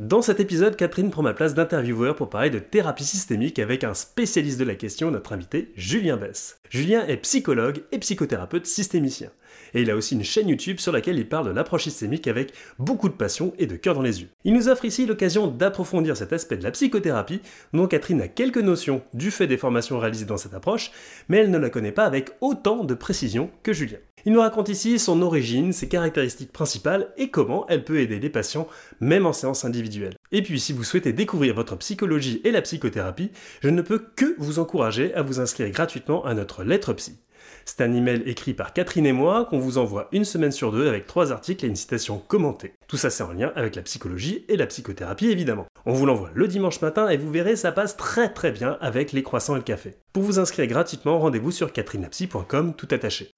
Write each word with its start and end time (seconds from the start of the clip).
Dans 0.00 0.22
cet 0.22 0.40
épisode, 0.40 0.76
Catherine 0.76 1.10
prend 1.10 1.20
ma 1.20 1.34
place 1.34 1.52
d'intervieweur 1.52 2.16
pour 2.16 2.30
parler 2.30 2.48
de 2.48 2.58
thérapie 2.58 3.04
systémique 3.04 3.58
avec 3.58 3.84
un 3.84 3.92
spécialiste 3.92 4.58
de 4.58 4.64
la 4.64 4.74
question, 4.74 5.10
notre 5.10 5.34
invité 5.34 5.72
Julien 5.76 6.16
Bess. 6.16 6.58
Julien 6.70 7.06
est 7.06 7.18
psychologue 7.18 7.82
et 7.92 7.98
psychothérapeute 7.98 8.64
systémicien. 8.64 9.28
Et 9.74 9.82
il 9.82 9.90
a 9.90 9.96
aussi 9.96 10.14
une 10.14 10.24
chaîne 10.24 10.48
YouTube 10.48 10.78
sur 10.78 10.90
laquelle 10.90 11.18
il 11.18 11.28
parle 11.28 11.48
de 11.48 11.52
l'approche 11.52 11.84
systémique 11.84 12.28
avec 12.28 12.54
beaucoup 12.78 13.10
de 13.10 13.14
passion 13.14 13.52
et 13.58 13.66
de 13.66 13.76
cœur 13.76 13.94
dans 13.94 14.00
les 14.00 14.22
yeux. 14.22 14.28
Il 14.44 14.54
nous 14.54 14.68
offre 14.68 14.86
ici 14.86 15.04
l'occasion 15.04 15.48
d'approfondir 15.48 16.16
cet 16.16 16.32
aspect 16.32 16.56
de 16.56 16.64
la 16.64 16.70
psychothérapie 16.70 17.42
dont 17.74 17.86
Catherine 17.86 18.22
a 18.22 18.28
quelques 18.28 18.56
notions 18.56 19.02
du 19.12 19.30
fait 19.30 19.46
des 19.46 19.58
formations 19.58 19.98
réalisées 19.98 20.24
dans 20.24 20.38
cette 20.38 20.54
approche, 20.54 20.92
mais 21.28 21.36
elle 21.36 21.50
ne 21.50 21.58
la 21.58 21.68
connaît 21.68 21.92
pas 21.92 22.06
avec 22.06 22.30
autant 22.40 22.84
de 22.84 22.94
précision 22.94 23.50
que 23.62 23.74
Julien. 23.74 23.98
Il 24.26 24.32
nous 24.32 24.40
raconte 24.40 24.68
ici 24.68 24.98
son 24.98 25.22
origine, 25.22 25.72
ses 25.72 25.88
caractéristiques 25.88 26.52
principales 26.52 27.08
et 27.16 27.30
comment 27.30 27.66
elle 27.68 27.84
peut 27.84 28.00
aider 28.00 28.18
les 28.18 28.28
patients, 28.28 28.68
même 29.00 29.24
en 29.24 29.32
séance 29.32 29.64
individuelle. 29.64 29.89
Et 30.32 30.42
puis 30.42 30.60
si 30.60 30.72
vous 30.72 30.84
souhaitez 30.84 31.12
découvrir 31.12 31.54
votre 31.54 31.76
psychologie 31.76 32.40
et 32.44 32.50
la 32.50 32.62
psychothérapie, 32.62 33.30
je 33.62 33.68
ne 33.68 33.82
peux 33.82 33.98
que 33.98 34.34
vous 34.38 34.58
encourager 34.58 35.14
à 35.14 35.22
vous 35.22 35.40
inscrire 35.40 35.70
gratuitement 35.70 36.24
à 36.24 36.34
notre 36.34 36.64
lettre 36.64 36.92
psy. 36.92 37.18
C'est 37.64 37.82
un 37.82 37.92
email 37.94 38.22
écrit 38.26 38.54
par 38.54 38.72
Catherine 38.72 39.06
et 39.06 39.12
moi 39.12 39.44
qu'on 39.44 39.58
vous 39.58 39.78
envoie 39.78 40.08
une 40.12 40.24
semaine 40.24 40.52
sur 40.52 40.72
deux 40.72 40.88
avec 40.88 41.06
trois 41.06 41.32
articles 41.32 41.64
et 41.64 41.68
une 41.68 41.76
citation 41.76 42.18
commentée. 42.18 42.74
Tout 42.88 42.96
ça 42.96 43.10
c'est 43.10 43.22
en 43.22 43.32
lien 43.32 43.52
avec 43.54 43.76
la 43.76 43.82
psychologie 43.82 44.44
et 44.48 44.56
la 44.56 44.66
psychothérapie 44.66 45.28
évidemment. 45.28 45.66
On 45.86 45.92
vous 45.92 46.06
l'envoie 46.06 46.30
le 46.34 46.48
dimanche 46.48 46.80
matin 46.80 47.08
et 47.08 47.16
vous 47.16 47.30
verrez 47.30 47.56
ça 47.56 47.72
passe 47.72 47.96
très 47.96 48.32
très 48.32 48.52
bien 48.52 48.78
avec 48.80 49.12
les 49.12 49.22
croissants 49.22 49.54
et 49.54 49.60
le 49.60 49.64
café. 49.64 49.94
Pour 50.12 50.22
vous 50.22 50.38
inscrire 50.38 50.66
gratuitement, 50.66 51.18
rendez-vous 51.18 51.52
sur 51.52 51.72
catherinepsy.com 51.72 52.74
tout 52.74 52.88
attaché. 52.90 53.32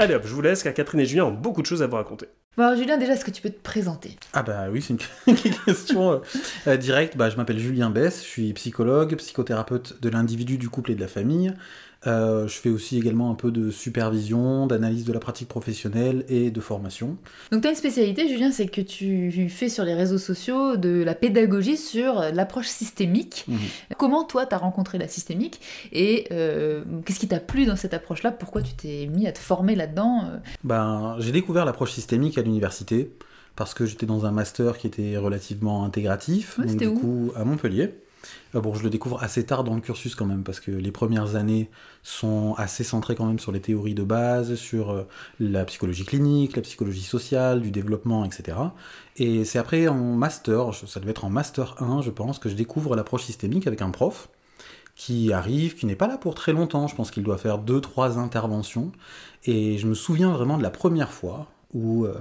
Allez 0.00 0.14
hop, 0.14 0.22
je 0.24 0.32
vous 0.32 0.40
laisse 0.40 0.62
car 0.62 0.72
Catherine 0.72 1.00
et 1.00 1.06
Julien 1.06 1.24
ont 1.24 1.32
beaucoup 1.32 1.60
de 1.60 1.66
choses 1.66 1.82
à 1.82 1.88
vous 1.88 1.96
raconter. 1.96 2.28
Bon 2.56 2.62
alors 2.62 2.78
Julien, 2.78 2.98
déjà, 2.98 3.14
est-ce 3.14 3.24
que 3.24 3.32
tu 3.32 3.42
peux 3.42 3.50
te 3.50 3.60
présenter? 3.60 4.16
Ah 4.32 4.44
bah 4.44 4.66
oui, 4.70 4.80
c'est 4.80 4.94
une 4.94 5.34
question 5.64 6.22
euh, 6.68 6.76
directe. 6.76 7.16
Bah, 7.16 7.30
je 7.30 7.36
m'appelle 7.36 7.58
Julien 7.58 7.90
Bess, 7.90 8.22
je 8.22 8.28
suis 8.28 8.52
psychologue, 8.52 9.16
psychothérapeute 9.16 10.00
de 10.00 10.08
l'individu, 10.08 10.56
du 10.56 10.68
couple 10.68 10.92
et 10.92 10.94
de 10.94 11.00
la 11.00 11.08
famille. 11.08 11.52
Euh, 12.08 12.48
je 12.48 12.54
fais 12.54 12.70
aussi 12.70 12.96
également 12.98 13.30
un 13.30 13.34
peu 13.34 13.50
de 13.50 13.70
supervision, 13.70 14.66
d'analyse 14.66 15.04
de 15.04 15.12
la 15.12 15.20
pratique 15.20 15.48
professionnelle 15.48 16.24
et 16.28 16.50
de 16.50 16.60
formation. 16.60 17.16
Donc 17.52 17.62
tu 17.62 17.66
as 17.68 17.70
une 17.70 17.76
spécialité, 17.76 18.28
Julien, 18.28 18.50
c'est 18.50 18.66
que 18.66 18.80
tu 18.80 19.48
fais 19.50 19.68
sur 19.68 19.84
les 19.84 19.94
réseaux 19.94 20.18
sociaux 20.18 20.76
de 20.76 21.02
la 21.02 21.14
pédagogie 21.14 21.76
sur 21.76 22.20
l'approche 22.32 22.68
systémique. 22.68 23.44
Mhm. 23.48 23.58
Comment 23.98 24.24
toi, 24.24 24.46
tu 24.46 24.54
as 24.54 24.58
rencontré 24.58 24.98
la 24.98 25.08
systémique 25.08 25.60
et 25.92 26.26
euh, 26.32 26.82
qu'est-ce 27.04 27.20
qui 27.20 27.28
t'a 27.28 27.40
plu 27.40 27.66
dans 27.66 27.76
cette 27.76 27.94
approche-là? 27.94 28.32
Pourquoi 28.32 28.62
tu 28.62 28.72
t'es 28.74 29.06
mis 29.06 29.26
à 29.26 29.32
te 29.32 29.38
former 29.38 29.74
là-dedans 29.74 30.22
euh? 30.32 30.38
Ben, 30.64 31.16
j'ai 31.18 31.32
découvert 31.32 31.64
l'approche 31.64 31.92
systémique 31.92 32.38
à 32.38 32.42
l'université 32.42 33.10
parce 33.56 33.74
que 33.74 33.86
j'étais 33.86 34.06
dans 34.06 34.24
un 34.24 34.30
master 34.30 34.78
qui 34.78 34.86
était 34.86 35.16
relativement 35.16 35.84
intégratif, 35.84 36.58
Ouais, 36.58 36.66
donc 36.66 36.76
du 36.78 36.86
où? 36.86 36.94
coup 36.98 37.32
à 37.36 37.44
Montpellier. 37.44 37.90
Euh, 38.54 38.60
bon, 38.60 38.74
je 38.74 38.82
le 38.82 38.90
découvre 38.90 39.22
assez 39.22 39.44
tard 39.44 39.64
dans 39.64 39.74
le 39.74 39.80
cursus 39.80 40.14
quand 40.14 40.26
même, 40.26 40.42
parce 40.42 40.60
que 40.60 40.70
les 40.70 40.92
premières 40.92 41.36
années 41.36 41.70
sont 42.02 42.54
assez 42.56 42.84
centrées 42.84 43.14
quand 43.14 43.26
même 43.26 43.38
sur 43.38 43.52
les 43.52 43.60
théories 43.60 43.94
de 43.94 44.02
base, 44.02 44.54
sur 44.54 44.90
euh, 44.90 45.02
la 45.40 45.64
psychologie 45.64 46.04
clinique, 46.04 46.56
la 46.56 46.62
psychologie 46.62 47.02
sociale, 47.02 47.60
du 47.60 47.70
développement, 47.70 48.24
etc. 48.24 48.58
Et 49.16 49.44
c'est 49.44 49.58
après 49.58 49.88
en 49.88 50.14
master, 50.14 50.74
ça 50.74 51.00
devait 51.00 51.10
être 51.10 51.24
en 51.24 51.30
master 51.30 51.80
1, 51.82 52.02
je 52.02 52.10
pense, 52.10 52.38
que 52.38 52.48
je 52.48 52.54
découvre 52.54 52.96
l'approche 52.96 53.24
systémique 53.24 53.66
avec 53.66 53.82
un 53.82 53.90
prof 53.90 54.28
qui 54.94 55.32
arrive, 55.32 55.76
qui 55.76 55.86
n'est 55.86 55.94
pas 55.94 56.08
là 56.08 56.18
pour 56.18 56.34
très 56.34 56.52
longtemps, 56.52 56.88
je 56.88 56.96
pense 56.96 57.12
qu'il 57.12 57.22
doit 57.22 57.38
faire 57.38 57.58
deux, 57.58 57.80
trois 57.80 58.18
interventions. 58.18 58.90
Et 59.44 59.78
je 59.78 59.86
me 59.86 59.94
souviens 59.94 60.32
vraiment 60.32 60.58
de 60.58 60.62
la 60.62 60.70
première 60.70 61.12
fois 61.12 61.46
où 61.74 62.06
euh, 62.06 62.14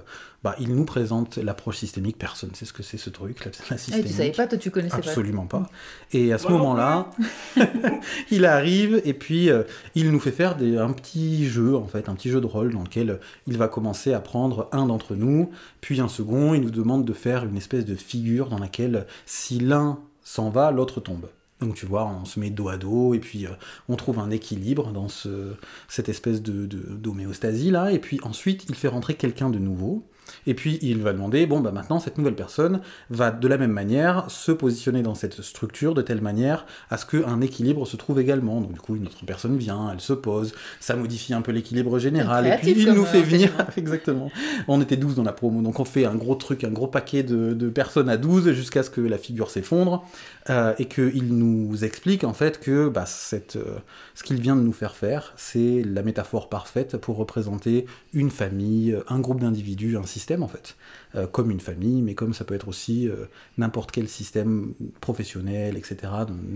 bah, 0.43 0.55
il 0.59 0.75
nous 0.75 0.83
présente 0.83 1.37
l'approche 1.37 1.77
systémique, 1.77 2.17
personne 2.17 2.49
ne 2.49 2.55
sait 2.55 2.65
ce 2.65 2.73
que 2.73 2.83
c'est 2.83 2.97
ce 2.97 3.09
truc, 3.09 3.45
la, 3.45 3.51
la 3.71 3.77
systémique. 3.77 4.07
Tu 4.07 4.13
savais 4.13 4.31
pas, 4.31 4.47
toi 4.47 4.57
tu 4.57 4.71
connaissais 4.71 4.95
Absolument 4.95 5.45
pas. 5.45 5.69
Et 6.13 6.33
à 6.33 6.37
ce 6.37 6.49
moment-là, 6.49 7.09
il 8.31 8.45
arrive 8.45 9.01
et 9.05 9.13
puis 9.13 9.49
euh, 9.49 9.63
il 9.95 10.11
nous 10.11 10.19
fait 10.19 10.31
faire 10.31 10.55
des, 10.55 10.77
un 10.77 10.91
petit 10.91 11.47
jeu, 11.47 11.75
en 11.75 11.87
fait, 11.87 12.09
un 12.09 12.15
petit 12.15 12.30
jeu 12.30 12.41
de 12.41 12.45
rôle 12.45 12.73
dans 12.73 12.83
lequel 12.83 13.09
euh, 13.11 13.17
il 13.45 13.57
va 13.57 13.67
commencer 13.67 14.13
à 14.13 14.19
prendre 14.19 14.67
un 14.71 14.86
d'entre 14.86 15.15
nous, 15.15 15.49
puis 15.80 16.02
un 16.02 16.07
second, 16.09 16.53
il 16.53 16.61
nous 16.61 16.71
demande 16.71 17.05
de 17.05 17.13
faire 17.13 17.45
une 17.45 17.57
espèce 17.57 17.86
de 17.86 17.95
figure 17.95 18.49
dans 18.49 18.59
laquelle 18.59 19.05
si 19.25 19.59
l'un 19.59 19.99
s'en 20.23 20.49
va, 20.49 20.71
l'autre 20.71 20.99
tombe. 20.99 21.27
Donc 21.59 21.75
tu 21.75 21.85
vois, 21.87 22.05
on 22.05 22.25
se 22.25 22.39
met 22.39 22.49
dos 22.51 22.69
à 22.69 22.77
dos 22.77 23.13
et 23.15 23.19
puis 23.19 23.45
euh, 23.47 23.51
on 23.89 23.95
trouve 23.95 24.19
un 24.19 24.29
équilibre 24.29 24.91
dans 24.91 25.09
ce, 25.09 25.55
cette 25.87 26.07
espèce 26.09 26.41
de- 26.41 26.65
d'homéostasie 26.67 27.71
là. 27.71 27.91
Et 27.91 27.99
puis 27.99 28.19
ensuite, 28.23 28.65
il 28.69 28.75
fait 28.75 28.87
rentrer 28.87 29.15
quelqu'un 29.15 29.49
de 29.49 29.59
nouveau. 29.59 30.07
Et 30.45 30.54
puis 30.54 30.80
il 30.82 31.02
va 31.02 31.14
demander, 31.14 31.45
bon 31.45 31.60
bah 31.60 31.71
maintenant 31.71 31.99
cette 31.99 32.17
nouvelle 32.17 32.36
personne 32.36 32.82
va 33.10 33.32
de 33.32 33.48
la 33.48 33.58
même 33.58 33.71
manière 33.71 34.30
se 34.30 34.52
positionner 34.52 35.02
dans 35.02 35.15
cette 35.15 35.42
structure 35.42 35.93
de 35.93 36.02
telle 36.02 36.21
manière 36.21 36.65
à 36.89 36.98
ce 36.98 37.05
qu'un 37.05 37.42
équilibre 37.42 37.86
se 37.86 37.98
trouve 37.98 38.20
également. 38.20 38.61
Donc 38.61 38.73
du 38.73 38.80
coup 38.80 38.95
une 38.95 39.05
autre 39.05 39.26
personne 39.26 39.58
vient, 39.58 39.89
elle 39.92 40.02
se 40.02 40.14
pose, 40.14 40.54
ça 40.80 40.95
modifie 40.95 41.33
un 41.33 41.42
peu 41.42 41.52
l'équilibre 41.52 41.99
général. 41.99 42.48
Et 42.48 42.58
puis 42.58 42.83
il 42.83 42.93
nous 42.93 43.05
fait 43.05 43.20
euh, 43.20 43.23
venir, 43.23 43.52
enseignement. 43.54 43.71
exactement. 43.77 44.32
On 44.67 44.82
était 44.82 44.98
12 44.98 45.16
dans 45.16 45.23
la 45.23 45.33
promo, 45.33 45.61
donc 45.61 45.80
on 45.80 45.86
fait 45.86 46.05
un 46.05 46.16
gros 46.16 46.36
truc, 46.36 46.64
un 46.64 46.71
gros 46.71 46.87
paquet 46.87 47.23
de, 47.23 47.54
de 47.54 47.70
personnes 47.70 48.10
à 48.10 48.17
12 48.17 48.52
jusqu'à 48.52 48.83
ce 48.83 48.89
que 48.89 49.02
la 49.02 49.17
figure 49.17 49.49
s'effondre 49.49 50.05
euh, 50.49 50.73
et 50.80 50.86
qu'il 50.86 51.33
nous 51.33 51.83
explique 51.83 52.23
en 52.23 52.33
fait 52.33 52.60
que 52.60 52.89
bah, 52.89 53.05
cette, 53.05 53.55
euh, 53.55 53.77
ce 54.16 54.23
qu'il 54.23 54.39
vient 54.39 54.55
de 54.55 54.61
nous 54.61 54.73
faire 54.73 54.95
faire, 54.95 55.33
c'est 55.37 55.83
la 55.86 56.04
métaphore 56.04 56.49
parfaite 56.49 56.98
pour 56.98 57.17
représenter 57.17 57.86
une 58.14 58.32
famille, 58.32 58.98
un 59.08 59.20
groupe 59.20 59.42
d'individus, 59.42 59.98
un 59.98 60.05
système 60.17 60.44
en 60.44 60.48
fait, 60.55 60.76
Euh, 61.16 61.26
comme 61.36 61.50
une 61.52 61.61
famille, 61.61 62.02
mais 62.02 62.16
comme 62.16 62.33
ça 62.33 62.44
peut 62.44 62.54
être 62.60 62.67
aussi 62.67 63.08
euh, 63.08 63.26
n'importe 63.58 63.92
quel 63.92 64.08
système 64.10 64.73
professionnel, 65.00 65.78
etc., 65.78 65.95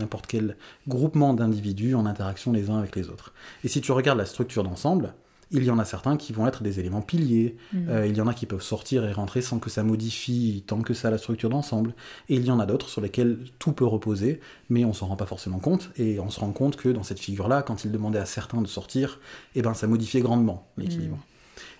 n'importe 0.01 0.27
quel 0.27 0.55
groupement 0.87 1.33
d'individus 1.33 1.95
en 1.95 2.05
interaction 2.05 2.51
les 2.51 2.69
uns 2.69 2.77
avec 2.77 2.95
les 2.95 3.07
autres. 3.09 3.33
Et 3.63 3.69
si 3.69 3.79
tu 3.81 3.91
regardes 3.93 4.17
la 4.19 4.25
structure 4.25 4.63
d'ensemble, 4.63 5.13
il 5.53 5.63
y 5.65 5.69
en 5.69 5.79
a 5.79 5.85
certains 5.85 6.15
qui 6.15 6.31
vont 6.31 6.47
être 6.47 6.63
des 6.63 6.79
éléments 6.79 7.01
piliers, 7.01 7.57
Mhm. 7.73 7.89
euh, 7.89 8.07
il 8.07 8.15
y 8.15 8.21
en 8.21 8.27
a 8.27 8.33
qui 8.33 8.45
peuvent 8.45 8.61
sortir 8.75 9.03
et 9.05 9.11
rentrer 9.13 9.41
sans 9.41 9.59
que 9.59 9.69
ça 9.69 9.83
modifie 9.83 10.63
tant 10.65 10.81
que 10.81 10.93
ça 10.93 11.09
la 11.11 11.17
structure 11.17 11.49
d'ensemble. 11.49 11.93
Et 12.29 12.35
il 12.35 12.45
y 12.45 12.51
en 12.51 12.59
a 12.59 12.65
d'autres 12.65 12.87
sur 12.89 13.01
lesquels 13.01 13.37
tout 13.59 13.73
peut 13.73 13.85
reposer, 13.85 14.39
mais 14.69 14.85
on 14.85 14.93
s'en 14.93 15.07
rend 15.07 15.17
pas 15.17 15.25
forcément 15.25 15.59
compte. 15.59 15.89
Et 15.97 16.19
on 16.19 16.29
se 16.29 16.39
rend 16.39 16.51
compte 16.53 16.75
que 16.77 16.89
dans 16.89 17.03
cette 17.03 17.19
figure-là, 17.19 17.63
quand 17.63 17.83
il 17.85 17.91
demandait 17.91 18.19
à 18.19 18.25
certains 18.25 18.61
de 18.61 18.67
sortir, 18.67 19.19
eh 19.55 19.61
ben, 19.61 19.73
ça 19.73 19.87
modifiait 19.87 20.21
grandement 20.21 20.67
l'équilibre. 20.77 21.17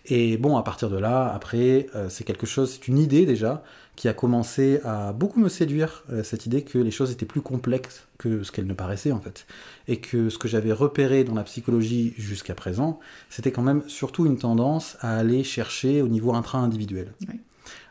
Et 0.06 0.38
bon, 0.38 0.58
à 0.58 0.64
partir 0.64 0.90
de 0.90 0.98
là, 0.98 1.32
après, 1.34 1.88
euh, 1.96 2.10
c'est 2.10 2.24
quelque 2.24 2.46
chose, 2.46 2.72
c'est 2.72 2.88
une 2.88 2.98
idée 2.98 3.26
déjà 3.26 3.64
qui 3.96 4.08
a 4.08 4.14
commencé 4.14 4.80
à 4.84 5.14
beaucoup 5.14 5.40
me 5.40 5.50
séduire, 5.50 6.04
euh, 6.12 6.24
cette 6.24 6.46
idée 6.46 6.64
que 6.64 6.78
les 6.80 6.92
choses 6.92 7.12
étaient 7.12 7.26
plus 7.26 7.42
complexes 7.42 8.08
que 8.18 8.42
ce 8.44 8.52
qu'elles 8.52 8.66
ne 8.66 8.74
paraissaient 8.74 9.12
en 9.12 9.20
fait. 9.20 9.46
Et 9.88 9.98
que 9.98 10.30
ce 10.30 10.38
que 10.38 10.48
j'avais 10.48 10.72
repéré 10.72 11.24
dans 11.24 11.36
la 11.36 11.44
psychologie 11.44 12.14
jusqu'à 12.18 12.56
présent, 12.56 13.00
c'était 13.30 13.52
quand 13.52 13.62
même 13.62 13.84
surtout 13.88 14.26
une 14.26 14.38
tendance 14.38 14.98
à 15.02 15.18
aller 15.18 15.44
chercher 15.44 16.02
au 16.02 16.08
niveau 16.08 16.34
intra-individuel. 16.34 17.14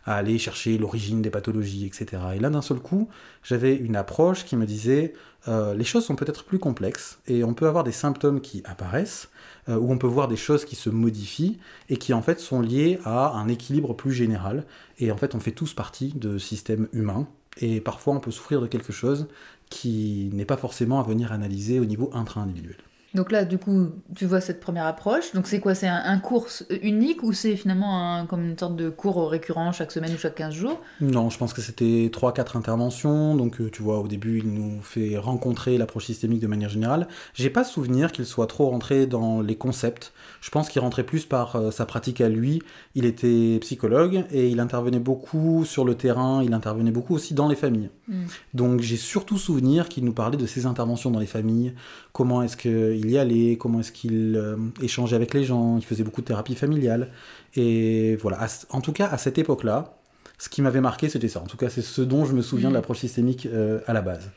À 0.06 0.16
aller 0.16 0.38
chercher 0.38 0.78
l'origine 0.78 1.20
des 1.20 1.30
pathologies, 1.30 1.86
etc. 1.86 2.22
Et 2.34 2.38
là, 2.38 2.50
d'un 2.50 2.62
seul 2.62 2.78
coup, 2.78 3.08
j'avais 3.42 3.76
une 3.76 3.96
approche 3.96 4.44
qui 4.44 4.56
me 4.56 4.64
disait, 4.66 5.12
euh, 5.48 5.74
les 5.74 5.84
choses 5.84 6.04
sont 6.04 6.16
peut-être 6.16 6.44
plus 6.44 6.58
complexes, 6.58 7.18
et 7.26 7.44
on 7.44 7.54
peut 7.54 7.66
avoir 7.66 7.84
des 7.84 7.92
symptômes 7.92 8.40
qui 8.40 8.62
apparaissent, 8.64 9.28
euh, 9.68 9.78
on 9.80 9.98
peut 9.98 10.06
voir 10.06 10.28
des 10.28 10.36
choses 10.36 10.64
qui 10.64 10.76
se 10.76 10.90
modifient, 10.90 11.58
et 11.88 11.96
qui 11.96 12.14
en 12.14 12.22
fait 12.22 12.40
sont 12.40 12.60
liées 12.60 12.98
à 13.04 13.32
un 13.32 13.48
équilibre 13.48 13.94
plus 13.94 14.12
général. 14.12 14.64
Et 14.98 15.12
en 15.12 15.16
fait, 15.16 15.34
on 15.34 15.40
fait 15.40 15.52
tous 15.52 15.74
partie 15.74 16.12
de 16.14 16.38
systèmes 16.38 16.88
humains, 16.92 17.28
et 17.58 17.80
parfois 17.80 18.14
on 18.14 18.20
peut 18.20 18.30
souffrir 18.30 18.60
de 18.60 18.66
quelque 18.66 18.92
chose 18.92 19.28
qui 19.68 20.30
n'est 20.32 20.44
pas 20.44 20.56
forcément 20.56 21.00
à 21.00 21.02
venir 21.02 21.32
analyser 21.32 21.78
au 21.78 21.84
niveau 21.84 22.10
intra-individuel. 22.12 22.76
Donc 23.12 23.32
là, 23.32 23.44
du 23.44 23.58
coup, 23.58 23.88
tu 24.14 24.24
vois 24.26 24.40
cette 24.40 24.60
première 24.60 24.86
approche. 24.86 25.32
Donc 25.34 25.48
c'est 25.48 25.58
quoi 25.58 25.74
C'est 25.74 25.88
un, 25.88 26.00
un 26.04 26.18
cours 26.18 26.46
unique 26.82 27.22
ou 27.24 27.32
c'est 27.32 27.56
finalement 27.56 28.14
un- 28.14 28.26
comme 28.26 28.44
une 28.44 28.56
sorte 28.56 28.76
de 28.76 28.88
cours 28.88 29.28
récurrent 29.28 29.72
chaque 29.72 29.90
semaine 29.90 30.12
ou 30.14 30.18
chaque 30.18 30.36
15 30.36 30.54
jours? 30.54 30.80
Non, 31.00 31.28
je 31.28 31.36
pense 31.36 31.52
que 31.52 31.60
c'était 31.60 32.08
3-4 32.12 32.56
interventions. 32.56 33.34
Donc, 33.34 33.60
euh, 33.60 33.68
tu 33.70 33.82
vois, 33.82 33.98
au 33.98 34.06
début, 34.06 34.38
il 34.38 34.52
nous 34.52 34.80
fait 34.82 35.16
rencontrer 35.18 35.76
l'approche 35.76 36.04
systémique 36.06 36.40
de 36.40 36.46
manière 36.46 36.68
générale. 36.68 37.08
J'ai 37.34 37.50
pas 37.50 37.64
souvenir 37.64 38.12
qu'il 38.12 38.26
soit 38.26 38.46
trop 38.46 38.68
rentré 38.70 39.06
dans 39.06 39.40
les 39.40 39.56
concepts. 39.56 40.12
Je 40.40 40.50
pense 40.50 40.68
qu'il 40.68 40.80
rentrait 40.80 41.04
plus 41.04 41.24
par 41.26 41.56
euh, 41.56 41.70
sa 41.72 41.86
pratique 41.86 42.20
à 42.20 42.28
lui. 42.28 42.62
Il 42.94 43.04
était 43.06 43.58
psychologue 43.60 44.24
et 44.30 44.48
il 44.48 44.60
intervenait 44.60 45.00
beaucoup 45.00 45.64
sur 45.64 45.84
le 45.84 45.96
terrain. 45.96 46.44
Il 46.44 46.54
intervenait 46.54 46.92
beaucoup 46.92 47.14
aussi 47.16 47.34
dans 47.34 47.48
les 47.48 47.56
familles. 47.56 47.90
Mm. 48.06 48.22
Donc, 48.54 48.80
j'ai 48.82 48.96
surtout 48.96 49.36
souvenir 49.36 49.88
qu'il 49.88 50.04
nous 50.04 50.12
parlait 50.12 50.36
de 50.36 50.46
ses 50.46 50.66
interventions 50.66 51.10
dans 51.10 51.20
les 51.20 51.26
familles. 51.26 51.74
Comment 52.12 52.42
est-ce 52.42 52.56
qu'il 53.00 53.10
y 53.10 53.18
allait 53.18 53.56
Comment 53.56 53.80
est-ce 53.80 53.92
qu'il 53.92 54.36
euh, 54.36 54.56
échangeait 54.82 55.16
avec 55.16 55.34
les 55.34 55.44
gens 55.44 55.78
Il 55.78 55.84
faisait 55.84 56.04
beaucoup 56.04 56.20
de 56.20 56.26
thérapie 56.26 56.54
familiale. 56.54 57.08
Et 57.54 58.16
voilà. 58.16 58.42
À 58.42 58.48
en 58.70 58.80
tout 58.80 58.92
cas, 58.92 59.06
à 59.06 59.18
cette 59.18 59.38
époque-là, 59.38 59.96
ce 60.38 60.48
qui 60.48 60.62
m'avait 60.62 60.80
marqué, 60.80 61.08
c'était 61.08 61.28
ça. 61.28 61.40
En 61.40 61.46
tout 61.46 61.58
cas, 61.58 61.68
c'est 61.68 61.82
ce 61.82 62.00
dont 62.00 62.24
je 62.24 62.32
me 62.32 62.40
souviens 62.40 62.70
de 62.70 62.74
l'approche 62.74 63.00
systémique 63.00 63.46
euh, 63.46 63.80
à 63.86 63.92
la 63.92 64.00
base. 64.00 64.30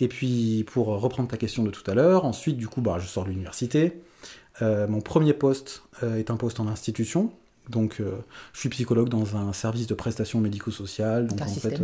Et 0.00 0.08
puis, 0.08 0.64
pour 0.66 0.86
reprendre 0.86 1.28
ta 1.28 1.36
question 1.36 1.62
de 1.62 1.70
tout 1.70 1.88
à 1.90 1.94
l'heure, 1.94 2.24
ensuite, 2.24 2.56
du 2.56 2.66
coup, 2.66 2.80
bah, 2.80 2.98
je 2.98 3.06
sors 3.06 3.24
de 3.24 3.28
l'université. 3.28 4.00
Euh, 4.62 4.88
mon 4.88 5.02
premier 5.02 5.34
poste 5.34 5.82
euh, 6.02 6.16
est 6.16 6.30
un 6.30 6.36
poste 6.36 6.60
en 6.60 6.68
institution. 6.68 7.30
Donc, 7.68 8.02
je 8.52 8.58
suis 8.58 8.68
psychologue 8.70 9.10
dans 9.10 9.36
un 9.36 9.52
service 9.52 9.86
de 9.86 9.94
prestations 9.94 10.40
médico-sociales. 10.40 11.28
Donc, 11.28 11.42
en 11.42 11.46
fait, 11.46 11.80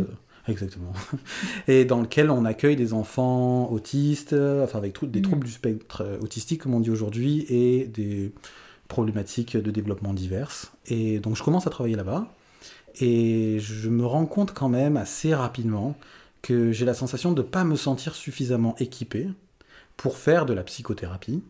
Exactement. 0.47 0.93
Et 1.67 1.85
dans 1.85 2.01
lequel 2.01 2.29
on 2.29 2.45
accueille 2.45 2.75
des 2.75 2.93
enfants 2.93 3.69
autistes, 3.71 4.33
enfin 4.33 4.77
avec 4.77 4.97
des 5.03 5.19
Mm. 5.19 5.23
troubles 5.23 5.45
du 5.45 5.51
spectre 5.51 6.01
euh, 6.01 6.19
autistique, 6.19 6.61
comme 6.61 6.73
on 6.73 6.79
dit 6.79 6.89
aujourd'hui, 6.91 7.45
et 7.49 7.85
des 7.87 8.31
problématiques 8.87 9.57
de 9.57 9.71
développement 9.71 10.13
diverses. 10.13 10.71
Et 10.87 11.19
donc 11.19 11.35
je 11.35 11.43
commence 11.43 11.67
à 11.67 11.69
travailler 11.69 11.95
là-bas, 11.95 12.33
et 12.99 13.57
je 13.59 13.89
me 13.89 14.05
rends 14.05 14.25
compte 14.25 14.53
quand 14.53 14.69
même 14.69 14.97
assez 14.97 15.35
rapidement 15.35 15.95
que 16.41 16.71
j'ai 16.71 16.85
la 16.85 16.93
sensation 16.93 17.33
de 17.33 17.41
ne 17.41 17.47
pas 17.47 17.63
me 17.63 17.75
sentir 17.75 18.15
suffisamment 18.15 18.75
équipé 18.79 19.27
pour 19.97 20.17
faire 20.17 20.45
de 20.45 20.53
la 20.53 20.63
psychothérapie, 20.63 21.43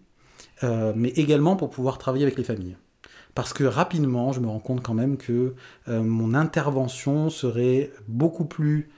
euh, 0.64 0.94
mais 0.96 1.10
également 1.10 1.56
pour 1.56 1.70
pouvoir 1.70 1.98
travailler 2.00 2.24
avec 2.24 2.38
les 2.38 2.44
familles. 2.44 2.78
Parce 3.38 3.54
que 3.54 3.64
rapidement, 3.66 4.34
je 4.34 4.40
me 4.40 4.48
rends 4.48 4.58
compte 4.58 4.82
quand 4.82 4.96
même 4.96 5.16
que 5.16 5.54
euh, 5.90 6.02
mon 6.02 6.34
intervention 6.34 7.30
serait 7.30 7.92
beaucoup 8.08 8.46
plus 8.46 8.90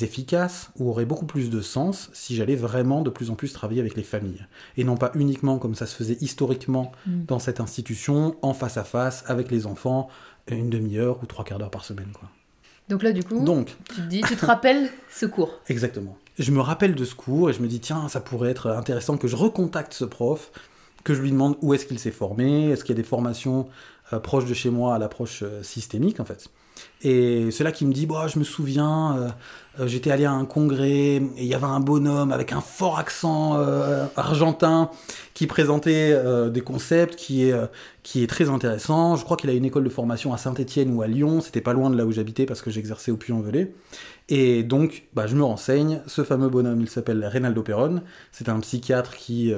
efficace 0.00 0.70
ou 0.78 0.88
aurait 0.88 1.04
beaucoup 1.04 1.26
plus 1.26 1.50
de 1.50 1.60
sens 1.60 2.08
si 2.14 2.34
j'allais 2.34 2.56
vraiment 2.56 3.02
de 3.02 3.10
plus 3.10 3.28
en 3.28 3.34
plus 3.34 3.52
travailler 3.52 3.80
avec 3.80 3.94
les 3.94 4.02
familles. 4.02 4.46
Et 4.78 4.84
non 4.84 4.96
pas 4.96 5.10
uniquement 5.14 5.58
comme 5.58 5.74
ça 5.74 5.84
se 5.84 5.94
faisait 5.94 6.16
historiquement 6.22 6.92
Mm. 7.06 7.24
dans 7.26 7.38
cette 7.38 7.60
institution, 7.60 8.34
en 8.40 8.54
face 8.54 8.78
à 8.78 8.84
face, 8.84 9.24
avec 9.26 9.50
les 9.50 9.66
enfants, 9.66 10.08
une 10.48 10.70
demi-heure 10.70 11.22
ou 11.22 11.26
trois 11.26 11.44
quarts 11.44 11.58
d'heure 11.58 11.70
par 11.70 11.84
semaine. 11.84 12.12
Quoi. 12.18 12.30
Donc 12.88 13.02
là, 13.02 13.12
du 13.12 13.22
coup, 13.22 13.44
Donc, 13.44 13.76
tu 13.90 13.96
te 13.96 14.00
dis, 14.08 14.22
tu 14.22 14.36
te 14.36 14.46
rappelles 14.46 14.88
ce 15.14 15.26
cours. 15.26 15.60
Exactement. 15.68 16.16
Je 16.38 16.50
me 16.50 16.60
rappelle 16.60 16.94
de 16.94 17.04
ce 17.04 17.14
cours 17.14 17.50
et 17.50 17.52
je 17.52 17.60
me 17.60 17.68
dis, 17.68 17.80
tiens, 17.80 18.08
ça 18.08 18.20
pourrait 18.20 18.52
être 18.52 18.68
intéressant 18.68 19.18
que 19.18 19.28
je 19.28 19.36
recontacte 19.36 19.92
ce 19.92 20.06
prof, 20.06 20.50
que 21.04 21.14
je 21.14 21.22
lui 21.22 21.30
demande 21.30 21.56
où 21.62 21.74
est-ce 21.74 21.86
qu'il 21.86 21.98
s'est 21.98 22.10
formé, 22.10 22.70
est-ce 22.70 22.84
qu'il 22.84 22.94
y 22.94 22.98
a 22.98 23.02
des 23.02 23.08
formations 23.08 23.68
euh, 24.12 24.18
proches 24.18 24.44
de 24.44 24.54
chez 24.54 24.70
moi 24.70 24.94
à 24.94 24.98
l'approche 24.98 25.42
euh, 25.42 25.62
systémique, 25.62 26.20
en 26.20 26.24
fait. 26.24 26.48
Et 27.02 27.50
c'est 27.50 27.64
là 27.64 27.72
qu'il 27.72 27.86
me 27.86 27.92
dit, 27.92 28.06
bah, 28.06 28.26
je 28.26 28.38
me 28.38 28.44
souviens, 28.44 29.34
euh, 29.78 29.86
j'étais 29.86 30.10
allé 30.10 30.24
à 30.24 30.32
un 30.32 30.44
congrès 30.44 30.90
et 30.90 31.22
il 31.36 31.46
y 31.46 31.54
avait 31.54 31.64
un 31.64 31.80
bonhomme 31.80 32.32
avec 32.32 32.52
un 32.52 32.60
fort 32.60 32.98
accent 32.98 33.58
argentin 34.16 34.90
qui 35.34 35.46
présentait 35.46 36.16
des 36.50 36.60
concepts 36.60 37.14
qui 37.14 37.44
est, 37.44 37.54
qui 38.02 38.22
est 38.22 38.26
très 38.26 38.48
intéressant. 38.48 39.16
Je 39.16 39.24
crois 39.24 39.36
qu'il 39.36 39.50
a 39.50 39.52
une 39.52 39.64
école 39.64 39.84
de 39.84 39.90
formation 39.90 40.32
à 40.32 40.38
Saint-Étienne 40.38 40.94
ou 40.94 41.02
à 41.02 41.06
Lyon, 41.06 41.40
c'était 41.40 41.60
pas 41.60 41.72
loin 41.72 41.90
de 41.90 41.96
là 41.96 42.06
où 42.06 42.12
j'habitais 42.12 42.46
parce 42.46 42.62
que 42.62 42.70
j'exerçais 42.70 43.12
au 43.12 43.16
Puy-en-Velay. 43.16 43.74
Et 44.28 44.62
donc, 44.62 45.04
bah, 45.12 45.26
je 45.26 45.36
me 45.36 45.44
renseigne. 45.44 46.00
Ce 46.06 46.24
fameux 46.24 46.48
bonhomme, 46.48 46.80
il 46.80 46.88
s'appelle 46.88 47.24
Reynaldo 47.24 47.62
Perron. 47.62 48.02
C'est 48.32 48.48
un 48.48 48.58
psychiatre 48.60 49.16
qui 49.16 49.52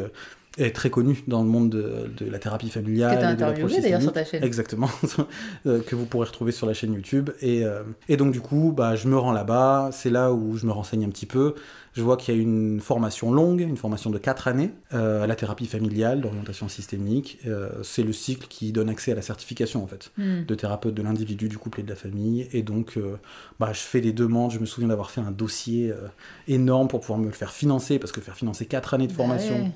est 0.59 0.75
très 0.75 0.91
connu 0.91 1.23
dans 1.27 1.43
le 1.43 1.49
monde 1.49 1.71
de, 1.71 2.11
de 2.17 2.31
la 2.31 2.39
thérapie 2.39 2.71
familiale. 2.71 3.17
Que 3.17 3.21
de 3.37 3.41
l'approche 3.41 3.49
interviewé 3.51 3.81
d'ailleurs 3.83 4.03
sur 4.03 4.13
ta 4.13 4.25
chaîne. 4.25 4.45
Exactement, 4.45 4.89
euh, 5.67 5.81
que 5.83 5.97
vous 5.97 6.07
pourrez 6.07 6.27
retrouver 6.27 6.53
sur 6.53 6.67
la 6.67 6.75
chaîne 6.75 6.93
YouTube. 6.93 7.31
Et, 7.41 7.65
euh, 7.65 7.83
et 8.09 8.17
donc 8.17 8.33
du 8.33 8.41
coup, 8.41 8.73
bah, 8.77 8.95
je 8.97 9.09
me 9.09 9.17
rends 9.19 9.33
là-bas, 9.33 9.91
c'est 9.93 10.11
là 10.11 10.33
où 10.33 10.57
je 10.57 10.67
me 10.67 10.73
renseigne 10.73 11.05
un 11.05 11.11
petit 11.11 11.27
peu. 11.27 11.55
Je 11.93 12.03
vois 12.03 12.17
qu'il 12.17 12.35
y 12.35 12.39
a 12.39 12.41
une 12.41 12.81
formation 12.81 13.31
longue, 13.33 13.61
une 13.61 13.77
formation 13.77 14.11
de 14.11 14.19
4 14.19 14.49
années 14.49 14.73
euh, 14.95 15.23
à 15.23 15.27
la 15.29 15.37
thérapie 15.37 15.67
familiale, 15.67 16.21
d'orientation 16.23 16.69
systémique. 16.69 17.39
Euh, 17.47 17.69
c'est 17.85 18.03
le 18.03 18.13
cycle 18.13 18.49
qui 18.49 18.73
donne 18.73 18.89
accès 18.89 19.13
à 19.13 19.15
la 19.15 19.23
certification 19.23 19.83
en 19.85 19.87
fait 19.87 20.11
Hmm. 20.17 20.45
de 20.45 20.55
thérapeute 20.55 20.95
de 20.95 21.03
l'individu, 21.03 21.49
du 21.49 21.57
couple 21.57 21.81
et 21.81 21.83
de 21.85 21.89
la 21.89 21.95
famille. 21.97 22.49
Et 22.53 22.63
donc, 22.63 22.97
euh, 22.97 23.17
bah, 23.61 23.71
je 23.73 23.79
fais 23.81 24.01
des 24.01 24.13
demandes. 24.13 24.51
Je 24.51 24.59
me 24.59 24.67
souviens 24.67 24.89
d'avoir 24.89 25.11
fait 25.11 25.21
un 25.21 25.31
dossier 25.31 25.91
euh, 25.91 26.09
énorme 26.49 26.89
pour 26.89 27.01
pouvoir 27.01 27.19
me 27.19 27.27
le 27.27 27.33
faire 27.33 27.53
financer, 27.53 27.99
parce 28.01 28.13
que 28.13 28.21
faire 28.21 28.37
financer 28.37 28.67
4 28.67 28.95
années 28.95 29.07
de 29.07 29.13
Bah 29.13 29.17
formation 29.19 29.55
ouais. 29.55 29.71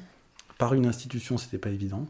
Par 0.58 0.74
une 0.74 0.86
institution, 0.86 1.38
c'était 1.38 1.58
pas 1.58 1.70
évident. 1.70 2.06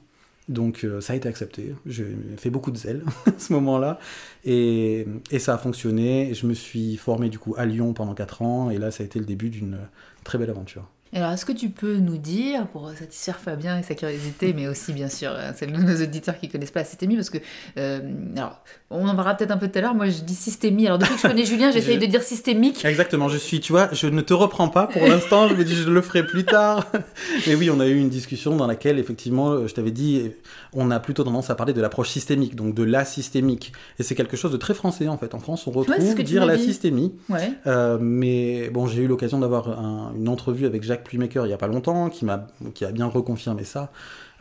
Donc 0.48 0.82
euh, 0.82 1.00
ça 1.00 1.12
a 1.12 1.16
été 1.16 1.28
accepté. 1.28 1.74
J'ai 1.86 2.16
fait 2.38 2.50
beaucoup 2.50 2.70
de 2.70 2.78
zèle 2.78 3.02
à 3.26 3.38
ce 3.38 3.52
moment-là. 3.52 3.98
Et, 4.44 5.06
et 5.30 5.38
ça 5.38 5.54
a 5.54 5.58
fonctionné. 5.58 6.32
Je 6.34 6.46
me 6.46 6.54
suis 6.54 6.96
formé 6.96 7.28
du 7.28 7.38
coup 7.38 7.54
à 7.58 7.66
Lyon 7.66 7.92
pendant 7.92 8.14
4 8.14 8.42
ans. 8.42 8.70
Et 8.70 8.78
là, 8.78 8.90
ça 8.90 9.02
a 9.02 9.06
été 9.06 9.18
le 9.18 9.26
début 9.26 9.50
d'une 9.50 9.78
très 10.24 10.38
belle 10.38 10.50
aventure. 10.50 10.88
Alors, 11.14 11.30
est-ce 11.32 11.44
que 11.46 11.52
tu 11.52 11.70
peux 11.70 11.96
nous 11.96 12.18
dire, 12.18 12.66
pour 12.68 12.90
satisfaire 12.90 13.36
Fabien 13.38 13.78
et 13.78 13.82
sa 13.82 13.94
curiosité, 13.94 14.52
mais 14.52 14.68
aussi 14.68 14.92
bien 14.92 15.08
sûr 15.08 15.30
euh, 15.32 15.52
celle 15.56 15.72
de 15.72 15.78
nos 15.78 16.02
auditeurs 16.02 16.38
qui 16.38 16.48
connaissent 16.48 16.70
pas 16.70 16.80
la 16.80 16.86
systémie, 16.86 17.16
parce 17.16 17.30
que, 17.30 17.38
euh, 17.78 18.00
alors, 18.36 18.60
on 18.90 19.06
en 19.08 19.14
parlera 19.14 19.34
peut-être 19.34 19.50
un 19.50 19.56
peu 19.56 19.68
tout 19.68 19.78
à 19.78 19.82
l'heure, 19.82 19.94
moi 19.94 20.08
je 20.08 20.20
dis 20.22 20.34
systémie, 20.34 20.86
alors 20.86 20.98
depuis 20.98 21.14
que 21.14 21.20
je 21.22 21.26
connais 21.26 21.44
Julien, 21.46 21.70
j'essaye 21.70 21.94
Je- 21.96 22.00
de 22.00 22.06
dire 22.06 22.22
systémique. 22.22 22.84
Exactement, 22.84 23.28
je 23.28 23.38
suis, 23.38 23.60
tu 23.60 23.72
vois, 23.72 23.88
je 23.92 24.06
ne 24.06 24.20
te 24.20 24.34
reprends 24.34 24.68
pas 24.68 24.86
pour 24.86 25.02
l'instant, 25.06 25.48
je 25.48 25.54
me 25.54 25.64
dis 25.64 25.74
je 25.74 25.88
le 25.90 26.02
ferai 26.02 26.26
plus 26.26 26.44
tard. 26.44 26.86
Mais 27.46 27.54
oui, 27.54 27.70
on 27.70 27.80
a 27.80 27.86
eu 27.86 27.96
une 27.98 28.08
discussion 28.10 28.56
dans 28.56 28.66
laquelle, 28.66 28.98
effectivement, 28.98 29.66
je 29.66 29.72
t'avais 29.74 29.90
dit, 29.90 30.30
on 30.74 30.90
a 30.90 31.00
plutôt 31.00 31.24
tendance 31.24 31.48
à 31.50 31.54
parler 31.54 31.72
de 31.72 31.80
l'approche 31.80 32.10
systémique, 32.10 32.54
donc 32.54 32.74
de 32.74 32.82
la 32.82 33.04
systémique. 33.04 33.72
Et 33.98 34.02
c'est 34.02 34.14
quelque 34.14 34.36
chose 34.36 34.52
de 34.52 34.56
très 34.58 34.74
français, 34.74 35.08
en 35.08 35.16
fait. 35.18 35.34
En 35.34 35.38
France, 35.38 35.66
on 35.66 35.70
retrouve 35.70 36.14
dire 36.22 36.44
la 36.44 36.58
systémie. 36.58 37.14
Ouais. 37.28 37.52
Euh, 37.66 37.96
mais 38.00 38.68
bon, 38.70 38.86
j'ai 38.86 39.02
eu 39.02 39.06
l'occasion 39.06 39.38
d'avoir 39.38 39.68
un- 39.68 40.12
une 40.16 40.28
entrevue 40.28 40.66
avec 40.66 40.82
Jacques 40.82 40.97
Puymaker 41.04 41.46
il 41.46 41.50
y 41.50 41.52
a 41.52 41.56
pas 41.58 41.66
longtemps, 41.66 42.10
qui 42.10 42.24
m'a 42.24 42.46
qui 42.74 42.84
a 42.84 42.90
bien 42.92 43.06
reconfirmé 43.06 43.64
ça, 43.64 43.90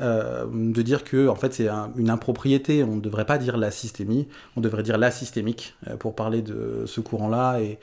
euh, 0.01 0.45
de 0.51 0.81
dire 0.81 1.03
que 1.03 1.27
en 1.27 1.35
fait 1.35 1.53
c'est 1.53 1.67
un- 1.67 1.91
une 1.97 2.09
impropriété. 2.09 2.83
On 2.83 2.95
ne 2.95 3.01
devrait 3.01 3.25
pas 3.25 3.37
dire 3.37 3.57
la 3.57 3.71
systémie, 3.71 4.27
on 4.55 4.61
devrait 4.61 4.83
dire 4.83 4.97
la 4.97 5.11
systémique 5.11 5.75
euh, 5.87 5.95
pour 5.97 6.15
parler 6.15 6.41
de 6.41 6.83
ce 6.85 6.99
courant-là. 7.01 7.59
Et 7.61 7.79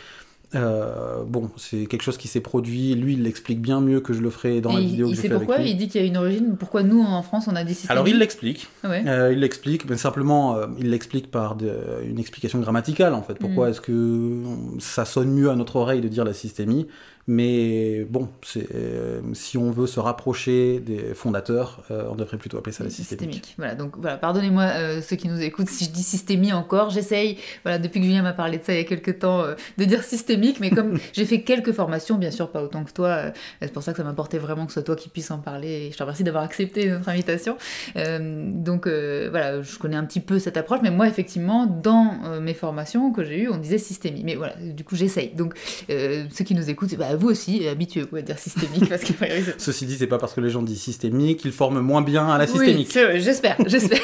euh, 0.54 1.24
bon, 1.26 1.50
c'est 1.56 1.86
quelque 1.86 2.02
chose 2.02 2.16
qui 2.16 2.28
s'est 2.28 2.40
produit. 2.40 2.94
Lui, 2.94 3.14
il 3.14 3.24
l'explique 3.24 3.60
bien 3.60 3.80
mieux 3.80 3.98
que 4.00 4.12
je 4.12 4.20
le 4.20 4.30
ferai 4.30 4.60
dans 4.60 4.70
Et 4.70 4.74
la 4.74 4.80
vidéo 4.82 5.06
il 5.08 5.10
que 5.10 5.16
je 5.16 5.22
sait 5.22 5.28
fais 5.28 5.34
avec 5.34 5.48
pourquoi 5.48 5.64
lui. 5.64 5.70
Il 5.72 5.76
dit 5.76 5.88
qu'il 5.88 6.00
y 6.00 6.04
a 6.04 6.06
une 6.06 6.16
origine. 6.16 6.56
Pourquoi 6.56 6.84
nous 6.84 7.02
en 7.02 7.22
France 7.24 7.48
on 7.50 7.56
a 7.56 7.64
des 7.64 7.74
systèmes 7.74 7.90
Alors 7.90 8.06
il 8.06 8.18
l'explique. 8.20 8.68
Ouais. 8.84 9.02
Euh, 9.08 9.32
il 9.32 9.40
l'explique, 9.40 9.88
mais 9.90 9.96
simplement, 9.96 10.54
euh, 10.56 10.66
il 10.78 10.90
l'explique 10.90 11.28
par 11.32 11.56
de- 11.56 11.72
une 12.08 12.20
explication 12.20 12.60
grammaticale 12.60 13.14
en 13.14 13.22
fait. 13.22 13.34
Pourquoi 13.34 13.66
Mm. 13.66 13.70
est-ce 13.70 13.80
que 13.80 14.42
ça 14.78 15.04
sonne 15.04 15.32
mieux 15.32 15.50
à 15.50 15.56
notre 15.56 15.74
oreille 15.74 16.00
de 16.00 16.08
dire 16.08 16.24
la 16.24 16.34
systémie 16.34 16.86
Mais 17.26 18.04
bon, 18.04 18.28
euh, 18.74 19.22
si 19.32 19.56
on 19.56 19.70
veut 19.70 19.86
se 19.86 19.98
rapprocher 19.98 20.80
des 20.80 21.14
fondateurs, 21.14 21.82
euh, 21.90 22.04
on 22.10 22.16
devrait 22.16 22.36
plutôt 22.36 22.58
appeler 22.58 22.72
ça 22.72 22.84
la 22.84 22.90
systémique. 22.90 23.54
Voilà, 23.56 23.74
donc 23.74 23.96
voilà, 23.96 24.18
pardonnez-moi 24.18 24.62
euh, 24.64 25.00
ceux 25.00 25.16
qui 25.16 25.28
nous 25.28 25.40
écoutent 25.40 25.70
si 25.70 25.86
je 25.86 25.90
dis 25.90 26.02
systémie 26.02 26.52
encore. 26.52 26.90
J'essaye, 26.90 27.38
voilà, 27.62 27.78
depuis 27.78 28.00
que 28.00 28.06
Julien 28.06 28.22
m'a 28.22 28.34
parlé 28.34 28.58
de 28.58 28.64
ça 28.64 28.74
il 28.74 28.78
y 28.78 28.80
a 28.80 28.84
quelques 28.84 29.20
temps, 29.20 29.44
de 29.78 29.84
dire 29.84 30.02
systémique, 30.02 30.60
mais 30.60 30.68
comme 30.68 30.98
j'ai 31.14 31.24
fait 31.24 31.40
quelques 31.40 31.72
formations, 31.72 32.16
bien 32.16 32.30
sûr 32.30 32.50
pas 32.50 32.62
autant 32.62 32.84
que 32.84 32.92
toi, 32.92 33.32
c'est 33.62 33.72
pour 33.72 33.82
ça 33.82 33.92
que 33.92 33.98
ça 33.98 34.04
m'importait 34.04 34.38
vraiment 34.38 34.66
que 34.66 34.72
ce 34.72 34.74
soit 34.74 34.82
toi 34.82 34.96
qui 34.96 35.08
puisse 35.08 35.30
en 35.30 35.38
parler. 35.38 35.86
Et 35.86 35.92
je 35.92 35.96
te 35.96 36.02
remercie 36.02 36.24
d'avoir 36.24 36.44
accepté 36.44 36.90
notre 36.90 37.08
invitation. 37.08 37.56
Donc 37.94 38.86
voilà, 38.86 39.62
je 39.62 39.78
connais 39.78 39.96
un 39.96 40.04
petit 40.04 40.20
peu 40.20 40.38
cette 40.38 40.58
approche, 40.58 40.80
mais 40.82 40.90
moi 40.90 41.08
effectivement, 41.08 41.64
dans 41.66 42.38
mes 42.40 42.54
formations 42.54 43.12
que 43.12 43.24
j'ai 43.24 43.44
eues, 43.44 43.48
on 43.48 43.56
disait 43.56 43.78
systémie. 43.78 44.24
Mais 44.24 44.34
voilà, 44.34 44.56
du 44.56 44.84
coup 44.84 44.94
j'essaye. 44.94 45.30
Donc 45.30 45.54
ceux 45.88 46.44
qui 46.44 46.54
nous 46.54 46.68
écoutent, 46.68 46.94
bah, 46.96 47.13
vous 47.16 47.28
aussi, 47.28 47.66
quoi, 48.10 48.18
à 48.18 48.22
dire 48.22 48.38
systémique, 48.38 48.88
parce 48.88 49.02
qu'il 49.02 49.16
Ceci 49.58 49.86
dit, 49.86 49.96
c'est 49.96 50.06
pas 50.06 50.18
parce 50.18 50.34
que 50.34 50.40
les 50.40 50.50
gens 50.50 50.62
disent 50.62 50.80
systémique 50.80 51.40
qu'ils 51.40 51.52
forment 51.52 51.80
moins 51.80 52.02
bien 52.02 52.28
à 52.28 52.38
la 52.38 52.44
Oui, 52.44 52.50
systémique. 52.50 52.92
vrai, 52.92 53.20
j'espère, 53.20 53.56
j'espère. 53.66 54.00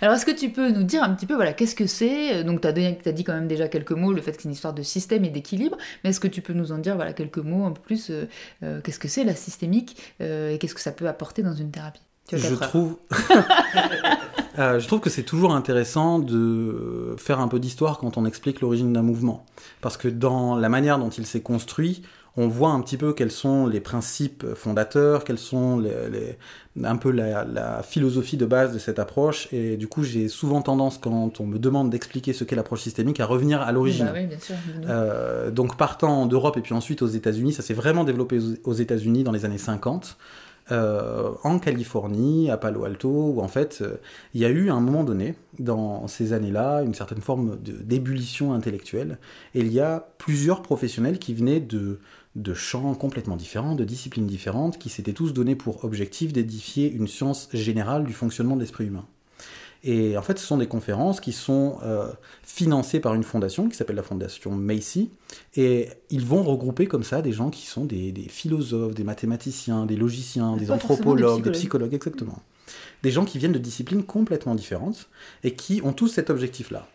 Alors, 0.00 0.14
est-ce 0.14 0.26
que 0.26 0.30
tu 0.30 0.50
peux 0.50 0.70
nous 0.70 0.82
dire 0.82 1.02
un 1.02 1.14
petit 1.14 1.26
peu, 1.26 1.34
voilà, 1.34 1.52
qu'est-ce 1.52 1.74
que 1.74 1.86
c'est? 1.86 2.44
Donc, 2.44 2.60
tu 2.60 2.68
as, 2.68 2.72
dit 2.72 3.24
quand 3.24 3.34
même 3.34 3.48
déjà 3.48 3.68
quelques 3.68 3.92
mots, 3.92 4.12
le 4.12 4.22
fait 4.22 4.32
que 4.32 4.42
c'est 4.42 4.48
une 4.48 4.54
histoire 4.54 4.74
de 4.74 4.82
système 4.82 5.24
et 5.24 5.30
d'équilibre, 5.30 5.76
mais 6.02 6.10
est-ce 6.10 6.20
que 6.20 6.28
tu 6.28 6.42
peux 6.42 6.52
nous 6.52 6.72
en 6.72 6.78
dire, 6.78 6.96
voilà, 6.96 7.12
quelques 7.12 7.38
mots 7.38 7.64
un 7.64 7.72
peu 7.72 7.80
plus 7.80 8.10
euh, 8.10 8.26
euh, 8.62 8.80
Qu'est-ce 8.82 8.98
que 8.98 9.08
c'est 9.08 9.24
la 9.24 9.34
systémique 9.34 9.96
euh, 10.20 10.50
et 10.50 10.58
qu'est-ce 10.58 10.74
que 10.74 10.80
ça 10.80 10.92
peut 10.92 11.08
apporter 11.08 11.42
dans 11.42 11.54
une 11.54 11.70
thérapie? 11.70 12.02
Je 12.32 12.54
trouve... 12.54 12.96
Euh, 14.58 14.80
je 14.80 14.86
trouve 14.86 15.00
que 15.00 15.10
c'est 15.10 15.22
toujours 15.22 15.54
intéressant 15.54 16.18
de 16.18 17.14
faire 17.18 17.40
un 17.40 17.48
peu 17.48 17.60
d'histoire 17.60 17.98
quand 17.98 18.18
on 18.18 18.24
explique 18.26 18.60
l'origine 18.60 18.92
d'un 18.92 19.02
mouvement. 19.02 19.46
Parce 19.80 19.96
que 19.96 20.08
dans 20.08 20.56
la 20.56 20.68
manière 20.68 20.98
dont 20.98 21.08
il 21.08 21.24
s'est 21.24 21.40
construit, 21.40 22.02
on 22.36 22.46
voit 22.48 22.70
un 22.70 22.80
petit 22.80 22.96
peu 22.96 23.12
quels 23.12 23.30
sont 23.30 23.66
les 23.66 23.80
principes 23.80 24.46
fondateurs, 24.54 25.24
quels 25.24 25.38
sont 25.38 25.78
les, 25.80 25.90
les- 26.10 26.38
un 26.84 26.96
peu 26.96 27.10
la, 27.10 27.44
la 27.44 27.82
philosophie 27.82 28.36
de 28.36 28.46
base 28.46 28.72
de 28.72 28.78
cette 28.78 28.98
approche. 29.00 29.48
Et 29.52 29.76
du 29.76 29.88
coup, 29.88 30.02
j'ai 30.04 30.28
souvent 30.28 30.62
tendance, 30.62 30.98
quand 30.98 31.40
on 31.40 31.46
me 31.46 31.58
demande 31.58 31.90
d'expliquer 31.90 32.32
ce 32.32 32.44
qu'est 32.44 32.54
l'approche 32.56 32.82
systémique, 32.82 33.18
à 33.20 33.26
revenir 33.26 33.60
à 33.60 33.72
l'origine. 33.72 34.06
Bah 34.06 34.12
oui, 34.14 34.26
bien 34.26 34.38
sûr. 34.38 34.54
dis-nous. 34.66 34.88
Euh, 34.88 35.50
donc 35.50 35.76
partant 35.76 36.26
d'Europe 36.26 36.56
et 36.56 36.60
puis 36.60 36.72
ensuite 36.74 37.02
aux 37.02 37.08
États-Unis, 37.08 37.52
ça 37.52 37.62
s'est 37.62 37.74
vraiment 37.74 38.04
développé 38.04 38.38
aux- 38.64 38.72
États-Unis 38.74 39.24
dans 39.24 39.32
les 39.32 39.44
années 39.44 39.58
50, 39.58 40.16
euh, 40.70 41.30
en 41.42 41.58
Californie, 41.58 42.48
à 42.50 42.56
Palo 42.56 42.84
Alto, 42.84 43.08
où 43.34 43.40
en 43.40 43.48
fait 43.48 43.80
euh, 43.82 43.96
il 44.34 44.40
y 44.40 44.44
a 44.44 44.48
eu 44.48 44.70
à 44.70 44.74
un 44.74 44.80
moment 44.80 45.02
donné, 45.02 45.34
dans 45.58 46.06
ces 46.06 46.32
années-là, 46.32 46.82
une 46.82 46.94
certaine 46.94 47.20
forme 47.20 47.56
d'ébullition 47.58 48.52
intellectuelle, 48.52 49.18
et 49.56 49.60
il 49.60 49.72
y 49.72 49.80
a 49.80 50.06
plusieurs 50.18 50.62
professionnels 50.62 51.18
qui 51.18 51.34
venaient 51.34 51.58
de, 51.60 51.98
de 52.36 52.54
champs 52.54 52.94
complètement 52.94 53.36
différents, 53.36 53.74
de 53.74 53.84
disciplines 53.84 54.26
différentes, 54.26 54.78
qui 54.78 54.88
s'étaient 54.88 55.12
tous 55.12 55.32
donnés 55.32 55.56
pour 55.56 55.84
objectif 55.84 56.32
d'édifier 56.32 56.90
une 56.90 57.08
science 57.08 57.48
générale 57.52 58.04
du 58.04 58.12
fonctionnement 58.12 58.56
de 58.56 58.60
l'esprit 58.60 58.86
humain. 58.86 59.06
Et 59.82 60.16
en 60.18 60.22
fait, 60.22 60.38
ce 60.38 60.46
sont 60.46 60.58
des 60.58 60.66
conférences 60.66 61.20
qui 61.20 61.32
sont 61.32 61.78
euh, 61.82 62.12
financées 62.42 63.00
par 63.00 63.14
une 63.14 63.22
fondation 63.22 63.68
qui 63.68 63.76
s'appelle 63.76 63.96
la 63.96 64.02
fondation 64.02 64.50
Macy. 64.50 65.10
Et 65.56 65.88
ils 66.10 66.24
vont 66.24 66.42
regrouper 66.42 66.86
comme 66.86 67.02
ça 67.02 67.22
des 67.22 67.32
gens 67.32 67.48
qui 67.48 67.66
sont 67.66 67.86
des, 67.86 68.12
des 68.12 68.28
philosophes, 68.28 68.94
des 68.94 69.04
mathématiciens, 69.04 69.86
des 69.86 69.96
logiciens, 69.96 70.56
des 70.56 70.70
anthropologues, 70.70 71.42
des 71.42 71.50
psychologues, 71.52 71.94
exactement. 71.94 72.42
Des 73.02 73.10
gens 73.10 73.24
qui 73.24 73.38
viennent 73.38 73.52
de 73.52 73.58
disciplines 73.58 74.04
complètement 74.04 74.54
différentes 74.54 75.08
et 75.44 75.54
qui 75.54 75.80
ont 75.82 75.94
tous 75.94 76.08
cet 76.08 76.28
objectif-là. 76.28 76.86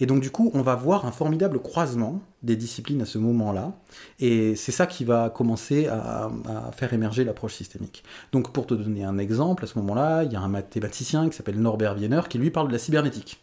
Et 0.00 0.06
donc 0.06 0.20
du 0.20 0.30
coup, 0.30 0.50
on 0.54 0.62
va 0.62 0.74
voir 0.74 1.06
un 1.06 1.12
formidable 1.12 1.60
croisement 1.60 2.20
des 2.42 2.56
disciplines 2.56 3.02
à 3.02 3.06
ce 3.06 3.18
moment-là, 3.18 3.72
et 4.20 4.54
c'est 4.56 4.72
ça 4.72 4.86
qui 4.86 5.04
va 5.04 5.30
commencer 5.30 5.86
à, 5.86 6.30
faire 6.76 6.92
émerger 6.92 7.24
l'approche 7.24 7.54
systémique. 7.54 8.04
Donc 8.32 8.52
pour 8.52 8.66
te 8.66 8.74
donner 8.74 9.04
un 9.04 9.18
exemple, 9.18 9.64
à 9.64 9.66
ce 9.66 9.78
moment-là, 9.78 10.24
il 10.24 10.32
y 10.32 10.36
a 10.36 10.40
un 10.40 10.48
mathématicien 10.48 11.28
qui 11.28 11.36
s'appelle 11.36 11.60
Norbert 11.60 11.96
Wiener 11.96 12.22
qui 12.28 12.38
lui 12.38 12.50
parle 12.50 12.68
de 12.68 12.72
la 12.72 12.78
cybernétique. 12.78 13.40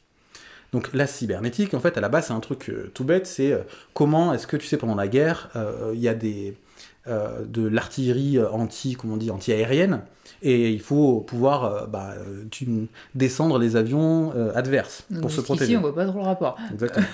Donc 0.72 0.94
la 0.94 1.06
cybernétique, 1.06 1.74
en 1.74 1.80
fait, 1.80 1.98
à 1.98 2.02
la 2.02 2.10
base, 2.10 2.28
c'est 2.28 2.34
un 2.34 2.40
truc 2.40 2.70
euh, 2.70 2.92
tout 2.94 3.04
bête, 3.04 3.28
c'est 3.28 3.52
euh, 3.52 3.64
comment 3.94 4.34
est-ce 4.34 4.48
que, 4.48 4.56
tu 4.56 4.68
sais, 4.68 4.78
pendant 4.78 4.96
la 4.96 5.08
guerre, 5.08 5.50
euh, 5.56 5.92
il 5.94 6.00
y 6.00 6.08
a 6.08 6.14
des, 6.14 6.56
euh, 7.08 7.44
de 7.46 7.66
l'artillerie 7.68 8.40
anti, 8.44 8.96
comment 8.96 9.16
on 9.16 9.18
dit, 9.18 9.32
anti-aérienne, 9.32 10.02
et 10.44 10.72
il 10.72 10.80
faut 10.82 11.22
pouvoir 11.22 11.64
euh, 11.66 11.86
bah, 11.88 12.14
tu- 12.52 12.88
descendre 13.16 13.58
les 13.60 13.76
avions 13.76 14.34
euh, 14.36 14.52
adverses 14.56 15.06
pour 15.22 15.32
se 15.32 15.42
protéger. 15.42 15.78
on 15.78 15.82
voit 15.82 15.96
pas 15.96 16.06
trop 16.06 16.20
le 16.20 16.26
rapport. 16.26 16.58
Exactement. 16.72 17.06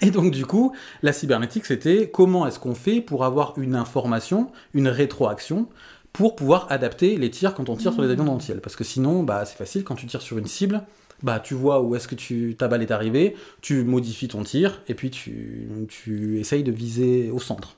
Et 0.00 0.10
donc 0.10 0.32
du 0.32 0.44
coup, 0.44 0.72
la 1.02 1.12
cybernétique, 1.12 1.66
c'était 1.66 2.10
comment 2.12 2.46
est-ce 2.46 2.58
qu'on 2.58 2.74
fait 2.74 3.00
pour 3.00 3.24
avoir 3.24 3.54
une 3.58 3.76
information, 3.76 4.50
une 4.72 4.88
rétroaction, 4.88 5.68
pour 6.12 6.34
pouvoir 6.36 6.66
adapter 6.70 7.16
les 7.16 7.30
tirs 7.30 7.54
quand 7.54 7.68
on 7.68 7.76
tire 7.76 7.92
sur 7.92 8.02
les 8.02 8.10
avions 8.10 8.24
dans 8.24 8.34
le 8.34 8.40
ciel. 8.40 8.60
Parce 8.60 8.76
que 8.76 8.84
sinon, 8.84 9.22
bah, 9.22 9.44
c'est 9.44 9.56
facile, 9.56 9.84
quand 9.84 9.94
tu 9.94 10.06
tires 10.06 10.22
sur 10.22 10.38
une 10.38 10.46
cible, 10.46 10.82
bah, 11.22 11.40
tu 11.40 11.54
vois 11.54 11.80
où 11.80 11.94
est-ce 11.96 12.08
que 12.08 12.14
tu, 12.14 12.56
ta 12.58 12.68
balle 12.68 12.82
est 12.82 12.90
arrivée, 12.90 13.36
tu 13.60 13.84
modifies 13.84 14.28
ton 14.28 14.42
tir, 14.42 14.82
et 14.88 14.94
puis 14.94 15.10
tu, 15.10 15.68
tu 15.88 16.38
essayes 16.40 16.62
de 16.64 16.72
viser 16.72 17.30
au 17.30 17.38
centre. 17.38 17.76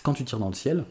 Quand 0.00 0.14
tu 0.14 0.24
tires 0.24 0.38
dans 0.38 0.48
le 0.48 0.54
ciel, 0.54 0.84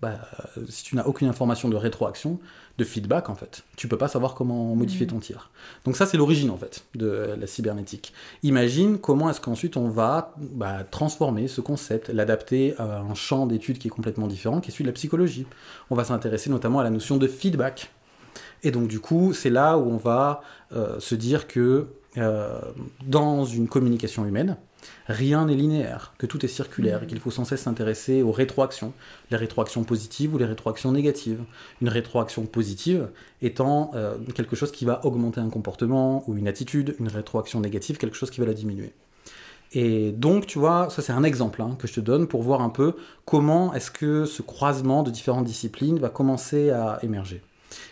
bah, 0.00 0.18
euh, 0.56 0.64
si 0.68 0.82
tu 0.82 0.96
n'as 0.96 1.04
aucune 1.04 1.28
information 1.28 1.68
de 1.68 1.76
rétroaction, 1.76 2.38
de 2.78 2.84
feedback 2.84 3.28
en 3.28 3.34
fait, 3.34 3.64
tu 3.76 3.86
peux 3.86 3.98
pas 3.98 4.08
savoir 4.08 4.34
comment 4.34 4.74
modifier 4.74 5.06
ton 5.06 5.18
tir. 5.18 5.50
Donc 5.84 5.96
ça 5.96 6.06
c'est 6.06 6.16
l'origine 6.16 6.48
en 6.48 6.56
fait 6.56 6.84
de 6.94 7.06
euh, 7.06 7.36
la 7.36 7.46
cybernétique. 7.46 8.14
Imagine 8.42 8.98
comment 8.98 9.28
est-ce 9.28 9.40
qu'ensuite 9.40 9.76
on 9.76 9.88
va 9.88 10.34
bah, 10.38 10.84
transformer 10.90 11.46
ce 11.46 11.60
concept, 11.60 12.08
l'adapter 12.08 12.74
à 12.78 13.00
un 13.00 13.14
champ 13.14 13.46
d'études 13.46 13.78
qui 13.78 13.88
est 13.88 13.90
complètement 13.90 14.26
différent, 14.26 14.60
qui 14.60 14.70
est 14.70 14.72
celui 14.72 14.84
de 14.84 14.88
la 14.88 14.94
psychologie. 14.94 15.46
On 15.90 15.94
va 15.94 16.04
s'intéresser 16.04 16.48
notamment 16.48 16.80
à 16.80 16.84
la 16.84 16.90
notion 16.90 17.18
de 17.18 17.26
feedback. 17.26 17.90
Et 18.62 18.70
donc 18.70 18.88
du 18.88 19.00
coup, 19.00 19.34
c'est 19.34 19.50
là 19.50 19.76
où 19.76 19.90
on 19.90 19.98
va 19.98 20.40
euh, 20.72 20.98
se 21.00 21.14
dire 21.14 21.46
que 21.46 21.88
euh, 22.16 22.60
dans 23.06 23.44
une 23.44 23.68
communication 23.68 24.24
humaine, 24.24 24.56
rien 25.06 25.46
n'est 25.46 25.54
linéaire, 25.54 26.12
que 26.18 26.26
tout 26.26 26.44
est 26.44 26.48
circulaire, 26.48 27.02
et 27.02 27.06
qu'il 27.06 27.20
faut 27.20 27.30
sans 27.30 27.44
cesse 27.44 27.62
s'intéresser 27.62 28.22
aux 28.22 28.32
rétroactions, 28.32 28.92
les 29.30 29.36
rétroactions 29.36 29.84
positives 29.84 30.34
ou 30.34 30.38
les 30.38 30.44
rétroactions 30.44 30.92
négatives. 30.92 31.40
Une 31.80 31.88
rétroaction 31.88 32.46
positive 32.46 33.08
étant 33.42 33.90
euh, 33.94 34.16
quelque 34.34 34.56
chose 34.56 34.72
qui 34.72 34.84
va 34.84 35.04
augmenter 35.04 35.40
un 35.40 35.50
comportement 35.50 36.24
ou 36.28 36.36
une 36.36 36.48
attitude, 36.48 36.96
une 36.98 37.08
rétroaction 37.08 37.60
négative, 37.60 37.98
quelque 37.98 38.16
chose 38.16 38.30
qui 38.30 38.40
va 38.40 38.46
la 38.46 38.54
diminuer. 38.54 38.92
Et 39.72 40.10
donc, 40.12 40.46
tu 40.46 40.58
vois, 40.58 40.88
ça 40.90 41.00
c'est 41.00 41.12
un 41.12 41.22
exemple 41.22 41.62
hein, 41.62 41.76
que 41.78 41.86
je 41.86 41.94
te 41.94 42.00
donne 42.00 42.26
pour 42.26 42.42
voir 42.42 42.60
un 42.60 42.70
peu 42.70 42.94
comment 43.24 43.72
est-ce 43.72 43.90
que 43.90 44.24
ce 44.24 44.42
croisement 44.42 45.02
de 45.02 45.10
différentes 45.10 45.44
disciplines 45.44 45.98
va 45.98 46.08
commencer 46.08 46.70
à 46.70 46.98
émerger. 47.02 47.40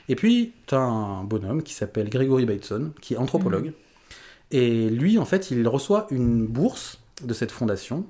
Et 0.09 0.16
puis, 0.16 0.52
tu 0.66 0.75
as 0.75 0.80
un 0.80 1.23
bonhomme 1.23 1.62
qui 1.62 1.75
s'appelle 1.75 2.09
Gregory 2.09 2.47
Bateson, 2.47 2.92
qui 3.00 3.14
est 3.14 3.16
anthropologue. 3.16 3.73
Et 4.50 4.88
lui, 4.90 5.18
en 5.18 5.24
fait, 5.24 5.50
il 5.50 5.66
reçoit 5.68 6.06
une 6.10 6.46
bourse 6.46 7.00
de 7.22 7.34
cette 7.34 7.50
fondation 7.50 8.06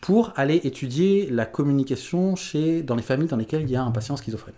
pour 0.00 0.32
aller 0.36 0.60
étudier 0.64 1.28
la 1.30 1.46
communication 1.46 2.34
chez, 2.34 2.82
dans 2.82 2.96
les 2.96 3.02
familles 3.02 3.28
dans 3.28 3.36
lesquelles 3.36 3.62
il 3.62 3.70
y 3.70 3.76
a 3.76 3.82
un 3.82 3.90
patient 3.90 4.16
schizophrène. 4.16 4.54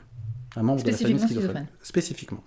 Un 0.57 0.63
membre 0.63 0.83
de 0.83 0.91
la 0.91 0.97
famille 0.97 1.19
schizophrène. 1.19 1.67
Spécifiquement. 1.83 2.43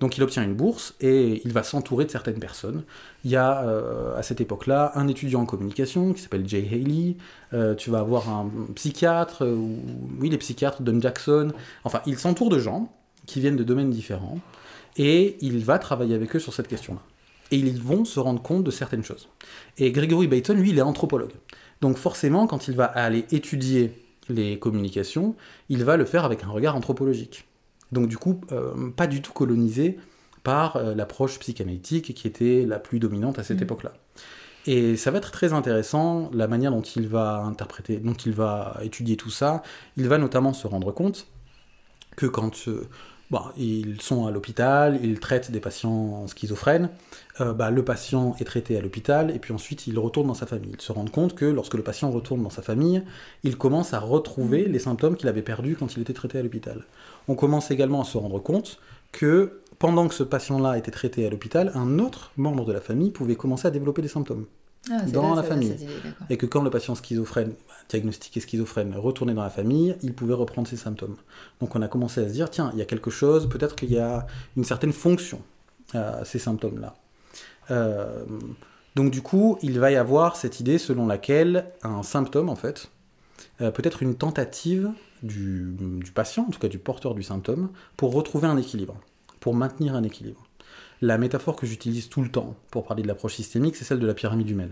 Donc 0.00 0.16
il 0.16 0.22
obtient 0.24 0.42
une 0.42 0.54
bourse 0.54 0.94
et 1.00 1.42
il 1.44 1.52
va 1.52 1.62
s'entourer 1.62 2.04
de 2.04 2.10
certaines 2.10 2.40
personnes. 2.40 2.82
Il 3.24 3.30
y 3.30 3.36
a 3.36 3.62
euh, 3.62 4.16
à 4.16 4.24
cette 4.24 4.40
époque-là 4.40 4.90
un 4.96 5.06
étudiant 5.06 5.42
en 5.42 5.46
communication 5.46 6.12
qui 6.12 6.22
s'appelle 6.22 6.48
Jay 6.48 6.66
Haley. 6.72 7.16
Euh, 7.52 7.76
tu 7.76 7.90
vas 7.90 8.00
avoir 8.00 8.28
un 8.28 8.50
psychiatre, 8.74 9.44
euh, 9.44 9.54
ou, 9.54 9.78
oui 10.18 10.28
les 10.28 10.38
psychiatres, 10.38 10.82
Don 10.82 11.00
Jackson. 11.00 11.52
Enfin, 11.84 12.00
il 12.06 12.18
s'entoure 12.18 12.48
de 12.48 12.58
gens 12.58 12.92
qui 13.26 13.38
viennent 13.38 13.54
de 13.54 13.62
domaines 13.62 13.90
différents 13.90 14.40
et 14.96 15.36
il 15.40 15.64
va 15.64 15.78
travailler 15.78 16.16
avec 16.16 16.34
eux 16.34 16.40
sur 16.40 16.52
cette 16.52 16.66
question-là. 16.66 17.00
Et 17.52 17.56
ils 17.56 17.80
vont 17.80 18.04
se 18.04 18.18
rendre 18.18 18.42
compte 18.42 18.64
de 18.64 18.70
certaines 18.72 19.04
choses. 19.04 19.28
Et 19.78 19.92
Gregory 19.92 20.26
Bateson, 20.26 20.54
lui, 20.54 20.70
il 20.70 20.78
est 20.78 20.82
anthropologue. 20.82 21.32
Donc 21.80 21.96
forcément, 21.98 22.46
quand 22.46 22.66
il 22.66 22.74
va 22.74 22.86
aller 22.86 23.26
étudier 23.30 23.92
les 24.28 24.58
communications, 24.58 25.36
il 25.68 25.84
va 25.84 25.96
le 25.96 26.04
faire 26.04 26.24
avec 26.24 26.42
un 26.44 26.48
regard 26.48 26.74
anthropologique. 26.76 27.44
Donc 27.92 28.08
du 28.08 28.16
coup, 28.16 28.40
euh, 28.52 28.90
pas 28.90 29.06
du 29.06 29.20
tout 29.22 29.32
colonisé 29.32 29.98
par 30.42 30.76
euh, 30.76 30.94
l'approche 30.94 31.38
psychanalytique 31.38 32.14
qui 32.14 32.26
était 32.26 32.64
la 32.66 32.78
plus 32.78 32.98
dominante 32.98 33.38
à 33.38 33.42
cette 33.44 33.58
Mhm. 33.58 33.64
époque-là. 33.64 33.92
Et 34.66 34.96
ça 34.96 35.10
va 35.10 35.18
être 35.18 35.32
très 35.32 35.52
intéressant 35.52 36.30
la 36.32 36.46
manière 36.46 36.70
dont 36.70 36.82
il 36.82 37.08
va 37.08 37.38
interpréter, 37.42 37.98
dont 37.98 38.14
il 38.14 38.32
va 38.32 38.78
étudier 38.82 39.16
tout 39.16 39.30
ça. 39.30 39.62
Il 39.96 40.08
va 40.08 40.18
notamment 40.18 40.52
se 40.52 40.66
rendre 40.68 40.92
compte 40.92 41.26
que 42.16 42.26
quand 42.26 42.68
euh, 42.68 42.88
bon, 43.32 43.40
ils 43.56 44.00
sont 44.02 44.26
à 44.26 44.30
l'hôpital, 44.30 45.00
ils 45.02 45.18
traitent 45.18 45.50
des 45.50 45.58
patients 45.58 46.26
schizophrènes, 46.26 46.90
euh, 47.40 47.54
bah, 47.54 47.70
le 47.70 47.82
patient 47.82 48.36
est 48.38 48.44
traité 48.44 48.76
à 48.76 48.82
l'hôpital 48.82 49.34
et 49.34 49.38
puis 49.38 49.54
ensuite 49.54 49.86
il 49.86 49.98
retourne 49.98 50.28
dans 50.28 50.34
sa 50.34 50.46
famille. 50.46 50.72
Ils 50.74 50.80
se 50.80 50.92
rendent 50.92 51.10
compte 51.10 51.34
que 51.34 51.46
lorsque 51.46 51.74
le 51.74 51.82
patient 51.82 52.10
retourne 52.10 52.42
dans 52.42 52.50
sa 52.50 52.60
famille, 52.60 53.02
il 53.42 53.56
commence 53.56 53.94
à 53.94 54.00
retrouver 54.00 54.66
les 54.66 54.78
symptômes 54.78 55.16
qu'il 55.16 55.28
avait 55.28 55.42
perdus 55.42 55.76
quand 55.76 55.96
il 55.96 56.02
était 56.02 56.12
traité 56.12 56.38
à 56.38 56.42
l'hôpital. 56.42 56.84
On 57.26 57.34
commence 57.34 57.70
également 57.70 58.02
à 58.02 58.04
se 58.04 58.18
rendre 58.18 58.38
compte 58.38 58.78
que 59.12 59.60
pendant 59.78 60.06
que 60.08 60.14
ce 60.14 60.22
patient-là 60.22 60.76
était 60.76 60.90
traité 60.90 61.26
à 61.26 61.30
l'hôpital, 61.30 61.72
un 61.74 61.98
autre 61.98 62.32
membre 62.36 62.66
de 62.66 62.72
la 62.72 62.82
famille 62.82 63.10
pouvait 63.10 63.34
commencer 63.34 63.66
à 63.66 63.70
développer 63.70 64.02
des 64.02 64.08
symptômes. 64.08 64.44
Ah, 64.90 65.02
Dans 65.02 65.30
là, 65.30 65.42
la 65.42 65.48
famille. 65.48 65.70
idée. 65.70 65.86
Et 66.28 66.36
que 66.36 66.46
quand 66.46 66.62
le 66.62 66.70
patient 66.70 66.94
schizophrène, 66.94 67.50
bah, 67.68 67.74
diagnostiqué 67.88 68.40
schizophrène, 68.40 68.94
retournait 68.96 69.34
dans 69.34 69.42
la 69.44 69.50
famille, 69.50 69.96
il 70.02 70.12
pouvait 70.12 70.34
reprendre 70.34 70.66
ses 70.66 70.76
symptômes. 70.76 71.16
Donc 71.60 71.76
on 71.76 71.82
a 71.82 71.88
commencé 71.88 72.20
à 72.20 72.26
se 72.28 72.32
dire, 72.32 72.50
tiens, 72.50 72.70
il 72.72 72.78
y 72.78 72.82
a 72.82 72.84
quelque 72.84 73.10
chose, 73.10 73.48
peut-être 73.48 73.76
qu'il 73.76 73.92
y 73.92 73.98
a 73.98 74.26
une 74.56 74.64
certaine 74.64 74.92
fonction 74.92 75.40
à 75.94 76.24
ces 76.24 76.38
symptômes-là. 76.40 76.96
Euh, 77.70 78.24
donc 78.96 79.10
du 79.12 79.22
coup, 79.22 79.56
il 79.62 79.78
va 79.78 79.92
y 79.92 79.96
avoir 79.96 80.34
cette 80.36 80.58
idée 80.58 80.78
selon 80.78 81.06
laquelle 81.06 81.66
un 81.82 82.02
symptôme, 82.02 82.48
en 82.48 82.56
fait, 82.56 82.90
euh, 83.60 83.70
peut 83.70 83.82
être 83.86 84.02
une 84.02 84.16
tentative 84.16 84.90
du, 85.22 85.76
du 85.78 86.10
patient, 86.10 86.46
en 86.48 86.50
tout 86.50 86.58
cas 86.58 86.68
du 86.68 86.78
porteur 86.78 87.14
du 87.14 87.22
symptôme, 87.22 87.70
pour 87.96 88.12
retrouver 88.12 88.48
un 88.48 88.56
équilibre, 88.56 88.96
pour 89.38 89.54
maintenir 89.54 89.94
un 89.94 90.02
équilibre. 90.02 90.44
La 91.02 91.18
métaphore 91.18 91.56
que 91.56 91.66
j'utilise 91.66 92.08
tout 92.08 92.22
le 92.22 92.28
temps 92.30 92.54
pour 92.70 92.84
parler 92.86 93.02
de 93.02 93.08
l'approche 93.08 93.34
systémique, 93.34 93.76
c'est 93.76 93.84
celle 93.84 93.98
de 93.98 94.06
la 94.06 94.14
pyramide 94.14 94.48
humaine. 94.48 94.70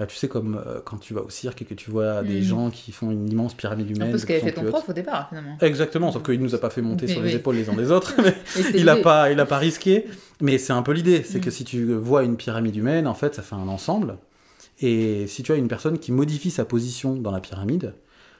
Euh, 0.00 0.06
tu 0.06 0.16
sais, 0.16 0.28
comme 0.28 0.56
euh, 0.66 0.80
quand 0.84 0.96
tu 0.98 1.14
vas 1.14 1.22
au 1.22 1.30
cirque 1.30 1.62
et 1.62 1.64
que 1.64 1.72
tu 1.74 1.90
vois 1.90 2.22
des 2.22 2.38
Mhm. 2.40 2.42
gens 2.42 2.70
qui 2.70 2.92
font 2.92 3.10
une 3.10 3.30
immense 3.30 3.54
pyramide 3.54 3.86
Un 3.90 3.94
humaine. 3.94 4.10
peu 4.12 4.18
ce 4.18 4.26
qu'avait 4.26 4.40
fait 4.40 4.52
ton 4.52 4.64
prof 4.64 4.86
au 4.88 4.92
départ, 4.92 5.28
finalement. 5.28 5.56
Exactement, 5.62 6.10
sauf 6.12 6.22
qu'il 6.22 6.40
nous 6.40 6.54
a 6.54 6.58
pas 6.58 6.68
fait 6.70 6.82
monter 6.82 7.06
Mais 7.06 7.12
sur 7.12 7.22
les 7.22 7.34
épaules 7.36 7.54
les 7.56 7.70
uns 7.70 7.74
des 7.74 7.90
autres. 7.90 8.14
mais 8.22 8.34
il 8.74 8.88
a 8.88 8.92
l'idée. 8.94 9.02
pas, 9.02 9.30
il 9.30 9.38
a 9.40 9.46
pas 9.46 9.58
risqué. 9.58 10.06
Mais 10.40 10.58
c'est 10.58 10.72
un 10.72 10.82
peu 10.82 10.92
l'idée, 10.92 11.22
c'est 11.22 11.38
Mm. 11.38 11.42
que 11.42 11.50
si 11.50 11.64
tu 11.64 11.94
vois 11.94 12.24
une 12.24 12.36
pyramide 12.36 12.76
humaine, 12.76 13.06
en 13.06 13.14
fait, 13.14 13.34
ça 13.34 13.42
fait 13.42 13.54
un 13.54 13.68
ensemble. 13.68 14.16
Et 14.82 15.26
si 15.28 15.42
tu 15.42 15.52
as 15.52 15.56
une 15.56 15.68
personne 15.68 15.98
qui 15.98 16.12
modifie 16.12 16.50
sa 16.50 16.64
position 16.66 17.14
dans 17.14 17.30
la 17.30 17.40
pyramide, 17.40 17.94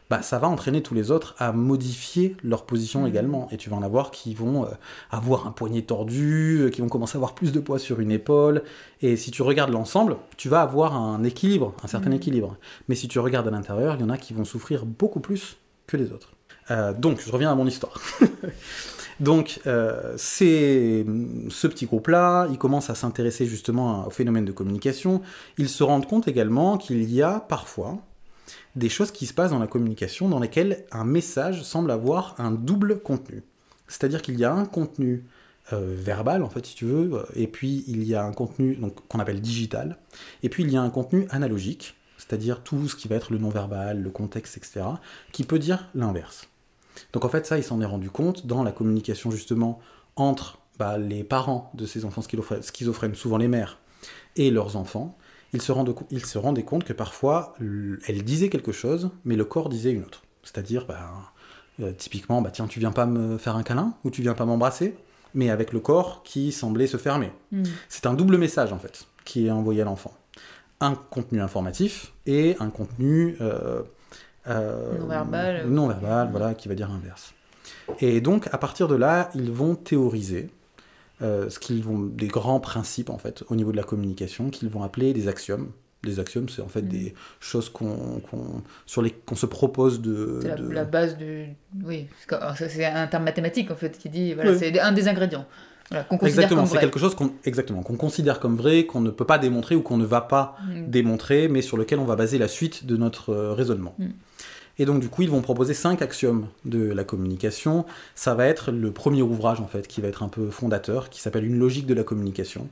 bah, 0.08 0.22
ça 0.22 0.38
va 0.38 0.48
entraîner 0.48 0.82
tous 0.82 0.94
les 0.94 1.10
autres 1.10 1.34
à 1.38 1.52
modifier 1.52 2.36
leur 2.44 2.64
position 2.64 3.02
Mm. 3.02 3.06
également. 3.08 3.48
Et 3.50 3.56
tu 3.56 3.70
vas 3.70 3.76
en 3.76 3.82
avoir 3.82 4.10
qui 4.10 4.34
vont 4.34 4.64
euh, 4.64 4.68
avoir 5.10 5.46
un 5.46 5.50
poignet 5.50 5.82
tordu, 5.82 6.60
euh, 6.60 6.70
qui 6.70 6.80
vont 6.80 6.88
commencer 6.88 7.16
à 7.16 7.18
avoir 7.18 7.34
plus 7.34 7.52
de 7.52 7.60
poids 7.60 7.78
sur 7.78 8.00
une 8.00 8.10
épaule. 8.12 8.62
Et 9.02 9.16
si 9.16 9.30
tu 9.30 9.42
regardes 9.42 9.70
l'ensemble, 9.72 10.16
tu 10.36 10.48
vas 10.48 10.60
avoir 10.62 10.94
un 10.94 11.24
équilibre, 11.24 11.74
un 11.82 11.88
certain 11.88 12.10
Mm. 12.10 12.14
équilibre. 12.14 12.56
Mais 12.88 12.94
si 12.94 13.08
tu 13.08 13.18
regardes 13.18 13.48
à 13.48 13.50
l'intérieur, 13.50 13.96
il 13.96 14.00
y 14.00 14.04
en 14.04 14.10
a 14.10 14.18
qui 14.18 14.32
vont 14.34 14.44
souffrir 14.44 14.86
beaucoup 14.86 15.20
plus 15.20 15.56
que 15.86 15.96
les 15.96 16.12
autres. 16.12 16.32
Euh, 16.70 16.92
donc, 16.92 17.20
je 17.24 17.30
reviens 17.30 17.50
à 17.50 17.54
mon 17.54 17.66
histoire. 17.66 18.00
donc, 19.20 19.60
euh, 19.66 20.14
c'est 20.16 21.06
ce 21.48 21.66
petit 21.66 21.86
groupe-là, 21.86 22.48
il 22.50 22.58
commence 22.58 22.90
à 22.90 22.94
s'intéresser 22.94 23.46
justement 23.46 24.06
au 24.06 24.10
phénomène 24.10 24.44
de 24.44 24.52
communication. 24.52 25.22
Ils 25.58 25.68
se 25.68 25.82
rendent 25.84 26.06
compte 26.06 26.28
également 26.28 26.76
qu'il 26.76 27.10
y 27.12 27.22
a 27.22 27.40
parfois 27.40 27.98
des 28.74 28.88
choses 28.88 29.10
qui 29.10 29.26
se 29.26 29.34
passent 29.34 29.50
dans 29.50 29.58
la 29.58 29.66
communication 29.66 30.28
dans 30.28 30.38
lesquelles 30.38 30.84
un 30.92 31.04
message 31.04 31.62
semble 31.62 31.90
avoir 31.90 32.34
un 32.38 32.50
double 32.50 33.00
contenu. 33.00 33.42
C'est-à-dire 33.88 34.22
qu'il 34.22 34.38
y 34.38 34.44
a 34.44 34.52
un 34.52 34.64
contenu 34.64 35.24
euh, 35.72 35.94
verbal, 35.96 36.42
en 36.42 36.48
fait, 36.48 36.64
si 36.64 36.74
tu 36.74 36.84
veux, 36.84 37.14
euh, 37.14 37.24
et 37.34 37.48
puis 37.48 37.84
il 37.88 38.04
y 38.04 38.14
a 38.14 38.24
un 38.24 38.32
contenu 38.32 38.78
qu'on 39.08 39.18
appelle 39.18 39.40
digital, 39.40 39.98
et 40.42 40.48
puis 40.48 40.62
il 40.62 40.70
y 40.70 40.76
a 40.76 40.82
un 40.82 40.90
contenu 40.90 41.26
analogique, 41.30 41.96
c'est-à-dire 42.18 42.62
tout 42.62 42.88
ce 42.88 42.96
qui 42.96 43.08
va 43.08 43.16
être 43.16 43.32
le 43.32 43.38
non-verbal, 43.38 44.00
le 44.00 44.10
contexte, 44.10 44.56
etc., 44.56 44.86
qui 45.32 45.44
peut 45.44 45.58
dire 45.58 45.88
l'inverse. 45.94 46.48
Donc 47.12 47.24
en 47.24 47.28
fait, 47.28 47.46
ça, 47.46 47.58
il 47.58 47.64
s'en 47.64 47.80
est 47.80 47.86
rendu 47.86 48.10
compte 48.10 48.46
dans 48.46 48.62
la 48.62 48.72
communication 48.72 49.30
justement 49.30 49.80
entre 50.14 50.58
bah, 50.78 50.98
les 50.98 51.24
parents 51.24 51.70
de 51.74 51.84
ces 51.84 52.04
enfants 52.04 52.22
schizophrènes, 52.22 53.14
souvent 53.14 53.36
les 53.36 53.48
mères, 53.48 53.78
et 54.36 54.50
leurs 54.50 54.76
enfants. 54.76 55.16
Ils 56.10 56.24
se, 56.24 56.38
rendaient 56.38 56.62
compte 56.62 56.84
que 56.84 56.92
parfois, 56.92 57.54
elles 57.60 58.22
disaient 58.24 58.48
quelque 58.48 58.72
chose, 58.72 59.10
mais 59.24 59.36
le 59.36 59.44
corps 59.44 59.68
disait 59.68 59.92
une 59.92 60.02
autre. 60.02 60.22
C'est-à-dire, 60.42 60.86
bah, 60.86 61.32
euh, 61.80 61.92
typiquement, 61.92 62.42
bah, 62.42 62.50
tiens, 62.52 62.66
tu 62.66 62.78
viens 62.78 62.92
pas 62.92 63.06
me 63.06 63.38
faire 63.38 63.56
un 63.56 63.62
câlin, 63.62 63.94
ou 64.04 64.10
tu 64.10 64.22
viens 64.22 64.34
pas 64.34 64.44
m'embrasser, 64.44 64.94
mais 65.34 65.50
avec 65.50 65.72
le 65.72 65.80
corps 65.80 66.22
qui 66.24 66.52
semblait 66.52 66.86
se 66.86 66.96
fermer. 66.96 67.32
Mm. 67.52 67.62
C'est 67.88 68.06
un 68.06 68.14
double 68.14 68.38
message 68.38 68.72
en 68.72 68.78
fait 68.78 69.06
qui 69.24 69.46
est 69.46 69.50
envoyé 69.50 69.82
à 69.82 69.84
l'enfant. 69.84 70.14
Un 70.80 70.94
contenu 70.94 71.40
informatif 71.40 72.12
et 72.26 72.56
un 72.60 72.70
contenu 72.70 73.36
euh, 73.40 73.82
euh, 74.46 74.98
Non 74.98 75.06
verbal. 75.06 75.66
non 75.68 75.88
verbal, 75.88 76.28
voilà, 76.30 76.54
qui 76.54 76.68
va 76.68 76.74
dire 76.74 76.88
l'inverse. 76.88 77.34
Et 78.00 78.20
donc, 78.20 78.48
à 78.52 78.58
partir 78.58 78.88
de 78.88 78.94
là, 78.94 79.30
ils 79.34 79.50
vont 79.50 79.74
théoriser 79.74 80.50
euh, 81.22 81.48
ce 81.48 81.58
qu'ils 81.58 81.82
vont 81.82 81.98
des 82.00 82.28
grands 82.28 82.60
principes 82.60 83.10
en 83.10 83.18
fait 83.18 83.42
au 83.48 83.56
niveau 83.56 83.72
de 83.72 83.76
la 83.76 83.82
communication 83.82 84.50
qu'ils 84.50 84.68
vont 84.68 84.82
appeler 84.82 85.12
des 85.12 85.28
axiomes. 85.28 85.70
Des 86.02 86.20
axiomes, 86.20 86.48
c'est 86.48 86.62
en 86.62 86.68
fait 86.68 86.82
Mm. 86.82 86.88
des 86.88 87.14
choses 87.40 87.68
qu'on 87.68 88.20
sur 88.84 89.02
les 89.02 89.10
qu'on 89.10 89.34
se 89.34 89.46
propose 89.46 90.00
de, 90.00 90.38
C'est 90.42 90.48
la, 90.48 90.54
de- 90.56 90.68
la 90.70 90.84
base 90.84 91.16
du. 91.16 91.46
Oui, 91.84 92.06
c'est 92.68 92.84
un 92.84 93.06
terme 93.08 93.24
mathématique 93.24 93.70
en 93.70 93.76
fait 93.76 93.98
qui 93.98 94.08
dit. 94.08 94.34
Voilà, 94.34 94.52
Oui. 94.52 94.56
c'est 94.58 94.78
un 94.78 94.92
des 94.92 95.08
ingrédients. 95.08 95.46
Voilà, 95.90 96.04
qu'on 96.04 96.18
considère 96.18 96.44
Exactement, 96.44 96.66
c'est 96.66 96.78
quelque 96.78 96.98
chose 96.98 97.14
qu'on 97.14 97.30
exactement 97.44 97.82
qu'on 97.82 97.96
considère 97.96 98.40
comme 98.40 98.56
vrai, 98.56 98.86
qu'on 98.86 99.00
ne 99.00 99.10
peut 99.10 99.24
pas 99.24 99.38
démontrer 99.38 99.74
ou 99.76 99.82
qu'on 99.82 99.96
ne 99.96 100.04
va 100.04 100.20
pas 100.20 100.56
Mm. 100.68 100.90
démontrer, 100.90 101.48
mais 101.48 101.62
sur 101.62 101.76
lequel 101.76 101.98
on 101.98 102.04
va 102.04 102.14
baser 102.16 102.38
la 102.38 102.48
suite 102.48 102.86
de 102.86 102.96
notre 102.96 103.30
euh, 103.30 103.52
raisonnement. 103.52 103.94
Mm. 103.98 104.06
Et 104.78 104.84
donc 104.84 105.00
du 105.00 105.08
coup, 105.08 105.22
ils 105.22 105.30
vont 105.30 105.40
proposer 105.40 105.74
cinq 105.74 106.02
axiomes 106.02 106.48
de 106.64 106.92
la 106.92 107.04
communication. 107.04 107.86
Ça 108.14 108.34
va 108.34 108.46
être 108.46 108.70
le 108.70 108.90
premier 108.90 109.22
ouvrage 109.22 109.60
en 109.60 109.66
fait 109.66 109.86
qui 109.86 110.00
va 110.00 110.08
être 110.08 110.22
un 110.22 110.28
peu 110.28 110.50
fondateur, 110.50 111.08
qui 111.08 111.20
s'appelle 111.20 111.44
Une 111.44 111.58
logique 111.58 111.86
de 111.86 111.94
la 111.94 112.02
communication 112.02 112.68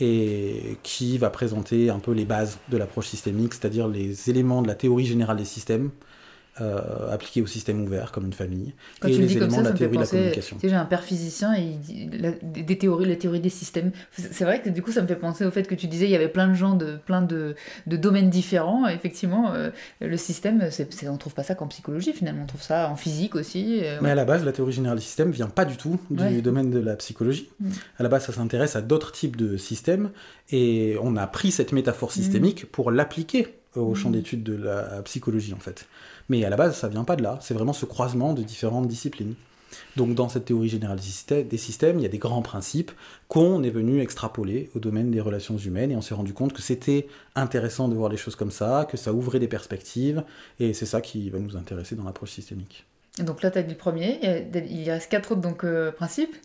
et 0.00 0.76
qui 0.82 1.18
va 1.18 1.30
présenter 1.30 1.88
un 1.88 2.00
peu 2.00 2.12
les 2.12 2.24
bases 2.24 2.58
de 2.68 2.76
l'approche 2.76 3.06
systémique, 3.06 3.54
c'est-à-dire 3.54 3.86
les 3.86 4.28
éléments 4.28 4.60
de 4.60 4.66
la 4.66 4.74
théorie 4.74 5.06
générale 5.06 5.36
des 5.36 5.44
systèmes 5.44 5.90
euh, 6.60 7.16
au 7.42 7.46
système 7.46 7.82
ouvert 7.82 8.12
comme 8.12 8.26
une 8.26 8.32
famille 8.32 8.74
Quand 9.00 9.08
et 9.08 9.12
tu 9.12 9.16
le 9.18 9.22
les 9.22 9.28
dis 9.28 9.34
comme 9.34 9.48
éléments 9.48 9.56
ça, 9.56 9.62
de 9.62 9.68
la 9.70 9.74
théorie 9.78 9.96
de 9.96 10.02
la 10.02 10.06
communication. 10.06 10.56
Tu 10.56 10.60
sais, 10.62 10.68
j'ai 10.68 10.76
un 10.76 10.84
père 10.84 11.02
physicien 11.02 11.54
et 11.54 11.62
il 11.62 11.80
dit 11.80 12.08
la- 12.12 12.30
des 12.30 12.78
théories, 12.78 13.06
la 13.06 13.16
théorie 13.16 13.40
des 13.40 13.48
systèmes. 13.48 13.90
C'est 14.12 14.44
vrai 14.44 14.62
que 14.62 14.68
du 14.70 14.80
coup, 14.82 14.92
ça 14.92 15.02
me 15.02 15.06
fait 15.08 15.16
penser 15.16 15.44
au 15.44 15.50
fait 15.50 15.64
que 15.66 15.74
tu 15.74 15.86
disais 15.88 16.04
il 16.06 16.10
y 16.10 16.14
avait 16.14 16.28
plein 16.28 16.46
de 16.48 16.54
gens 16.54 16.74
de 16.74 16.96
plein 17.06 17.22
de, 17.22 17.56
de 17.86 17.96
domaines 17.96 18.30
différents. 18.30 18.86
Effectivement, 18.86 19.52
euh, 19.52 19.70
le 20.00 20.16
système, 20.16 20.68
c'est 20.70 20.92
c'est- 20.92 21.08
on 21.08 21.16
trouve 21.16 21.34
pas 21.34 21.42
ça 21.42 21.54
qu'en 21.54 21.66
psychologie 21.66 22.12
finalement, 22.12 22.44
on 22.44 22.46
trouve 22.46 22.62
ça 22.62 22.88
en 22.88 22.96
physique 22.96 23.34
aussi. 23.34 23.80
euh, 23.82 23.98
Mais 24.02 24.10
à 24.10 24.14
la 24.14 24.24
base, 24.24 24.44
la 24.44 24.52
théorie 24.52 24.72
générale 24.72 24.98
des 24.98 25.04
systèmes 25.04 25.30
vient 25.32 25.48
pas 25.48 25.64
du 25.64 25.76
tout 25.76 25.98
du 26.10 26.22
Ouais. 26.22 26.40
domaine 26.40 26.70
de 26.70 26.78
la 26.78 26.94
psychologie. 26.96 27.48
Mm. 27.60 27.70
À 27.98 28.02
la 28.04 28.08
base, 28.08 28.26
ça 28.26 28.32
s'intéresse 28.32 28.76
à 28.76 28.80
d'autres 28.80 29.10
types 29.12 29.36
de 29.36 29.56
systèmes 29.56 30.10
et 30.50 30.96
on 31.02 31.16
a 31.16 31.26
pris 31.26 31.50
cette 31.50 31.72
métaphore 31.72 32.12
systémique 32.12 32.66
pour 32.70 32.90
l'appliquer 32.90 33.54
au 33.74 33.94
champ 33.96 34.10
Mm. 34.10 34.12
d'étude 34.12 34.42
de 34.44 34.54
la 34.54 35.02
psychologie 35.02 35.52
en 35.52 35.58
fait. 35.58 35.86
Mais 36.28 36.44
à 36.44 36.50
la 36.50 36.56
base, 36.56 36.76
ça 36.76 36.88
vient 36.88 37.04
pas 37.04 37.16
de 37.16 37.22
là. 37.22 37.38
C'est 37.42 37.54
vraiment 37.54 37.72
ce 37.72 37.84
croisement 37.86 38.32
de 38.32 38.42
différentes 38.42 38.88
disciplines. 38.88 39.34
Donc 39.96 40.14
dans 40.14 40.28
cette 40.28 40.44
théorie 40.44 40.68
générale 40.68 40.98
des 40.98 41.02
systè- 41.02 41.46
des 41.46 41.56
systèmes, 41.58 41.98
il 41.98 42.02
y 42.02 42.06
a 42.06 42.08
des 42.08 42.18
grands 42.18 42.42
principes 42.42 42.92
qu'on 43.26 43.62
est 43.64 43.70
venu 43.70 44.00
extrapoler 44.00 44.70
au 44.76 44.78
domaine 44.78 45.10
des 45.10 45.20
relations 45.20 45.56
humaines 45.56 45.90
et 45.90 45.96
on 45.96 46.00
s'est 46.00 46.14
rendu 46.14 46.32
compte 46.32 46.52
que 46.52 46.62
c'était 46.62 47.08
intéressant 47.34 47.88
de 47.88 47.94
voir 47.94 48.08
les 48.08 48.16
choses 48.16 48.36
comme 48.36 48.52
ça, 48.52 48.86
que 48.88 48.96
ça 48.96 49.12
ouvrait 49.12 49.40
des 49.40 49.48
perspectives 49.48 50.22
et 50.60 50.74
c'est 50.74 50.86
ça 50.86 51.00
qui 51.00 51.28
va 51.28 51.40
nous 51.40 51.56
intéresser 51.56 51.96
dans 51.96 52.04
l'approche 52.04 52.30
systémique. 52.30 52.86
Donc 53.18 53.42
là, 53.42 53.50
tu 53.50 53.58
as 53.58 53.62
dit 53.62 53.72
le 53.72 53.76
premier, 53.76 54.20
il 54.70 54.90
reste 54.90 55.10
quatre 55.10 55.32
autres 55.32 55.40
donc, 55.40 55.64
euh, 55.64 55.90
principes. 55.90 56.36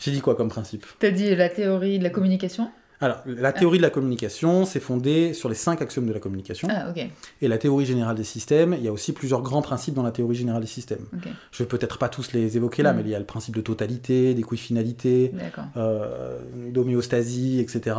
J'ai 0.00 0.10
dit 0.10 0.20
quoi 0.20 0.34
comme 0.34 0.48
principe? 0.48 0.84
Tu 0.98 1.06
as 1.06 1.10
dit 1.12 1.34
la 1.36 1.48
théorie 1.48 1.98
de 1.98 2.04
la 2.04 2.10
communication. 2.10 2.68
Alors, 3.02 3.18
la 3.26 3.52
théorie 3.52 3.76
de 3.78 3.82
la 3.82 3.90
communication, 3.90 4.64
c'est 4.64 4.80
fondé 4.80 5.34
sur 5.34 5.48
les 5.48 5.54
cinq 5.54 5.82
axiomes 5.82 6.06
de 6.06 6.12
la 6.12 6.20
communication. 6.20 6.68
Ah, 6.70 6.88
ok. 6.88 7.04
Et 7.42 7.48
la 7.48 7.58
théorie 7.58 7.84
générale 7.84 8.16
des 8.16 8.24
systèmes, 8.24 8.74
il 8.78 8.82
y 8.84 8.88
a 8.88 8.92
aussi 8.92 9.12
plusieurs 9.12 9.42
grands 9.42 9.60
principes 9.60 9.94
dans 9.94 10.02
la 10.04 10.12
théorie 10.12 10.36
générale 10.36 10.62
des 10.62 10.68
systèmes. 10.68 11.04
ok. 11.12 11.28
Je 11.50 11.58
vais 11.58 11.66
peut-être 11.68 11.98
pas 11.98 12.08
tous 12.08 12.32
les 12.32 12.56
évoquer 12.56 12.82
là, 12.82 12.92
Mm. 12.92 12.96
mais 12.96 13.02
il 13.02 13.08
y 13.10 13.14
a 13.14 13.18
le 13.18 13.24
principe 13.26 13.54
de 13.56 13.60
totalité, 13.60 14.34
d'équifinalité, 14.34 15.32
euh, 15.76 16.38
d'homéostasie, 16.70 17.60
etc. 17.60 17.96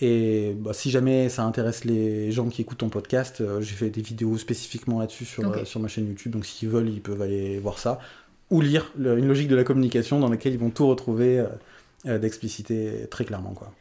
Et 0.00 0.54
bah, 0.58 0.72
si 0.72 0.90
jamais 0.90 1.28
ça 1.28 1.42
intéresse 1.44 1.84
les 1.84 2.30
gens 2.30 2.48
qui 2.48 2.62
écoutent 2.62 2.78
ton 2.78 2.88
podcast, 2.88 3.40
euh, 3.40 3.60
j'ai 3.60 3.74
fait 3.74 3.90
des 3.90 4.02
vidéos 4.02 4.36
spécifiquement 4.38 5.00
là-dessus 5.00 5.24
sur, 5.24 5.42
euh, 5.62 5.64
sur 5.64 5.80
ma 5.80 5.88
chaîne 5.88 6.06
YouTube, 6.06 6.32
donc 6.32 6.44
s'ils 6.46 6.68
veulent, 6.68 6.88
ils 6.88 7.00
peuvent 7.00 7.22
aller 7.22 7.58
voir 7.58 7.78
ça. 7.78 7.98
Ou 8.50 8.60
lire 8.60 8.92
le- 8.96 9.18
une 9.18 9.26
logique 9.26 9.48
de 9.48 9.56
la 9.56 9.64
communication 9.64 10.20
dans 10.20 10.28
laquelle 10.28 10.52
ils 10.52 10.58
vont 10.58 10.70
tout 10.70 10.86
retrouver 10.86 11.44
euh, 12.06 12.18
d'expliciter 12.18 13.08
très 13.10 13.24
clairement. 13.24 13.52
Quoi. 13.54 13.72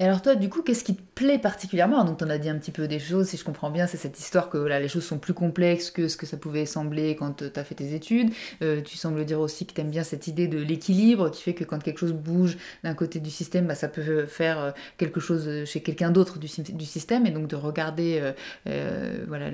Alors 0.00 0.22
toi, 0.22 0.36
du 0.36 0.48
coup, 0.48 0.62
qu'est-ce 0.62 0.84
qui 0.84 0.94
te 0.94 1.02
plaît 1.16 1.38
particulièrement? 1.38 2.04
Donc, 2.04 2.20
on 2.22 2.30
a 2.30 2.38
dit 2.38 2.48
un 2.48 2.56
petit 2.56 2.70
peu 2.70 2.86
des 2.86 3.00
choses, 3.00 3.26
si 3.26 3.36
je 3.36 3.42
comprends 3.42 3.68
bien, 3.68 3.88
c'est 3.88 3.96
cette 3.96 4.16
histoire 4.20 4.48
que 4.48 4.56
là, 4.56 4.78
les 4.78 4.86
choses 4.86 5.04
sont 5.04 5.18
plus 5.18 5.34
complexes 5.34 5.90
que 5.90 6.06
ce 6.06 6.16
que 6.16 6.24
ça 6.24 6.36
pouvait 6.36 6.66
sembler 6.66 7.16
quand 7.16 7.38
tu 7.38 7.58
as 7.58 7.64
fait 7.64 7.74
tes 7.74 7.94
études. 7.94 8.30
Euh, 8.62 8.80
tu 8.80 8.96
sembles 8.96 9.24
dire 9.24 9.40
aussi 9.40 9.66
que 9.66 9.72
tu 9.72 9.80
aimes 9.80 9.90
bien 9.90 10.04
cette 10.04 10.28
idée 10.28 10.46
de 10.46 10.58
l'équilibre, 10.58 11.30
qui 11.32 11.42
fait 11.42 11.54
que 11.54 11.64
quand 11.64 11.82
quelque 11.82 11.98
chose 11.98 12.12
bouge 12.12 12.58
d'un 12.84 12.94
côté 12.94 13.18
du 13.18 13.30
système, 13.30 13.66
bah, 13.66 13.74
ça 13.74 13.88
peut 13.88 14.26
faire 14.26 14.60
euh, 14.60 14.70
quelque 14.98 15.18
chose 15.18 15.64
chez 15.64 15.82
quelqu'un 15.82 16.12
d'autre 16.12 16.38
du, 16.38 16.46
sy- 16.46 16.62
du 16.62 16.86
système, 16.86 17.26
et 17.26 17.32
donc 17.32 17.48
de 17.48 17.56
regarder 17.56 18.20
euh, 18.22 18.32
euh, 18.68 19.24
voilà, 19.26 19.50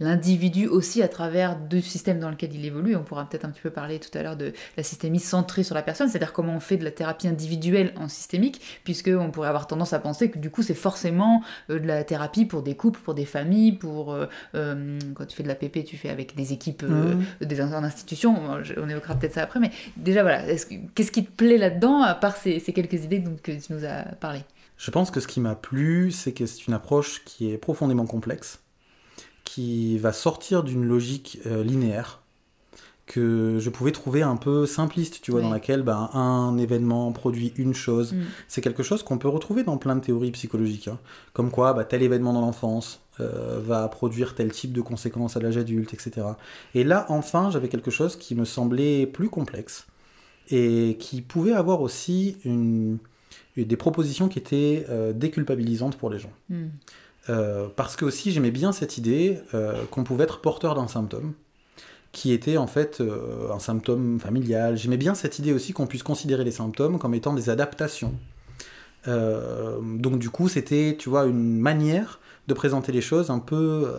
l'individu 0.00 0.66
aussi 0.66 1.04
à 1.04 1.08
travers 1.08 1.56
du 1.56 1.82
système 1.82 2.18
dans 2.18 2.30
lequel 2.30 2.52
il 2.52 2.64
évolue. 2.64 2.96
On 2.96 3.04
pourra 3.04 3.28
peut-être 3.28 3.44
un 3.44 3.50
petit 3.50 3.62
peu 3.62 3.70
parler 3.70 4.00
tout 4.00 4.18
à 4.18 4.24
l'heure 4.24 4.36
de 4.36 4.52
la 4.76 4.82
systémie 4.82 5.20
centrée 5.20 5.62
sur 5.62 5.76
la 5.76 5.82
personne, 5.82 6.08
c'est-à-dire 6.08 6.32
comment 6.32 6.56
on 6.56 6.60
fait 6.60 6.78
de 6.78 6.84
la 6.84 6.90
thérapie 6.90 7.28
individuelle 7.28 7.94
en 7.96 8.08
systémique, 8.08 8.60
puisque 8.82 9.10
on 9.16 9.30
pourrait 9.30 9.46
avoir 9.46 9.68
tendance 9.68 9.83
à 9.92 9.98
penser 9.98 10.30
que 10.30 10.38
du 10.38 10.50
coup 10.50 10.62
c'est 10.62 10.74
forcément 10.74 11.42
euh, 11.70 11.78
de 11.78 11.86
la 11.86 12.02
thérapie 12.04 12.44
pour 12.46 12.62
des 12.62 12.74
couples, 12.76 13.00
pour 13.00 13.14
des 13.14 13.24
familles, 13.26 13.72
pour 13.72 14.12
euh, 14.12 14.26
euh, 14.54 14.98
quand 15.14 15.26
tu 15.26 15.36
fais 15.36 15.42
de 15.42 15.48
la 15.48 15.54
PP, 15.54 15.84
tu 15.84 15.96
fais 15.96 16.08
avec 16.08 16.34
des 16.34 16.52
équipes, 16.52 16.82
Mhm. 16.84 17.24
des 17.42 17.60
institutions. 17.60 18.36
On- 18.78 18.88
évoquera 18.88 19.14
peut-être 19.16 19.34
ça 19.34 19.42
après, 19.42 19.60
mais 19.60 19.70
déjà 19.96 20.22
voilà, 20.22 20.46
est-ce 20.48 20.66
que- 20.66 20.74
qu'est-ce 20.94 21.10
qui 21.12 21.24
te 21.24 21.30
plaît 21.32 21.58
là-dedans 21.58 22.02
à 22.02 22.14
part 22.14 22.36
ces, 22.36 22.58
ces 22.60 22.72
quelques 22.72 23.04
idées 23.04 23.18
dont 23.18 23.36
que 23.42 23.52
tu 23.52 23.72
nous 23.72 23.84
as 23.84 24.02
parlé? 24.20 24.40
Je 24.76 24.90
pense 24.90 25.10
que 25.10 25.20
ce 25.20 25.28
qui 25.28 25.40
m'a 25.40 25.54
plu, 25.54 26.10
c'est 26.10 26.32
que 26.32 26.46
c'est 26.46 26.66
une 26.66 26.74
approche 26.74 27.22
qui 27.24 27.50
est 27.52 27.58
profondément 27.58 28.06
complexe, 28.06 28.60
qui 29.44 29.98
va 29.98 30.12
sortir 30.12 30.64
d'une 30.64 30.84
logique 30.84 31.38
linéaire 31.44 32.20
que 33.06 33.58
je 33.58 33.68
pouvais 33.68 33.92
trouver 33.92 34.22
un 34.22 34.36
peu 34.36 34.66
simpliste, 34.66 35.20
tu 35.20 35.30
vois, 35.30 35.40
Oui. 35.40 35.46
dans 35.46 35.52
laquelle 35.52 35.82
ben, 35.82 36.08
un 36.14 36.56
événement 36.56 37.12
produit 37.12 37.52
une 37.56 37.74
chose. 37.74 38.14
Mm. 38.14 38.22
C'est 38.48 38.60
quelque 38.62 38.82
chose 38.82 39.02
qu'on 39.02 39.18
peut 39.18 39.28
retrouver 39.28 39.62
dans 39.62 39.76
plein 39.76 39.96
de 39.96 40.00
théories 40.00 40.30
psychologiques, 40.30 40.88
hein. 40.88 40.98
comme 41.34 41.50
quoi 41.50 41.74
bah, 41.74 41.84
tel 41.84 42.02
événement 42.02 42.32
dans 42.32 42.40
l'enfance 42.40 43.00
euh, 43.20 43.60
va 43.62 43.86
produire 43.88 44.34
tel 44.34 44.50
type 44.50 44.72
de 44.72 44.80
conséquences 44.80 45.36
à 45.36 45.40
l'âge 45.40 45.58
adulte, 45.58 45.92
etc. 45.92 46.26
Et 46.74 46.82
là, 46.82 47.04
enfin, 47.10 47.50
j'avais 47.50 47.68
quelque 47.68 47.90
chose 47.90 48.16
qui 48.16 48.34
me 48.34 48.46
semblait 48.46 49.06
plus 49.06 49.28
complexe 49.28 49.86
et 50.50 50.96
qui 50.98 51.20
pouvait 51.20 51.52
avoir 51.52 51.82
aussi 51.82 52.38
une, 52.44 52.98
des 53.56 53.76
propositions 53.76 54.28
qui 54.28 54.38
étaient 54.38 54.86
euh, 54.88 55.12
déculpabilisantes 55.12 55.96
pour 55.96 56.08
les 56.08 56.18
gens. 56.18 56.32
Hmm. 56.48 56.68
Euh, 57.30 57.68
parce 57.74 57.96
que 57.96 58.04
aussi 58.04 58.32
j'aimais 58.32 58.50
bien 58.50 58.72
cette 58.72 58.98
idée 58.98 59.38
qu'on 59.90 60.04
pouvait 60.04 60.24
être 60.24 60.40
porteur 60.42 60.74
d'un 60.74 60.88
symptôme 60.88 61.32
qui 62.14 62.32
était 62.32 62.56
en 62.56 62.66
fait 62.66 63.00
euh, 63.00 63.50
un 63.52 63.58
symptôme 63.58 64.18
familial. 64.20 64.76
J'aimais 64.78 64.96
bien 64.96 65.14
cette 65.14 65.38
idée 65.38 65.52
aussi 65.52 65.72
qu'on 65.74 65.86
puisse 65.86 66.02
considérer 66.02 66.44
les 66.44 66.50
symptômes 66.52 66.98
comme 66.98 67.12
étant 67.14 67.34
des 67.34 67.50
adaptations. 67.50 68.14
Euh, 69.06 69.78
donc 69.82 70.18
du 70.18 70.30
coup 70.30 70.48
c'était, 70.48 70.96
tu 70.98 71.10
vois, 71.10 71.26
une 71.26 71.58
manière 71.60 72.20
de 72.48 72.54
présenter 72.54 72.92
les 72.92 73.02
choses 73.02 73.30
un 73.30 73.38
peu 73.40 73.92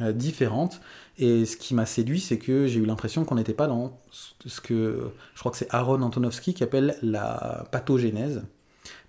euh, 0.00 0.12
différente. 0.12 0.80
Et 1.18 1.44
ce 1.46 1.56
qui 1.56 1.74
m'a 1.74 1.84
séduit, 1.84 2.20
c'est 2.20 2.38
que 2.38 2.66
j'ai 2.68 2.78
eu 2.78 2.86
l'impression 2.86 3.24
qu'on 3.24 3.34
n'était 3.34 3.52
pas 3.54 3.66
dans 3.66 3.98
ce- 4.10 4.48
ce 4.48 4.60
que 4.60 5.10
je 5.34 5.40
crois 5.40 5.50
que 5.50 5.58
c'est 5.58 5.66
Aaron 5.74 6.00
Antonovsky 6.02 6.54
qui 6.54 6.62
appelle 6.62 6.96
la 7.02 7.66
pathogénèse, 7.72 8.42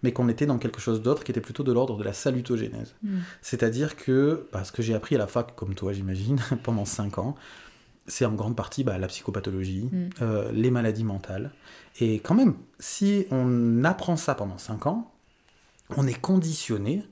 mais 0.01 0.11
qu'on 0.11 0.27
était 0.27 0.47
dans 0.47 0.57
quelque 0.57 0.81
chose 0.81 1.01
d'autre 1.03 1.23
qui 1.23 1.31
était 1.31 1.39
plutôt 1.41 1.61
de 1.63 1.71
l'ordre 1.71 1.97
de 1.97 2.03
la 2.03 2.13
salutogénèse. 2.13 2.95
Mm. 3.03 3.17
C'est-à-dire 3.43 3.95
que, 3.95 4.47
parce 4.51 4.71
que 4.71 4.81
j'ai 4.81 4.95
appris 4.95 5.13
à 5.15 5.19
la 5.19 5.27
fac, 5.27 5.55
comme 5.55 5.75
toi 5.75 5.93
j'imagine, 5.93 6.39
pendant 6.63 6.85
5 6.85 7.19
ans, 7.19 7.35
c'est 8.09 8.25
en 8.25 8.33
grande 8.33 8.55
partie 8.57 8.83
bah, 8.83 8.97
la 8.97 9.07
psychopathologie, 9.07 9.89
Mm. 9.91 10.09
euh, 10.21 10.51
les 10.51 10.71
maladies 10.71 11.05
mentales. 11.05 11.51
Et 12.01 12.15
quand 12.19 12.35
même, 12.35 12.55
si 12.79 13.25
on 13.31 13.83
apprend 13.85 14.17
ça 14.17 14.35
pendant 14.35 14.57
5 14.57 14.87
ans, 14.87 15.11
on 15.95 16.05
est 16.07 16.19
conditionné 16.19 17.03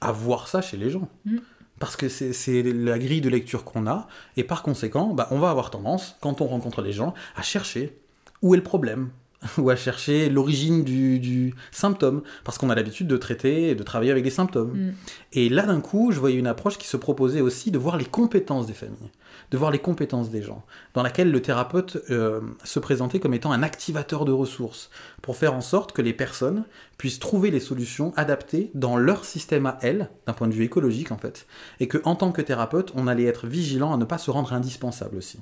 à 0.00 0.12
voir 0.12 0.46
ça 0.48 0.62
chez 0.62 0.76
les 0.76 0.90
gens. 0.90 1.08
Mm. 1.24 1.38
Parce 1.78 1.96
que 1.96 2.08
c'est 2.08 2.62
la 2.62 2.96
grille 2.98 3.20
de 3.20 3.28
lecture 3.28 3.64
qu'on 3.64 3.88
a, 3.88 4.06
et 4.36 4.44
par 4.44 4.62
conséquent, 4.62 5.08
bah, 5.14 5.26
on 5.32 5.40
va 5.40 5.50
avoir 5.50 5.70
tendance, 5.70 6.16
quand 6.20 6.40
on 6.40 6.46
rencontre 6.46 6.80
les 6.80 6.92
gens, 6.92 7.12
à 7.34 7.42
chercher 7.42 7.98
où 8.40 8.54
est 8.54 8.56
le 8.56 8.62
problème, 8.62 9.10
ou 9.58 9.70
à 9.70 9.76
chercher 9.76 10.28
l'origine 10.28 10.84
du, 10.84 11.18
du 11.18 11.54
symptôme, 11.70 12.22
parce 12.44 12.58
qu'on 12.58 12.70
a 12.70 12.74
l'habitude 12.74 13.06
de 13.06 13.16
traiter 13.16 13.70
et 13.70 13.74
de 13.74 13.82
travailler 13.82 14.10
avec 14.10 14.24
des 14.24 14.30
symptômes. 14.30 14.72
Mm. 14.72 14.94
Et 15.32 15.48
là, 15.48 15.66
d'un 15.66 15.80
coup, 15.80 16.12
je 16.12 16.18
voyais 16.18 16.38
une 16.38 16.46
approche 16.46 16.78
qui 16.78 16.86
se 16.86 16.96
proposait 16.96 17.40
aussi 17.40 17.70
de 17.70 17.78
voir 17.78 17.96
les 17.96 18.04
compétences 18.04 18.66
des 18.66 18.72
familles, 18.72 19.10
de 19.50 19.58
voir 19.58 19.70
les 19.70 19.78
compétences 19.78 20.30
des 20.30 20.42
gens, 20.42 20.64
dans 20.94 21.02
laquelle 21.02 21.30
le 21.30 21.42
thérapeute 21.42 21.98
euh, 22.10 22.40
se 22.64 22.78
présentait 22.78 23.20
comme 23.20 23.34
étant 23.34 23.52
un 23.52 23.62
activateur 23.62 24.24
de 24.24 24.32
ressources, 24.32 24.90
pour 25.20 25.36
faire 25.36 25.54
en 25.54 25.60
sorte 25.60 25.92
que 25.92 26.02
les 26.02 26.12
personnes 26.12 26.64
puissent 26.98 27.18
trouver 27.18 27.50
les 27.50 27.60
solutions 27.60 28.12
adaptées 28.16 28.70
dans 28.74 28.96
leur 28.96 29.24
système 29.24 29.66
à 29.66 29.78
elles, 29.82 30.10
d'un 30.26 30.32
point 30.32 30.48
de 30.48 30.54
vue 30.54 30.64
écologique 30.64 31.12
en 31.12 31.18
fait, 31.18 31.46
et 31.80 31.88
que 31.88 31.98
en 32.04 32.14
tant 32.14 32.32
que 32.32 32.42
thérapeute, 32.42 32.92
on 32.94 33.06
allait 33.06 33.24
être 33.24 33.46
vigilant 33.46 33.92
à 33.92 33.96
ne 33.96 34.04
pas 34.04 34.18
se 34.18 34.30
rendre 34.30 34.52
indispensable 34.52 35.16
aussi. 35.16 35.40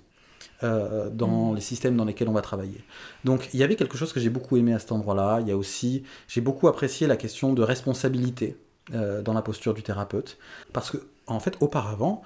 Euh, 0.63 1.11
dans 1.11 1.53
Mm. 1.53 1.55
les 1.57 1.61
systèmes 1.61 1.97
dans 1.97 2.05
lesquels 2.05 2.29
on 2.29 2.33
va 2.33 2.43
travailler. 2.43 2.85
Donc 3.25 3.49
il 3.53 3.61
y 3.61 3.63
avait 3.63 3.77
quelque 3.77 3.97
chose 3.97 4.13
que 4.13 4.21
j'ai 4.21 4.31
beaucoup 4.31 4.57
aimé 4.57 4.73
à 4.75 4.79
cet 4.79 4.93
endroit-là. 4.93 5.41
Il 5.41 5.49
y 5.49 5.53
a 5.53 5.57
aussi, 5.57 6.05
j'ai 6.29 6.41
beaucoup 6.41 6.69
apprécié 6.69 7.07
la 7.07 7.17
question 7.17 7.53
de 7.53 7.63
responsabilité 7.63 8.57
euh, 8.95 9.23
dans 9.23 9.33
la 9.33 9.43
posture 9.43 9.75
du 9.75 9.83
thérapeute. 9.83 10.39
Parce 10.73 10.91
que, 10.91 10.99
en 11.27 11.41
fait, 11.41 11.57
auparavant, 11.61 12.23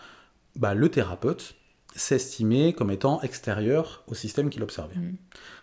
bah, 0.57 0.75
le 0.75 0.89
thérapeute 0.89 1.55
s'estimait 1.95 2.73
comme 2.73 2.91
étant 2.91 3.21
extérieur 3.23 4.03
au 4.09 4.15
système 4.15 4.51
qu'il 4.51 4.63
observait. 4.63 4.97
Mm. 4.97 5.17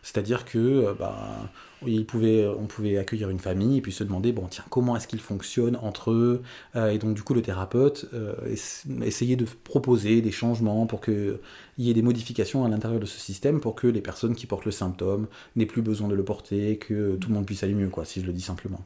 C'est-à-dire 0.03 0.45
que 0.45 0.57
euh, 0.57 0.93
bah, 0.97 1.49
on 1.83 2.65
pouvait 2.67 2.97
accueillir 2.97 3.29
une 3.29 3.39
famille 3.39 3.77
et 3.77 3.81
puis 3.81 3.91
se 3.91 4.03
demander, 4.03 4.31
bon, 4.31 4.47
comment 4.69 4.95
est-ce 4.95 5.07
qu'ils 5.07 5.19
fonctionnent 5.21 5.77
entre 5.81 6.11
eux 6.11 6.41
Euh, 6.75 6.91
Et 6.91 6.97
donc, 6.99 7.15
du 7.15 7.23
coup, 7.23 7.33
le 7.33 7.41
thérapeute 7.41 8.07
euh, 8.13 8.35
ess- 8.47 8.85
essayait 9.03 9.35
de 9.35 9.45
proposer 9.63 10.21
des 10.21 10.31
changements 10.31 10.85
pour 10.85 11.01
qu'il 11.01 11.39
y 11.77 11.89
ait 11.89 11.93
des 11.93 12.01
modifications 12.01 12.63
à 12.65 12.69
l'intérieur 12.69 12.99
de 12.99 13.05
ce 13.05 13.19
système 13.19 13.59
pour 13.59 13.75
que 13.75 13.87
les 13.87 14.01
personnes 14.01 14.35
qui 14.35 14.45
portent 14.45 14.65
le 14.65 14.71
symptôme 14.71 15.27
n'aient 15.55 15.65
plus 15.65 15.81
besoin 15.81 16.07
de 16.07 16.15
le 16.15 16.23
porter, 16.23 16.77
que 16.77 17.15
tout 17.15 17.29
le 17.29 17.35
monde 17.35 17.45
puisse 17.45 17.63
aller 17.63 17.73
mieux, 17.73 17.89
quoi, 17.89 18.05
si 18.05 18.21
je 18.21 18.25
le 18.27 18.33
dis 18.33 18.41
simplement. 18.41 18.81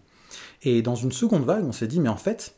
Et 0.64 0.82
dans 0.82 0.96
une 0.96 1.12
seconde 1.12 1.44
vague, 1.44 1.66
on 1.66 1.72
s'est 1.74 1.88
dit, 1.88 2.00
mais 2.00 2.10
en 2.10 2.18
fait, 2.18 2.56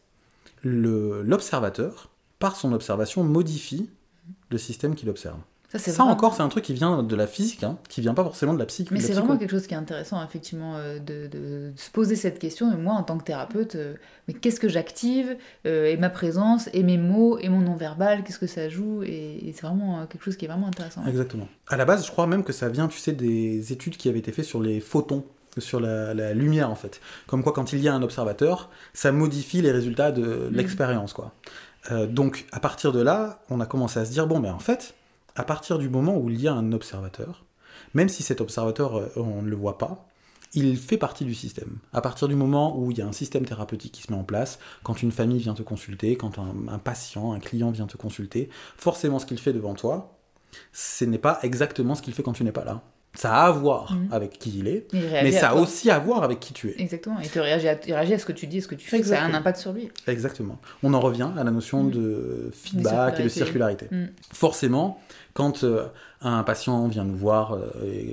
l'observateur, 0.64 2.10
par 2.40 2.56
son 2.56 2.74
observation, 2.74 3.24
modifie 3.24 3.90
le 4.50 4.58
système 4.58 4.96
qu'il 4.96 5.10
observe. 5.10 5.40
Ça, 5.70 5.80
c'est 5.80 5.92
Ça 5.92 5.98
vraiment- 5.98 6.12
encore, 6.14 6.34
c'est 6.34 6.42
un 6.44 6.48
truc 6.48 6.64
qui 6.64 6.74
vient 6.74 7.04
de 7.04 7.16
la 7.16 7.28
physique, 7.28 7.64
hein, 7.64 7.78
qui 7.90 8.00
vient 8.00 8.14
pas 8.14 8.24
forcément 8.24 8.54
de 8.54 8.60
la 8.60 8.66
psych. 8.66 8.90
Mais 8.90 9.02
c'est 9.02 9.12
vraiment 9.12 9.36
quelque 9.38 9.52
chose 9.52 9.68
qui 9.68 9.74
est 9.74 9.78
intéressant, 9.78 10.24
effectivement, 10.24 10.76
euh, 10.78 10.98
de, 11.00 11.28
de 11.28 11.74
se 11.76 11.92
poser 11.92 12.16
cette 12.16 12.40
question. 12.40 12.72
Et 12.74 12.78
moi, 12.78 12.94
en 12.94 13.04
tant 13.04 13.18
que 13.18 13.26
thérapeute, 13.26 13.76
euh, 13.76 13.96
mais 14.28 14.34
qu'est-ce 14.34 14.62
que 14.62 14.70
j'active 14.70 15.36
euh, 15.66 15.88
Et 15.88 15.98
ma 15.98 16.10
présence, 16.10 16.70
et 16.72 16.84
mes 16.84 16.98
mots, 16.98 17.38
et 17.40 17.50
mon 17.50 17.60
non-verbal, 17.60 18.24
qu'est-ce 18.24 18.40
que 18.40 18.48
ça 18.48 18.70
joue 18.70 19.04
Et, 19.04 19.46
et 19.46 19.52
c'est 19.54 19.64
vraiment 19.68 20.06
quelque 20.08 20.24
chose 20.24 20.38
qui 20.38 20.46
est 20.46 20.48
vraiment 20.48 20.68
intéressant. 20.68 21.06
Exactement. 21.06 21.50
À 21.68 21.76
la 21.76 21.84
base, 21.84 22.06
je 22.06 22.12
crois 22.12 22.28
même 22.28 22.46
que 22.46 22.54
ça 22.54 22.70
vient, 22.70 22.88
tu 22.88 22.98
sais, 23.00 23.12
des 23.12 23.74
études 23.74 23.98
qui 23.98 24.08
avaient 24.08 24.20
été 24.20 24.32
faites 24.32 24.46
sur 24.46 24.62
les 24.62 24.80
photons, 24.80 25.26
sur 25.58 25.82
la, 25.82 26.14
la 26.14 26.34
lumière 26.34 26.70
en 26.70 26.76
fait. 26.76 27.02
Comme 27.26 27.44
quoi, 27.44 27.52
quand 27.52 27.74
il 27.74 27.80
y 27.80 27.90
a 27.90 27.94
un 27.94 28.04
observateur, 28.04 28.70
ça 28.94 29.12
modifie 29.12 29.62
les 29.62 29.72
résultats 29.72 30.14
de 30.14 30.48
l'expérience, 30.52 31.12
quoi. 31.12 31.34
Euh, 31.92 32.06
donc, 32.06 32.46
à 32.52 32.60
partir 32.60 32.92
de 32.92 33.02
là, 33.02 33.40
on 33.50 33.60
a 33.60 33.66
commencé 33.66 34.00
à 34.00 34.06
se 34.06 34.12
dire 34.12 34.28
bon, 34.28 34.40
ben 34.40 34.54
en 34.54 34.60
fait, 34.60 34.94
à 35.38 35.44
partir 35.44 35.78
du 35.78 35.88
moment 35.90 36.18
où 36.18 36.30
il 36.30 36.42
y 36.42 36.48
a 36.48 36.54
un 36.54 36.72
observateur, 36.74 37.46
même 37.94 38.10
si 38.10 38.24
cet 38.24 38.42
observateur, 38.42 38.98
euh, 38.98 39.08
on 39.16 39.42
ne 39.42 39.50
le 39.50 39.56
voit 39.56 39.78
pas, 39.78 40.06
il 40.54 40.78
fait 40.78 40.98
partie 40.98 41.26
du 41.26 41.36
système. 41.36 41.78
À 41.94 42.02
partir 42.02 42.28
du 42.28 42.36
moment 42.36 42.78
où 42.80 42.90
il 42.92 42.98
y 42.98 43.02
a 43.02 43.06
un 43.08 43.12
système 43.12 43.46
thérapeutique 43.46 43.92
qui 43.92 44.02
se 44.02 44.12
met 44.12 44.18
en 44.18 44.24
place, 44.24 44.60
quand 44.84 45.02
une 45.04 45.12
famille 45.12 45.40
vient 45.40 45.54
te 45.54 45.62
consulter, 45.62 46.16
quand 46.16 46.40
un, 46.40 46.56
un 46.70 46.80
patient, 46.80 47.34
un 47.34 47.40
client 47.40 47.70
vient 47.72 47.86
te 47.88 47.98
consulter, 47.98 48.50
forcément 48.78 49.20
ce 49.20 49.26
qu'il 49.26 49.40
fait 49.40 49.54
devant 49.54 49.74
toi, 49.76 50.18
ce 50.74 51.06
n'est 51.06 51.18
pas 51.20 51.40
exactement 51.44 51.96
ce 51.96 52.02
qu'il 52.02 52.14
fait 52.14 52.24
quand 52.24 52.34
tu 52.34 52.44
n'es 52.44 52.52
pas 52.52 52.66
là. 52.66 52.82
Ça 53.14 53.34
a 53.34 53.48
à 53.48 53.52
voir 53.52 53.94
Mhm. 53.94 54.10
avec 54.12 54.38
qui 54.38 54.60
il 54.60 54.68
est, 54.68 54.88
Il 54.94 55.00
réagit 55.00 55.24
mais 55.26 55.32
ça 55.32 55.50
a 55.50 55.54
toi. 55.54 55.62
aussi 55.62 55.90
à 55.90 55.98
voir 55.98 56.24
avec 56.24 56.40
qui 56.40 56.54
tu 56.54 56.70
es. 56.70 56.80
Exactement. 56.80 57.20
Et 57.20 57.28
tu 57.28 57.40
réagis 57.40 57.68
à, 57.68 57.80
il 57.88 57.94
réagit 57.94 58.14
à 58.14 58.20
ce 58.20 58.26
que 58.26 58.32
tu 58.32 58.46
dis, 58.48 58.60
à 58.60 58.62
ce 58.62 58.68
que 58.68 58.76
tu 58.76 58.88
fais, 58.88 59.02
ça 59.02 59.16
a 59.16 59.24
un 59.24 59.26
Exactement. 59.26 59.38
impact 59.40 59.58
sur 59.58 59.74
lui. 59.74 59.90
Exactement. 60.08 60.60
On 60.84 60.94
en 60.94 61.00
revient 61.00 61.30
à 61.36 61.44
la 61.44 61.50
notion 61.52 61.84
Mhm. 61.84 61.92
de 61.92 62.52
feedback 62.54 63.20
et 63.20 63.24
de 63.24 63.30
circularité. 63.30 63.86
circularité. 63.88 63.96
Mhm. 63.96 64.10
Forcément, 64.34 65.02
quand 65.38 65.64
euh, 65.64 65.86
un 66.22 66.42
patient 66.42 66.88
vient 66.88 67.04
nous 67.04 67.16
voir 67.16 67.54
euh, 67.54 67.70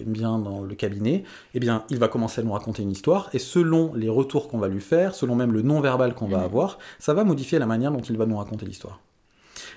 vient 0.06 0.38
dans 0.38 0.60
le 0.60 0.74
cabinet, 0.74 1.24
eh 1.54 1.58
bien, 1.58 1.84
il 1.88 1.98
va 1.98 2.08
commencer 2.08 2.42
à 2.42 2.44
nous 2.44 2.52
raconter 2.52 2.82
une 2.82 2.90
histoire, 2.90 3.30
et 3.32 3.38
selon 3.38 3.94
les 3.94 4.10
retours 4.10 4.48
qu'on 4.48 4.58
va 4.58 4.68
lui 4.68 4.82
faire, 4.82 5.14
selon 5.14 5.34
même 5.34 5.50
le 5.52 5.62
non-verbal 5.62 6.14
qu'on 6.14 6.28
va 6.28 6.40
Mhm. 6.40 6.44
avoir, 6.44 6.78
ça 6.98 7.14
va 7.14 7.24
modifier 7.24 7.58
la 7.58 7.64
manière 7.64 7.92
dont 7.92 8.02
il 8.02 8.18
va 8.18 8.26
nous 8.26 8.36
raconter 8.36 8.66
l'histoire. 8.66 9.00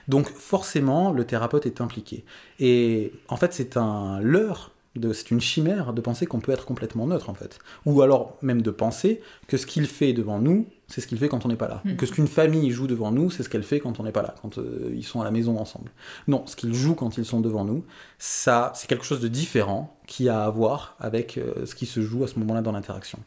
Donc 0.10 0.28
forcément, 0.28 1.14
le 1.14 1.24
thérapeute 1.24 1.66
est 1.66 1.80
impliqué. 1.80 2.26
Et 2.60 3.14
en 3.30 3.38
fait, 3.38 3.54
c'est 3.54 3.78
un 3.78 4.20
leurre, 4.20 4.72
c'est 5.14 5.32
une 5.32 5.42
chimère 5.42 5.94
de 5.94 6.02
penser 6.02 6.26
qu'on 6.26 6.40
peut 6.40 6.52
être 6.52 6.66
complètement 6.66 7.08
neutre, 7.08 7.30
en 7.30 7.34
fait. 7.34 7.60
Ou 7.86 8.02
alors 8.02 8.38
même 8.42 8.62
de 8.62 8.72
penser 8.72 9.22
que 9.48 9.58
ce 9.58 9.66
qu'il 9.66 9.88
fait 9.88 10.14
devant 10.14 10.40
nous, 10.40 10.68
c'est 10.88 11.02
ce 11.02 11.08
qu'il 11.08 11.18
fait 11.18 11.28
quand 11.28 11.46
on 11.46 11.50
n'est 11.50 11.56
pas 11.56 11.68
là. 11.68 11.82
Mhm. 11.84 11.98
Que 11.98 12.06
ce 12.06 12.12
qu'une 12.14 12.28
famille 12.28 12.72
joue 12.72 12.88
devant 12.88 13.12
nous, 13.12 13.30
c'est 13.30 13.44
ce 13.44 13.50
qu'elle 13.50 13.64
fait 13.64 13.80
quand 13.80 14.00
on 14.00 14.04
n'est 14.04 14.12
pas 14.12 14.22
là, 14.22 14.36
quand 14.42 14.58
euh, 14.58 14.92
ils 14.96 15.04
sont 15.04 15.22
à 15.22 15.24
la 15.24 15.32
maison 15.32 15.58
ensemble. 15.58 15.92
Non, 16.28 16.46
ce 16.46 16.56
qu'ils 16.56 16.74
jouent 16.74 16.96
quand 16.96 17.18
ils 17.18 17.26
sont 17.26 17.42
devant 17.42 17.66
nous, 17.66 17.84
ça, 18.20 18.72
c'est 18.76 18.88
quelque 18.88 19.06
chose 19.06 19.20
de 19.20 19.28
différent 19.28 19.98
qui 20.08 20.30
a 20.30 20.46
à 20.46 20.50
voir 20.50 20.96
avec 21.00 21.38
euh, 21.38 21.66
ce 21.66 21.76
qui 21.76 21.86
se 21.86 22.02
joue 22.02 22.24
à 22.24 22.28
ce 22.28 22.40
moment-là 22.40 22.62
dans 22.62 22.72
l'interaction. 22.72 23.20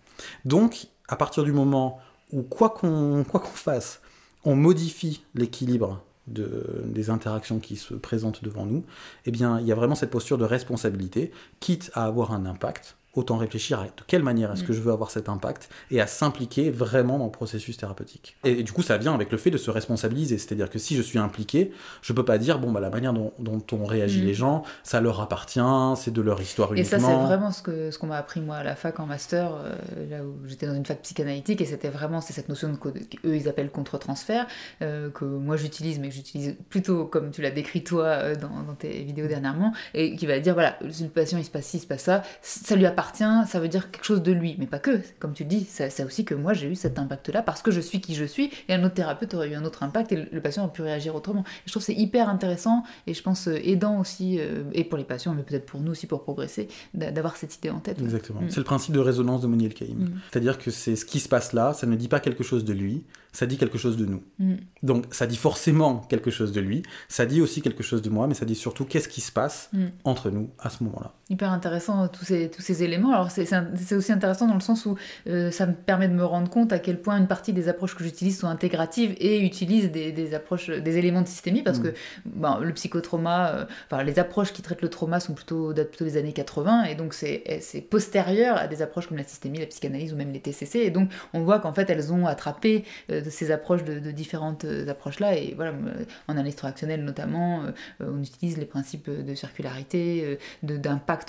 Donc, 0.45 0.87
à 1.09 1.17
partir 1.17 1.45
du 1.45 1.53
moment 1.53 1.99
où 2.33 2.43
quoi 2.43 2.71
qu'on 2.71 3.25
quoi 3.29 3.41
qu'on 3.41 3.49
fasse, 3.49 4.01
on 4.45 4.57
modifie 4.57 5.23
l'équilibre 5.35 6.03
de, 6.31 6.83
des 6.85 7.11
interactions 7.11 7.59
qui 7.59 7.77
se 7.77 7.95
présentent 7.95 8.43
devant 8.45 8.67
nous, 8.67 8.85
eh 9.27 9.31
bien, 9.31 9.61
il 9.61 9.67
y 9.67 9.73
a 9.73 9.75
vraiment 9.75 9.95
cette 9.95 10.11
posture 10.11 10.39
de 10.39 10.45
responsabilité, 10.45 11.33
quitte 11.61 11.91
à 11.95 12.05
avoir 12.05 12.33
un 12.33 12.47
impact, 12.47 12.97
autant 13.15 13.37
réfléchir 13.39 13.81
à 13.81 13.85
de 13.85 13.91
quelle 14.07 14.23
manière 14.23 14.53
est-ce 14.53 14.63
que 14.63 14.73
je 14.73 14.81
veux 14.81 14.93
avoir 14.93 15.11
cet 15.11 15.29
impact 15.29 15.69
et 15.91 16.01
à 16.01 16.07
s'impliquer 16.07 16.71
vraiment 16.71 17.19
dans 17.19 17.25
le 17.25 17.31
processus 17.33 17.77
thérapeutique. 17.77 18.37
Et, 18.45 18.61
et 18.61 18.63
du 18.63 18.71
coup, 18.73 18.83
ça 18.83 18.99
vient 18.99 19.13
avec 19.15 19.33
le 19.33 19.39
fait 19.39 19.51
de 19.51 19.59
se 19.59 19.71
responsabiliser, 19.71 20.39
c'est-à-dire 20.39 20.71
que 20.71 20.79
si 20.79 20.95
je 20.97 21.03
suis 21.03 21.19
impliqué, 21.19 21.73
je 22.03 22.13
peux 22.13 22.25
pas 22.25 22.39
dire 22.39 22.59
bon 22.61 22.71
bah 22.71 22.79
la 22.81 22.91
manière 22.91 23.13
dont, 23.13 23.33
dont 23.39 23.63
on 23.73 23.85
réagit 23.85 24.21
Mhm. 24.21 24.27
les 24.27 24.35
gens, 24.35 24.63
ça 24.85 25.01
leur 25.01 25.21
appartient, 25.21 25.61
c'est 25.97 26.13
de 26.13 26.21
leur 26.23 26.41
histoire 26.41 26.73
Et 26.75 26.85
ça, 26.85 26.97
uniquement. 26.99 27.21
c'est 27.21 27.27
vraiment 27.27 27.51
ce 27.53 27.63
que 27.63 27.91
ce 27.91 27.99
qu'on 27.99 28.07
m'a 28.07 28.17
appris 28.17 28.41
moi 28.41 28.57
à 28.57 28.63
la 28.63 28.77
fac 28.77 29.01
en 29.01 29.07
master, 29.07 29.55
euh, 29.55 29.75
là 30.09 30.25
où 30.25 30.37
j'étais 30.47 30.67
dans 30.67 30.75
une 30.75 30.87
fac 30.87 31.01
psychanalytique, 31.03 31.61
et 31.61 31.65
c'était 31.67 31.89
vraiment 31.89 32.21
c'est 32.21 32.33
cette 32.33 32.49
notion 32.49 32.69
de 32.71 32.77
qu'eux 32.77 32.93
ils 33.25 33.49
appellent 33.49 33.71
contre-transfert, 33.71 34.47
euh, 34.83 35.11
que 35.11 35.25
moi 35.25 35.57
j'utilise, 35.57 35.99
mais 35.99 36.09
que 36.09 36.15
j'utilise 36.15 36.55
plutôt 36.69 37.07
comme 37.07 37.31
tu 37.31 37.43
l'as 37.43 37.51
décrit 37.51 37.83
toi 37.83 38.05
euh, 38.07 38.35
dans, 38.37 38.63
dans 38.63 38.75
tes 38.75 39.03
vidéos 39.03 39.27
dernièrement, 39.27 39.73
et 39.95 40.15
qui 40.17 40.27
va 40.27 40.39
dire 40.41 40.55
voilà, 40.55 40.79
si 40.91 41.03
le 41.05 41.09
patient 41.11 41.39
il 41.39 41.45
se 41.45 41.51
passe 41.51 41.67
ci, 41.67 41.79
il 41.79 41.81
se 41.81 41.87
passe 41.87 42.03
ça, 42.03 42.23
ça 42.43 42.77
lui 42.77 42.87
appartient, 42.87 43.00
ça 43.05 43.61
veut 43.61 43.69
dire 43.69 43.91
quelque 43.91 44.05
chose 44.05 44.23
de 44.23 44.33
lui, 44.33 44.57
mais 44.59 44.67
pas 44.67 44.79
que, 44.79 45.01
comme 45.19 45.33
tu 45.33 45.45
le 45.45 45.49
dis, 45.49 45.65
c'est 45.69 46.05
aussi 46.05 46.25
que 46.25 46.35
moi 46.35 46.53
j'ai 46.53 46.69
eu 46.69 46.75
cet 46.75 46.99
impact-là 46.99 47.43
parce 47.43 47.63
que 47.63 47.71
je 47.71 47.81
suis 47.81 48.01
qui 48.01 48.15
je 48.15 48.25
suis, 48.25 48.51
et 48.69 48.75
un 48.75 48.83
autre 48.85 48.95
thérapeute 48.95 49.33
aurait 49.35 49.51
eu 49.51 49.55
un 49.55 49.65
autre 49.65 49.83
impact, 49.83 50.13
et 50.13 50.17
le, 50.17 50.27
le 50.31 50.41
patient 50.41 50.65
a 50.65 50.69
pu 50.69 50.83
réagir 50.83 51.15
autrement. 51.15 51.41
Et 51.43 51.63
je 51.67 51.71
trouve 51.73 51.83
c'est 51.83 51.95
hyper 51.95 52.29
intéressant, 52.29 52.85
et 53.07 53.15
je 53.15 53.23
pense 53.23 53.49
euh, 53.49 53.57
aidant 53.63 53.99
aussi, 54.01 54.39
euh, 54.39 54.63
et 54.73 54.85
pour 54.85 54.99
les 54.99 55.05
patients, 55.05 55.35
mais 55.35 55.43
peut-être 55.43 55.67
pour 55.67 55.81
nous 55.81 55.93
aussi 55.93 56.07
pour 56.07 56.23
progresser, 56.23 56.69
d'a- 56.95 57.11
d'avoir 57.11 57.37
cette 57.37 57.55
idée 57.57 57.71
en 57.71 57.81
tête. 57.81 58.01
Exactement. 58.01 58.41
Mm. 58.43 58.51
C'est 58.51 58.59
le 58.61 58.65
principe 58.65 58.95
de 58.95 59.01
résonance 59.01 59.41
de 59.41 59.47
Monier-Caïm. 59.47 59.99
Mm. 59.99 60.21
C'est-à-dire 60.31 60.59
que 60.59 60.71
c'est 60.71 60.97
ce 60.97 61.05
qui 61.05 61.21
se 61.21 61.29
passe 61.29 61.53
là, 61.53 61.73
ça 61.73 61.87
ne 61.87 61.97
dit 61.97 62.09
pas 62.09 62.21
quelque 62.21 62.43
chose 62.45 62.65
de 62.65 62.73
lui, 62.73 63.05
ça 63.33 63.47
dit 63.47 63.57
quelque 63.57 63.79
chose 63.79 63.97
de 63.97 64.07
nous. 64.07 64.23
Mm. 64.39 64.55
Donc 64.83 65.07
ça 65.13 65.27
dit 65.27 65.37
forcément 65.37 65.99
quelque 66.09 66.31
chose 66.31 66.53
de 66.53 66.61
lui, 66.61 66.83
ça 67.09 67.27
dit 67.27 67.41
aussi 67.41 67.63
quelque 67.63 67.83
chose 67.83 68.03
de 68.03 68.11
moi, 68.11 68.27
mais 68.27 68.35
ça 68.35 68.45
dit 68.45 68.55
surtout 68.55 68.85
qu'est-ce 68.85 69.09
qui 69.09 69.21
se 69.21 69.33
passe 69.33 69.69
Mm. 69.73 69.87
entre 70.05 70.31
nous 70.31 70.51
à 70.59 70.69
ce 70.71 70.83
moment-là. 70.85 71.13
Hyper 71.31 71.53
intéressant 71.53 72.09
tous 72.09 72.25
ces, 72.25 72.51
tous 72.51 72.61
ces 72.61 72.83
éléments. 72.83 73.13
Alors 73.13 73.31
c'est- 73.31 73.95
aussi 73.95 74.13
intéressant 74.13 74.49
dans 74.49 74.55
le 74.55 74.61
sens 74.61 74.85
où 74.85 74.97
euh, 75.29 75.51
ça 75.53 75.67
me 75.67 75.73
permet 75.75 76.09
de 76.09 76.13
me 76.13 76.25
rendre 76.25 76.51
compte 76.51 76.73
à 76.73 76.81
quel 76.81 77.01
point 77.01 77.17
une 77.19 77.29
partie 77.29 77.53
des 77.53 77.69
approches 77.69 77.95
que 77.95 78.03
j'utilise 78.03 78.37
sont 78.39 78.49
intégratives 78.49 79.15
et 79.21 79.41
utilisent 79.41 79.93
des, 79.93 80.11
des 80.11 80.35
approches, 80.35 80.69
des 80.69 80.99
éléments 80.99 81.23
de 81.23 81.29
systémie 81.29 81.63
parce 81.63 81.79
Mm. 81.79 81.83
que 81.83 81.95
ben, 82.27 82.59
le 82.61 82.73
psychotrauma, 82.73 83.51
euh, 83.51 83.65
enfin 83.91 84.03
les 84.03 84.19
approches 84.19 84.53
qui 84.53 84.61
traitent 84.61 84.83
le 84.83 84.89
trauma 84.91 85.21
sont 85.21 85.35
plutôt 85.35 85.73
datent 85.73 85.91
plutôt 85.91 86.05
des 86.05 86.17
années 86.17 86.33
80 86.33 86.85
et 86.85 86.97
donc 86.97 87.15
c'est 87.15 87.45
c'est 87.61 87.81
postérieur 87.81 88.57
à 88.57 88.67
des 88.67 88.83
approches 88.83 89.07
comme 89.07 89.17
la 89.19 89.23
systémie, 89.25 89.59
la 89.61 89.67
psychanalyse 89.67 90.13
ou 90.13 90.17
même 90.17 90.33
les 90.33 90.41
TCC 90.41 90.81
et 90.81 90.91
donc 90.91 91.11
on 91.33 91.43
voit 91.43 91.61
qu'en 91.61 91.73
fait 91.73 91.89
elles 91.91 92.13
ont 92.13 92.27
attrapé 92.27 92.85
euh, 93.13 93.23
ces 93.31 93.53
approches 93.53 93.85
de, 93.85 94.01
de 94.01 94.11
différentes 94.11 94.65
euh, 94.65 94.89
approches 94.89 95.21
là 95.21 95.37
et 95.37 95.55
voilà 95.55 95.71
euh, 95.71 96.05
en 96.27 96.33
analyse 96.33 96.57
transactionnelle 96.57 97.05
notamment 97.05 97.63
euh, 97.63 97.71
euh, 98.03 98.11
on 98.19 98.21
utilise 98.21 98.59
les 98.59 98.67
principes 98.67 99.09
de 99.09 99.35
circularité 99.37 100.25
euh, 100.25 100.37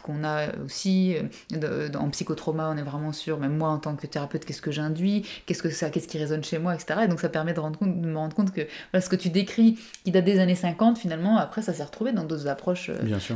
qu'on 0.01 0.23
a 0.23 0.47
aussi. 0.63 1.15
euh, 1.17 1.23
de- 1.57 1.87
de- 1.89 1.97
en 1.97 2.09
psychotrauma, 2.09 2.69
on 2.73 2.77
est 2.77 2.81
vraiment 2.83 3.11
sûr, 3.11 3.37
même 3.39 3.57
moi 3.57 3.69
en 3.69 3.77
tant 3.79 3.95
que 3.95 4.07
thérapeute, 4.07 4.45
qu'est-ce 4.45 4.61
que 4.61 4.71
j'induis, 4.71 5.25
qu'est-ce 5.45 5.61
que 5.61 5.69
ça, 5.69 5.89
qu'est-ce 5.89 6.07
qui 6.07 6.17
résonne 6.17 6.43
chez 6.43 6.59
moi, 6.59 6.73
etc. 6.75 7.01
Et 7.03 7.07
donc 7.07 7.19
ça 7.19 7.29
permet 7.29 7.53
de, 7.53 7.59
rendre 7.59 7.77
compte, 7.77 7.99
de 7.99 8.07
me 8.07 8.17
rendre 8.17 8.35
compte 8.35 8.51
que 8.53 8.61
voilà, 8.91 9.01
ce 9.01 9.09
que 9.09 9.15
tu 9.15 9.29
décris, 9.29 9.77
qui 10.05 10.11
date 10.11 10.25
des 10.25 10.39
années 10.39 10.55
50, 10.55 10.97
finalement, 10.97 11.37
après 11.37 11.61
ça 11.61 11.73
s'est 11.73 11.83
retrouvé 11.83 12.11
dans 12.13 12.23
d'autres 12.23 12.47
approches. 12.47 12.89
euh, 12.89 12.93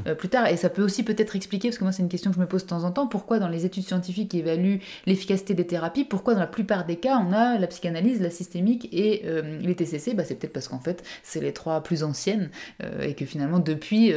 euh, 0.08 0.16
plus 0.16 0.30
tard. 0.30 0.48
Et 0.48 0.58
ça 0.58 0.70
peut 0.70 0.84
aussi 0.84 1.04
peut-être 1.04 1.36
expliquer, 1.36 1.70
parce 1.70 1.78
que 1.78 1.84
moi 1.84 1.92
c'est 1.92 2.04
une 2.04 2.10
question 2.10 2.32
que 2.32 2.36
je 2.36 2.42
me 2.42 2.48
pose 2.48 2.64
de 2.64 2.68
temps 2.70 2.84
en 2.84 2.92
temps, 2.92 3.08
pourquoi 3.08 3.40
dans 3.40 3.50
les 3.50 3.66
études 3.66 3.84
scientifiques 3.86 4.30
qui 4.32 4.40
évaluent 4.40 4.80
l'efficacité 5.06 5.54
des 5.54 5.66
thérapies, 5.68 6.06
pourquoi 6.06 6.34
dans 6.36 6.40
la 6.42 6.48
plupart 6.48 6.86
des 6.86 6.96
cas 6.98 7.18
on 7.18 7.32
a 7.34 7.58
la 7.58 7.68
psychanalyse, 7.68 8.22
la 8.22 8.30
systémique 8.30 8.88
et 8.92 9.24
euh, 9.26 9.60
les 9.62 9.76
TCC 9.76 10.14
bah, 10.14 10.24
C'est 10.24 10.36
peut-être 10.36 10.54
parce 10.54 10.68
qu'en 10.68 10.80
fait 10.80 11.04
c'est 11.24 11.42
les 11.42 11.54
trois 11.54 11.82
plus 11.82 12.04
anciennes 12.04 12.50
euh, 12.84 13.02
et 13.02 13.14
que 13.16 13.26
finalement 13.26 13.60
depuis 13.60 14.14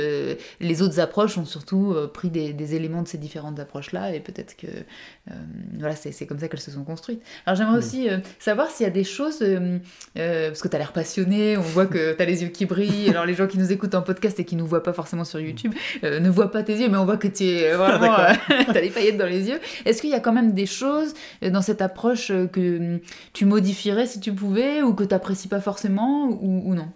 les 0.60 0.82
autres 0.82 1.00
approches 1.00 1.38
ont 1.38 1.44
surtout 1.44 1.92
euh, 1.92 2.06
pris 2.28 2.30
des, 2.30 2.52
des 2.52 2.74
éléments 2.74 3.02
de 3.02 3.08
ces 3.08 3.18
différentes 3.18 3.58
approches-là 3.60 4.14
et 4.14 4.20
peut-être 4.20 4.56
que 4.56 4.66
euh, 4.66 5.34
voilà, 5.78 5.94
c'est 5.96 6.26
comme 6.26 6.38
ça 6.38 6.48
qu'elles 6.48 6.60
se 6.60 6.70
sont 6.70 6.84
construites. 6.84 7.22
Alors 7.46 7.56
j'aimerais 7.56 7.76
Mm. 7.76 7.78
aussi 7.78 8.08
euh, 8.08 8.18
savoir 8.38 8.70
s'il 8.70 8.84
y 8.84 8.86
a 8.86 8.92
des 8.92 9.04
choses, 9.04 9.38
euh, 9.42 9.78
parce 10.14 10.60
que 10.60 10.68
tu 10.68 10.76
as 10.76 10.78
l'air 10.78 10.92
passionné, 10.92 11.56
on 11.56 11.62
voit 11.62 11.86
que 11.86 12.14
tu 12.14 12.22
as 12.22 12.24
les 12.24 12.42
yeux 12.42 12.48
qui 12.48 12.66
brillent, 12.66 13.10
alors 13.10 13.26
les 13.26 13.34
gens 13.34 13.46
qui 13.46 13.58
nous 13.58 13.72
écoutent 13.72 13.94
en 13.94 14.02
podcast 14.02 14.38
et 14.40 14.44
qui 14.44 14.56
nous 14.56 14.66
voient 14.66 14.82
pas 14.82 14.92
forcément 14.92 15.24
sur 15.24 15.40
YouTube 15.40 15.74
ne 16.02 16.28
voient 16.30 16.50
pas 16.50 16.62
tes 16.62 16.76
yeux, 16.76 16.88
mais 16.88 16.98
on 16.98 17.04
voit 17.04 17.16
que 17.16 17.28
tu 17.28 17.44
es 17.44 17.72
vraiment, 17.74 18.12
as 18.14 18.80
les 18.80 18.90
paillettes 18.90 19.16
dans 19.16 19.26
les 19.26 19.48
yeux. 19.48 19.60
Est-ce 19.84 20.00
qu'il 20.00 20.10
y 20.10 20.14
a 20.14 20.20
quand 20.20 20.32
même 20.32 20.52
des 20.52 20.66
choses 20.66 21.14
dans 21.42 21.62
cette 21.62 21.82
approche 21.82 22.28
que 22.28 22.94
hum, 22.94 23.00
tu 23.32 23.44
modifierais 23.44 24.06
si 24.06 24.20
tu 24.20 24.32
pouvais 24.32 24.82
ou 24.82 24.94
que 24.94 25.04
tu 25.04 25.10
n'apprécies 25.10 25.48
pas 25.48 25.60
forcément 25.60 26.28
ou, 26.28 26.70
ou 26.70 26.74
non? 26.74 26.88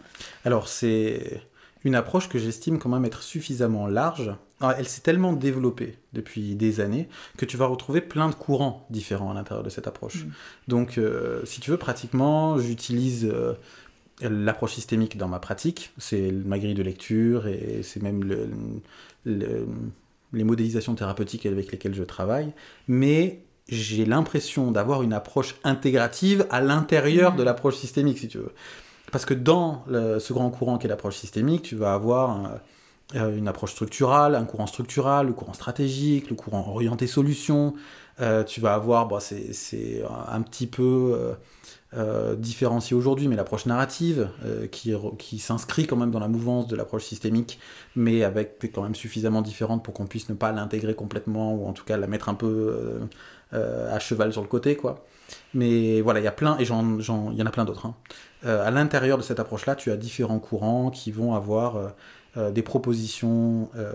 Alors 0.44 0.68
c'est 0.68 1.42
une 1.84 1.94
approche 1.94 2.28
que 2.28 2.38
j'estime 2.38 2.78
quand 2.78 2.88
même 2.88 3.04
être 3.04 3.22
suffisamment 3.22 3.86
large 3.86 4.32
elle 4.78 4.86
s'est 4.86 5.00
tellement 5.02 5.32
développée 5.32 5.98
depuis 6.12 6.54
des 6.54 6.80
années 6.80 7.08
que 7.36 7.44
tu 7.44 7.56
vas 7.56 7.66
retrouver 7.66 8.00
plein 8.00 8.28
de 8.28 8.34
courants 8.34 8.86
différents 8.90 9.30
à 9.30 9.34
l'intérieur 9.34 9.64
de 9.64 9.70
cette 9.70 9.86
approche. 9.86 10.24
Mm. 10.24 10.30
Donc, 10.68 10.98
euh, 10.98 11.44
si 11.44 11.60
tu 11.60 11.70
veux, 11.70 11.76
pratiquement, 11.76 12.58
j'utilise 12.58 13.24
euh, 13.32 13.54
l'approche 14.20 14.74
systémique 14.74 15.16
dans 15.16 15.28
ma 15.28 15.38
pratique. 15.40 15.92
C'est 15.98 16.30
ma 16.32 16.58
grille 16.58 16.74
de 16.74 16.82
lecture 16.82 17.46
et 17.46 17.80
c'est 17.82 18.02
même 18.02 18.22
le- 18.24 18.48
le- 19.24 19.66
les 20.32 20.44
modélisations 20.44 20.94
thérapeutiques 20.94 21.44
avec 21.46 21.72
lesquelles 21.72 21.94
je 21.94 22.04
travaille. 22.04 22.52
Mais 22.88 23.40
j'ai 23.68 24.04
l'impression 24.04 24.70
d'avoir 24.70 25.02
une 25.02 25.12
approche 25.12 25.56
intégrative 25.64 26.46
à 26.50 26.60
l'intérieur 26.60 27.34
Mm. 27.34 27.36
de 27.36 27.42
l'approche 27.42 27.76
systémique, 27.76 28.18
si 28.18 28.28
tu 28.28 28.38
veux. 28.38 28.52
Parce 29.10 29.24
que 29.26 29.34
dans 29.34 29.84
le- 29.88 30.18
ce 30.18 30.32
grand 30.32 30.50
courant 30.50 30.78
qu'est 30.78 30.88
l'approche 30.88 31.16
systémique, 31.16 31.62
tu 31.62 31.76
vas 31.76 31.92
avoir 31.94 32.30
un- 32.30 32.60
une 33.14 33.48
approche 33.48 33.72
structurale, 33.72 34.34
un 34.34 34.44
courant 34.44 34.66
structural, 34.66 35.26
le 35.26 35.32
courant 35.32 35.52
stratégique, 35.52 36.30
le 36.30 36.36
courant 36.36 36.66
orienté 36.68 37.06
solution. 37.06 37.74
Euh, 38.20 38.44
tu 38.44 38.60
vas 38.60 38.74
avoir, 38.74 39.06
bon, 39.08 39.18
c'est 39.20 40.02
un 40.28 40.42
petit 40.42 40.66
peu 40.66 40.82
euh, 41.14 41.34
euh, 41.94 42.36
différencié 42.36 42.96
aujourd'hui, 42.96 43.28
mais 43.28 43.36
l'approche 43.36 43.66
narrative 43.66 44.28
euh, 44.44 44.66
qui, 44.66 44.94
qui 45.18 45.38
s'inscrit 45.38 45.86
quand 45.86 45.96
même 45.96 46.10
dans 46.10 46.20
la 46.20 46.28
mouvance 46.28 46.66
de 46.66 46.76
l'approche 46.76 47.04
systémique, 47.04 47.58
mais 47.96 48.22
avec 48.24 48.58
quand 48.72 48.82
même 48.82 48.94
suffisamment 48.94 49.42
différente 49.42 49.84
pour 49.84 49.94
qu'on 49.94 50.06
puisse 50.06 50.28
ne 50.28 50.34
pas 50.34 50.52
l'intégrer 50.52 50.94
complètement 50.94 51.54
ou 51.54 51.66
en 51.66 51.72
tout 51.72 51.84
cas 51.84 51.96
la 51.96 52.06
mettre 52.06 52.28
un 52.28 52.34
peu 52.34 52.46
euh, 52.46 53.00
euh, 53.54 53.94
à 53.94 53.98
cheval 53.98 54.32
sur 54.32 54.42
le 54.42 54.48
côté, 54.48 54.76
quoi. 54.76 55.04
Mais 55.54 56.00
voilà, 56.02 56.20
il 56.20 56.24
y 56.24 56.28
a 56.28 56.32
plein, 56.32 56.58
et 56.58 56.62
il 56.62 56.68
y 56.68 56.72
en 57.42 57.46
a 57.46 57.50
plein 57.50 57.64
d'autres. 57.64 57.86
hein. 57.86 57.94
Euh, 58.44 58.66
à 58.66 58.70
l'intérieur 58.70 59.18
de 59.18 59.22
cette 59.22 59.40
approche-là, 59.40 59.74
tu 59.76 59.90
as 59.90 59.96
différents 59.96 60.38
courants 60.38 60.90
qui 60.90 61.10
vont 61.10 61.34
avoir 61.34 61.92
euh, 62.38 62.50
des 62.50 62.62
propositions 62.62 63.68
euh, 63.76 63.92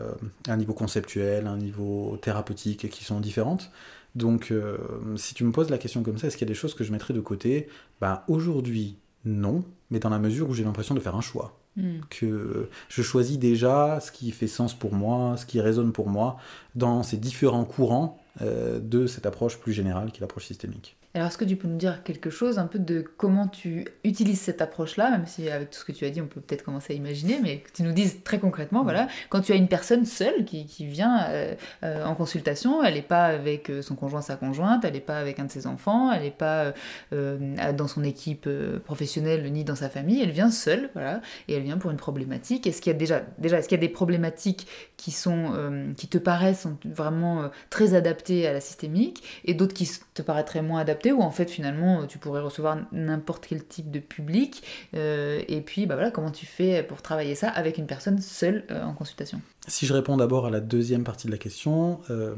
à 0.48 0.54
un 0.54 0.58
niveau 0.58 0.74
conceptuel, 0.74 1.48
à 1.48 1.50
un 1.50 1.58
niveau 1.58 2.18
thérapeutique 2.22 2.88
qui 2.90 3.04
sont 3.04 3.20
différentes. 3.20 3.72
Donc, 4.14 4.52
euh, 4.52 4.78
si 5.16 5.34
tu 5.34 5.44
me 5.44 5.52
poses 5.52 5.72
la 5.72 5.80
question 5.80 6.04
comme 6.04 6.20
ça, 6.20 6.28
est-ce 6.28 6.38
qu'il 6.38 6.48
y 6.48 6.50
a 6.50 6.54
des 6.54 6.60
choses 6.60 6.76
que 6.76 6.84
je 6.84 6.92
mettrais 6.92 7.16
de 7.16 7.20
côté? 7.20 7.68
Bah, 8.00 8.26
aujourd'hui, 8.28 8.98
non, 9.26 9.64
mais 9.90 9.98
dans 9.98 10.10
la 10.10 10.20
mesure 10.20 10.50
où 10.50 10.54
j'ai 10.54 10.64
l'impression 10.64 10.94
de 10.94 11.00
faire 11.00 11.16
un 11.16 11.22
choix. 11.22 11.60
Mm. 11.78 12.00
Que 12.12 12.70
je 12.90 13.02
choisis 13.02 13.40
déjà 13.40 14.00
ce 14.02 14.12
qui 14.12 14.30
fait 14.30 14.48
sens 14.48 14.76
pour 14.76 14.94
moi, 14.94 15.36
ce 15.38 15.48
qui 15.48 15.60
résonne 15.60 15.92
pour 15.92 16.08
moi, 16.08 16.38
dans 16.76 17.02
ces 17.02 17.18
différents 17.18 17.66
courants 17.66 18.20
de 18.40 19.08
cette 19.08 19.26
approche 19.26 19.58
plus 19.58 19.74
générale 19.74 20.12
qui 20.12 20.18
est 20.18 20.22
l'approche 20.22 20.46
systémique. 20.46 20.96
Alors, 21.18 21.30
est-ce 21.30 21.38
que 21.40 21.46
tu 21.46 21.56
peux 21.56 21.68
nous 21.68 21.78
dire 21.78 22.04
quelque 22.04 22.30
chose 22.30 22.60
un 22.60 22.68
peu 22.68 22.78
de 22.78 23.04
comment 23.18 23.48
tu 23.48 23.88
utilises 24.04 24.40
cette 24.40 24.62
approche-là, 24.62 25.10
même 25.10 25.26
si 25.26 25.50
avec 25.50 25.72
tout 25.72 25.80
ce 25.80 25.84
que 25.84 25.92
tu 25.92 26.06
as 26.06 26.12
dit, 26.12 26.22
on 26.22 26.28
peut 26.28 26.42
peut-être 26.42 26.62
commencer 26.62 26.94
à 26.94 26.96
imaginer, 26.96 27.40
mais 27.42 27.62
que 27.62 27.72
tu 27.72 27.82
nous 27.82 27.92
dises 27.92 28.18
très 28.24 28.38
concrètement, 28.38 28.84
voilà, 28.84 29.08
quand 29.30 29.42
tu 29.42 29.52
as 29.52 29.56
une 29.56 29.68
personne 29.68 30.06
seule 30.06 30.46
qui, 30.46 30.68
qui 30.68 30.86
vient 30.86 31.26
euh, 31.30 31.56
euh, 31.82 32.06
en 32.06 32.14
consultation, 32.14 32.84
elle 32.84 32.94
n'est 32.94 33.02
pas 33.02 33.26
avec 33.26 33.72
euh, 33.72 33.82
son 33.82 33.96
conjoint, 33.96 34.22
sa 34.22 34.36
conjointe, 34.36 34.86
elle 34.86 34.94
n'est 34.94 35.00
pas 35.00 35.18
avec 35.18 35.40
un 35.40 35.46
de 35.46 35.52
ses 35.52 35.66
enfants, 35.66 36.12
elle 36.12 36.22
n'est 36.22 36.30
pas 36.30 36.74
euh, 37.14 37.56
dans 37.74 37.88
son 37.88 38.04
équipe 38.04 38.48
professionnelle 38.86 39.52
ni 39.52 39.64
dans 39.64 39.74
sa 39.76 39.90
famille, 39.90 40.22
elle 40.22 40.30
vient 40.30 40.52
seule, 40.52 40.92
voilà, 40.94 41.22
et 41.48 41.56
elle 41.56 41.64
vient 41.64 41.80
pour 41.80 41.90
une 41.90 41.98
problématique. 41.98 42.68
Est-ce 42.68 42.80
qu'il 42.80 42.92
y 42.92 42.96
a 42.96 43.00
déjà, 43.00 43.24
déjà 43.40 43.58
est-ce 43.58 43.68
qu'il 43.68 43.80
y 43.80 43.84
a 43.84 43.88
des 43.88 43.92
problématiques 43.92 44.68
qui 44.98 45.10
sont, 45.10 45.92
qui 45.98 46.08
te 46.08 46.20
paraissent 46.20 46.68
vraiment 46.86 47.50
très 47.72 47.96
adaptées 47.96 48.48
à 48.48 48.54
la 48.54 48.62
systémique, 48.62 49.24
et 49.46 49.56
d'autres 49.56 49.74
qui 49.74 49.90
te 50.14 50.22
paraîtraient 50.22 50.62
moins 50.62 50.82
adaptées, 50.82 51.07
ou 51.12 51.22
en 51.22 51.32
fait 51.32 51.50
finalement 51.50 52.06
tu 52.08 52.18
pourrais 52.18 52.42
recevoir 52.42 52.78
n'importe 52.92 53.48
quel 53.48 53.66
type 53.66 53.92
de 53.92 54.00
public, 54.00 54.64
euh, 54.94 55.42
et 55.48 55.62
puis 55.62 55.86
bah 55.86 55.96
voilà, 55.96 56.12
comment 56.12 56.32
tu 56.32 56.46
fais 56.46 56.84
pour 56.84 57.02
travailler 57.02 57.36
ça 57.36 57.50
avec 57.50 57.78
une 57.78 57.88
personne 57.88 58.20
seule 58.22 58.64
euh, 58.72 58.84
en 58.84 58.94
consultation? 58.94 59.42
Si 59.68 59.86
je 59.86 59.94
réponds 59.94 60.18
d'abord 60.18 60.46
à 60.46 60.50
la 60.50 60.60
deuxième 60.60 61.04
partie 61.04 61.28
de 61.28 61.32
la 61.32 61.38
question, 61.38 62.00
euh, 62.10 62.36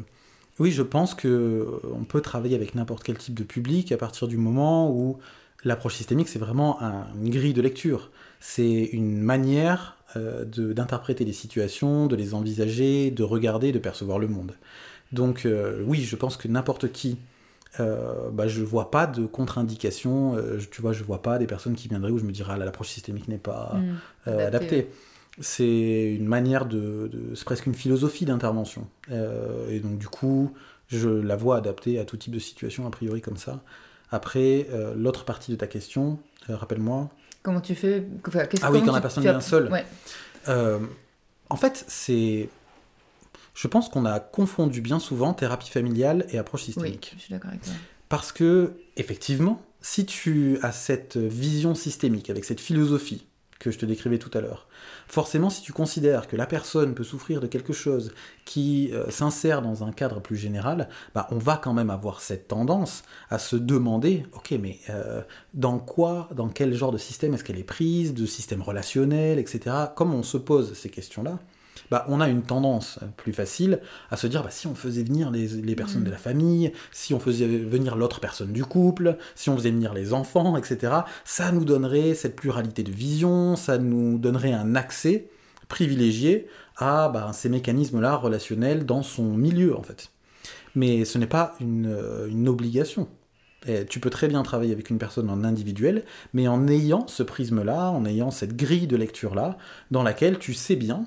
oui, 0.60 0.71
je 0.71 0.82
pense 0.84 1.13
que 1.13 1.27
euh, 1.27 1.79
on 1.93 2.03
peut 2.03 2.21
travailler 2.21 2.55
avec 2.55 2.75
n'importe 2.75 3.03
quel 3.03 3.17
type 3.17 3.36
de 3.36 3.43
public 3.43 3.91
à 3.91 3.97
partir 3.97 4.27
du 4.27 4.38
moment 4.38 4.91
où 4.91 5.19
l'approche 5.63 5.95
systémique, 5.95 6.27
c'est 6.27 6.39
vraiment 6.39 6.82
un- 6.82 7.08
une 7.21 7.29
grille 7.29 7.53
de 7.53 7.62
lecture. 7.62 8.12
C'est 8.39 8.84
une 8.93 9.21
manière 9.21 9.97
euh, 10.15 10.43
d'interpréter 10.45 11.23
les 11.23 11.34
situations, 11.34 12.08
de 12.08 12.15
les 12.15 12.34
envisager, 12.34 13.12
de 13.12 13.23
regarder, 13.23 13.71
de 13.71 13.79
percevoir 13.79 14.17
le 14.19 14.27
monde. 14.27 14.53
Donc 15.12 15.45
euh, 15.45 15.84
oui, 15.86 16.01
je 16.01 16.15
pense 16.15 16.36
que 16.36 16.47
n'importe 16.47 16.91
qui, 16.91 17.17
euh, 17.79 18.29
bah, 18.32 18.47
je 18.47 18.63
vois 18.63 18.89
pas 18.91 19.05
de 19.08 19.25
contre-indication, 19.25 20.36
euh, 20.36 20.58
je- 20.60 20.67
tu 20.69 20.82
vois, 20.82 20.91
je 20.93 21.03
vois 21.03 21.21
pas 21.21 21.38
des 21.38 21.47
personnes 21.47 21.75
qui 21.75 21.88
viendraient 21.88 22.12
où 22.12 22.17
je 22.19 22.23
me 22.23 22.32
dirais, 22.32 22.53
ah 22.55 22.58
l'approche 22.58 22.89
systémique 22.89 23.27
n'est 23.27 23.38
pas 23.38 23.75
Mm. 23.75 23.95
euh, 24.27 24.47
Adapté, 24.47 24.65
adapté. 24.75 24.89
C'est 25.41 26.13
une 26.15 26.25
manière 26.25 26.65
de, 26.65 27.08
de- 27.12 27.36
c'est 27.36 27.45
presque 27.45 27.65
une 27.67 27.75
philosophie 27.75 28.25
d'intervention. 28.25 28.88
Euh, 29.12 29.69
et 29.69 29.79
donc 29.79 29.97
du 29.97 30.08
coup, 30.08 30.51
je 30.88 31.10
la 31.10 31.36
vois 31.36 31.58
adaptée 31.58 31.99
à 31.99 32.05
tout 32.05 32.17
type 32.17 32.34
de 32.34 32.39
situation 32.39 32.88
a 32.88 32.89
priori 32.89 33.21
comme 33.21 33.38
ça. 33.38 33.62
Après, 34.12 34.67
euh, 34.71 34.93
l'autre 34.95 35.23
partie 35.23 35.51
de 35.51 35.55
ta 35.55 35.67
question, 35.67 36.17
rappelle-moi. 36.49 37.10
Comment 37.43 37.62
tu 37.62 37.75
fais 37.75 38.03
enfin, 38.27 38.43
Ah 38.63 38.71
oui, 38.71 38.82
quand 38.84 38.91
la 38.91 38.99
personne 39.01 39.23
vient 39.23 39.39
seule. 39.39 39.69
Ouais. 39.71 39.86
En 41.51 41.55
fait, 41.55 41.84
c'est, 41.88 42.49
je 43.59 43.67
pense 43.67 43.89
qu'on 43.89 44.05
a 44.05 44.21
confondu 44.21 44.79
bien 44.79 44.99
souvent 44.99 45.33
thérapie 45.33 45.69
familiale 45.69 46.25
et 46.29 46.37
approche 46.37 46.61
Oui, 46.61 46.65
systémique. 46.67 47.13
je 47.17 47.23
suis 47.23 47.33
d'accord 47.33 47.49
avec 47.49 47.61
toi. 47.61 47.73
Parce 48.07 48.31
que, 48.31 48.71
effectivement, 48.95 49.61
si 49.81 50.05
tu 50.05 50.57
as 50.61 50.71
cette 50.71 51.17
vision 51.17 51.75
systémique, 51.75 52.29
avec 52.29 52.45
cette 52.45 52.61
philosophie 52.61 53.25
que 53.59 53.69
je 53.69 53.77
te 53.77 53.85
décrivais 53.85 54.17
tout 54.17 54.31
à 54.33 54.39
l'heure, 54.39 54.69
forcément, 55.09 55.49
si 55.49 55.61
tu 55.61 55.73
considères 55.73 56.29
que 56.29 56.37
la 56.37 56.45
personne 56.45 56.95
peut 56.95 57.03
souffrir 57.03 57.41
de 57.41 57.47
quelque 57.47 57.73
chose 57.73 58.13
qui 58.45 58.91
euh, 58.93 59.09
s'insère 59.09 59.61
dans 59.61 59.83
un 59.83 59.91
cadre 59.91 60.21
plus 60.21 60.37
général, 60.37 60.87
bah, 61.13 61.27
on 61.29 61.37
va 61.37 61.57
quand 61.57 61.73
même 61.73 61.89
avoir 61.89 62.21
cette 62.21 62.47
tendance 62.47 63.03
à 63.29 63.39
se 63.39 63.57
demander, 63.57 64.25
ok, 64.31 64.51
mais 64.51 64.79
euh, 64.89 65.21
dans 65.53 65.79
quoi, 65.79 66.29
dans 66.33 66.47
quel 66.47 66.73
genre 66.73 66.93
de 66.93 66.97
système 66.97 67.33
est-ce 67.33 67.43
qu'elle 67.43 67.59
est 67.59 67.65
prise, 67.65 68.13
de 68.13 68.25
système 68.25 68.61
relationnel, 68.61 69.37
etc. 69.37 69.75
Comme 69.97 70.13
on 70.13 70.23
se 70.23 70.37
pose 70.37 70.73
ces 70.75 70.89
questions-là, 70.89 71.39
bah, 71.91 72.06
on 72.08 72.21
a 72.21 72.30
une 72.30 72.43
tendance 72.43 72.99
plus 73.17 73.34
facile 73.34 73.80
à 74.12 74.17
se 74.17 74.28
dire 74.28 74.43
bah, 74.43 74.52
si 74.52 74.67
on 74.67 74.75
faisait 74.75 75.04
venir 75.04 75.32
les, 75.32 75.47
les 75.47 75.75
personnes 75.75 75.89
Mm. 75.99 76.06
de 76.06 76.12
la 76.12 76.17
famille, 76.17 76.71
si 76.91 77.13
on 77.13 77.19
faisait 77.19 77.47
venir 77.47 77.95
l'autre 77.95 78.19
personne 78.19 78.52
du 78.54 78.63
couple, 78.65 79.17
si 79.36 79.49
on 79.49 79.58
faisait 79.58 79.71
venir 79.71 79.93
les 79.93 80.13
enfants, 80.13 80.58
etc., 80.58 80.93
ça 81.25 81.52
nous 81.52 81.65
donnerait 81.65 82.13
cette 82.13 82.36
pluralité 82.36 82.84
de 82.84 82.91
vision, 82.91 83.56
ça 83.56 83.78
nous 83.78 84.17
donnerait 84.17 84.54
un 84.54 84.75
accès 84.75 85.30
privilégié 85.67 86.47
à 86.78 87.10
bah, 87.10 87.32
ces 87.34 87.49
mécanismes-là 87.49 88.15
relationnels 88.15 88.86
dans 88.86 89.04
son 89.04 89.23
milieu, 89.23 89.78
en 89.78 89.84
fait. 89.84 90.12
Mais 90.75 91.06
ce 91.06 91.17
n'est 91.17 91.28
pas 91.28 91.56
une, 91.60 91.88
euh, 91.88 92.28
une 92.28 92.47
obligation. 92.47 93.08
Et 93.67 93.86
tu 93.86 93.99
peux 93.99 94.10
très 94.10 94.30
bien 94.30 94.41
travailler 94.43 94.71
avec 94.71 94.89
une 94.89 94.97
personne 94.97 95.30
en 95.30 95.43
individuel, 95.43 96.06
mais 96.34 96.47
en 96.47 96.67
ayant 96.67 97.08
ce 97.08 97.23
prisme-là, 97.23 97.91
en 97.91 98.06
ayant 98.06 98.32
cette 98.32 98.56
grille 98.56 98.88
de 98.88 98.95
lecture-là, 98.95 99.58
dans 99.91 100.02
laquelle 100.02 100.39
tu 100.39 100.54
sais 100.54 100.78
bien 100.78 101.06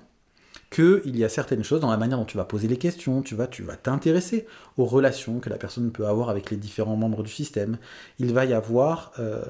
qu'il 0.72 1.16
y 1.16 1.24
a 1.24 1.28
certaines 1.28 1.62
choses 1.62 1.80
dans 1.80 1.90
la 1.90 1.96
manière 1.96 2.18
dont 2.18 2.24
tu 2.24 2.36
vas 2.36 2.44
poser 2.44 2.66
les 2.66 2.78
questions, 2.78 3.22
tu 3.22 3.34
vas 3.34 3.46
t'intéresser 3.46 4.46
aux 4.78 4.86
relations 4.86 5.38
que 5.38 5.50
la 5.50 5.58
personne 5.58 5.92
peut 5.92 6.06
avoir 6.06 6.30
avec 6.30 6.50
les 6.50 6.56
différents 6.56 6.96
membres 6.96 7.22
du 7.22 7.30
système. 7.30 7.78
Il 8.18 8.32
va 8.32 8.44
y 8.46 8.54
avoir 8.54 9.12
euh, 9.18 9.44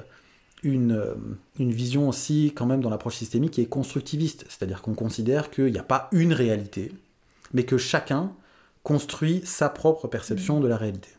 une, 0.63 0.91
euh, 0.91 1.15
une 1.59 1.71
vision 1.71 2.09
aussi 2.09 2.53
quand 2.55 2.65
même 2.65 2.81
dans 2.81 2.89
l'approche 2.89 3.15
systémique 3.15 3.51
qui 3.51 3.61
est 3.61 3.65
constructiviste, 3.65 4.45
c'est-à-dire 4.49 4.81
qu'on 4.81 4.93
considère 4.95 5.49
qu'il 5.49 5.71
n'y 5.71 5.79
a 5.79 5.83
pas 5.83 6.09
une 6.11 6.33
réalité, 6.33 6.91
mais 7.53 7.63
que 7.63 7.77
chacun 7.77 8.33
construit 8.83 9.41
sa 9.45 9.69
propre 9.69 10.07
perception 10.07 10.59
de 10.59 10.67
la 10.67 10.77
réalité. 10.77 11.09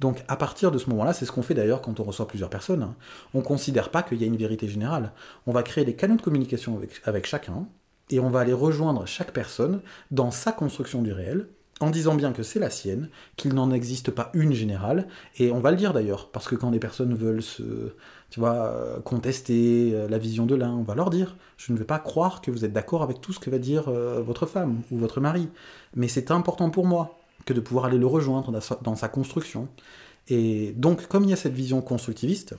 Donc 0.00 0.24
à 0.26 0.36
partir 0.36 0.72
de 0.72 0.78
ce 0.78 0.90
moment-là, 0.90 1.12
c'est 1.12 1.24
ce 1.24 1.32
qu'on 1.32 1.42
fait 1.42 1.54
d'ailleurs 1.54 1.82
quand 1.82 2.00
on 2.00 2.04
reçoit 2.04 2.26
plusieurs 2.26 2.50
personnes. 2.50 2.82
hein. 2.82 2.96
On 3.34 3.38
ne 3.38 3.44
considère 3.44 3.90
pas 3.90 4.02
qu'il 4.02 4.20
y 4.20 4.24
a 4.24 4.26
une 4.26 4.36
vérité 4.36 4.68
générale. 4.68 5.12
On 5.46 5.52
va 5.52 5.62
créer 5.62 5.84
des 5.84 5.94
canaux 5.94 6.16
de 6.16 6.22
communication 6.22 6.80
avec 7.04 7.26
chacun, 7.26 7.66
et 8.10 8.20
on 8.20 8.30
va 8.30 8.40
aller 8.40 8.52
rejoindre 8.52 9.06
chaque 9.06 9.32
personne 9.32 9.80
dans 10.10 10.30
sa 10.30 10.52
construction 10.52 11.02
du 11.02 11.12
réel, 11.12 11.48
en 11.80 11.90
disant 11.90 12.14
bien 12.14 12.32
que 12.32 12.42
c'est 12.42 12.58
la 12.58 12.70
sienne, 12.70 13.10
qu'il 13.36 13.52
n'en 13.52 13.70
existe 13.70 14.10
pas 14.10 14.30
une 14.32 14.52
générale, 14.52 15.08
et 15.38 15.52
on 15.52 15.60
va 15.60 15.70
le 15.70 15.76
dire 15.76 15.92
d'ailleurs, 15.92 16.30
parce 16.30 16.48
que 16.48 16.54
quand 16.54 16.70
des 16.70 16.78
personnes 16.78 17.14
veulent 17.14 17.42
se, 17.42 17.92
tu 18.30 18.40
vois, 18.40 18.54
euh, 18.54 19.00
contester 19.00 19.92
euh, 19.92 20.08
la 20.08 20.18
vision 20.18 20.46
de 20.46 20.54
l'un, 20.54 20.72
on 20.72 20.82
va 20.82 20.94
leur 20.94 21.10
dire, 21.10 21.36
je 21.58 21.72
ne 21.72 21.78
vais 21.78 21.84
pas 21.84 21.98
croire 21.98 22.40
que 22.40 22.50
vous 22.50 22.64
êtes 22.64 22.72
d'accord 22.72 23.02
avec 23.02 23.20
tout 23.20 23.32
ce 23.32 23.40
que 23.40 23.50
va 23.50 23.58
dire 23.58 23.88
euh, 23.88 24.22
votre 24.22 24.46
femme 24.46 24.80
ou 24.90 24.96
votre 24.96 25.20
mari, 25.20 25.48
mais 25.94 26.08
c'est 26.08 26.30
important 26.30 26.70
pour 26.70 26.86
moi 26.86 27.18
que 27.44 27.52
de 27.52 27.60
pouvoir 27.60 27.84
aller 27.84 27.98
le 27.98 28.06
rejoindre 28.06 28.50
dans 28.82 28.96
sa 28.96 29.08
construction. 29.08 29.68
Et 30.28 30.72
donc, 30.76 31.06
comme 31.06 31.24
il 31.24 31.30
y 31.30 31.32
a 31.32 31.36
cette 31.36 31.52
vision 31.52 31.80
constructiviste, 31.80 32.56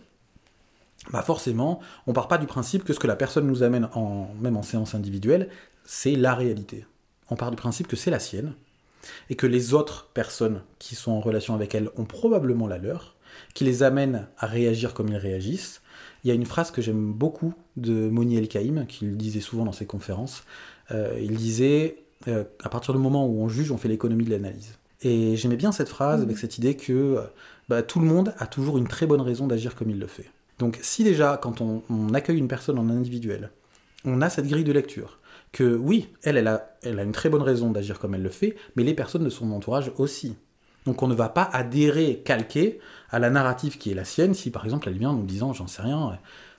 bah 1.11 1.21
forcément, 1.21 1.79
on 2.05 2.13
part 2.13 2.27
pas 2.27 2.37
du 2.37 2.47
principe 2.47 2.83
que 2.83 2.93
ce 2.93 2.99
que 2.99 3.07
la 3.07 3.15
personne 3.15 3.47
nous 3.47 3.63
amène, 3.63 3.89
en, 3.93 4.29
même 4.39 4.57
en 4.57 4.63
séance 4.63 4.95
individuelle, 4.95 5.49
c'est 5.83 6.15
la 6.15 6.35
réalité. 6.35 6.85
On 7.29 7.35
part 7.35 7.51
du 7.51 7.57
principe 7.57 7.87
que 7.87 7.95
c'est 7.95 8.11
la 8.11 8.19
sienne, 8.19 8.53
et 9.29 9.35
que 9.35 9.47
les 9.47 9.73
autres 9.73 10.09
personnes 10.13 10.61
qui 10.79 10.95
sont 10.95 11.11
en 11.11 11.19
relation 11.19 11.53
avec 11.53 11.75
elle 11.75 11.89
ont 11.97 12.05
probablement 12.05 12.67
la 12.67 12.77
leur, 12.77 13.15
qui 13.53 13.63
les 13.63 13.83
amène 13.83 14.27
à 14.37 14.47
réagir 14.47 14.93
comme 14.93 15.09
ils 15.09 15.17
réagissent. 15.17 15.81
Il 16.23 16.27
y 16.27 16.31
a 16.31 16.33
une 16.33 16.45
phrase 16.45 16.71
que 16.71 16.81
j'aime 16.81 17.13
beaucoup 17.13 17.53
de 17.75 18.09
Moni 18.09 18.37
El 18.37 18.47
Kaïm, 18.47 18.85
qu'il 18.87 19.17
disait 19.17 19.39
souvent 19.39 19.65
dans 19.65 19.71
ses 19.71 19.85
conférences. 19.85 20.43
Euh, 20.91 21.17
il 21.21 21.35
disait 21.35 22.03
euh, 22.27 22.43
à 22.63 22.69
partir 22.69 22.93
du 22.93 22.99
moment 22.99 23.27
où 23.27 23.41
on 23.41 23.47
juge, 23.47 23.71
on 23.71 23.77
fait 23.77 23.87
l'économie 23.87 24.25
de 24.25 24.31
l'analyse. 24.31 24.77
Et 25.01 25.35
j'aimais 25.35 25.55
bien 25.55 25.71
cette 25.71 25.89
phrase 25.89 26.21
avec 26.21 26.37
cette 26.37 26.57
idée 26.57 26.75
que 26.75 26.93
euh, 26.93 27.21
bah, 27.69 27.83
tout 27.83 27.99
le 27.99 28.07
monde 28.07 28.33
a 28.39 28.47
toujours 28.47 28.77
une 28.77 28.87
très 28.87 29.05
bonne 29.05 29.21
raison 29.21 29.47
d'agir 29.47 29.75
comme 29.75 29.89
il 29.89 29.99
le 29.99 30.07
fait. 30.07 30.29
Donc 30.59 30.79
si 30.81 31.03
déjà, 31.03 31.37
quand 31.37 31.61
on, 31.61 32.13
accueille 32.13 32.37
une 32.37 32.47
personne 32.47 32.79
en 32.79 32.89
individuel, 32.89 33.51
on 34.05 34.21
a 34.21 34.29
cette 34.29 34.47
grille 34.47 34.63
de 34.63 34.71
lecture, 34.71 35.19
que 35.51 35.75
oui, 35.75 36.09
elle, 36.23 36.37
elle 36.37 36.47
a, 36.47 36.77
elle 36.83 36.99
a 36.99 37.03
une 37.03 37.11
très 37.11 37.29
bonne 37.29 37.41
raison 37.41 37.71
d'agir 37.71 37.99
comme 37.99 38.15
elle 38.15 38.23
le 38.23 38.29
fait, 38.29 38.55
mais 38.75 38.83
les 38.83 38.93
personnes 38.93 39.23
de 39.23 39.29
son 39.29 39.51
entourage 39.51 39.91
aussi. 39.97 40.35
Donc 40.85 41.03
on 41.03 41.07
ne 41.07 41.13
va 41.13 41.29
pas 41.29 41.43
adhérer, 41.51 42.21
calquer 42.23 42.79
à 43.09 43.19
la 43.19 43.29
narrative 43.29 43.77
qui 43.77 43.91
est 43.91 43.93
la 43.93 44.05
sienne, 44.05 44.33
si 44.33 44.51
par 44.51 44.63
exemple 44.63 44.87
elle 44.87 44.97
vient 44.97 45.09
en 45.09 45.15
nous 45.15 45.25
disant, 45.25 45.53
j'en 45.53 45.67
sais 45.67 45.81
rien, 45.81 46.17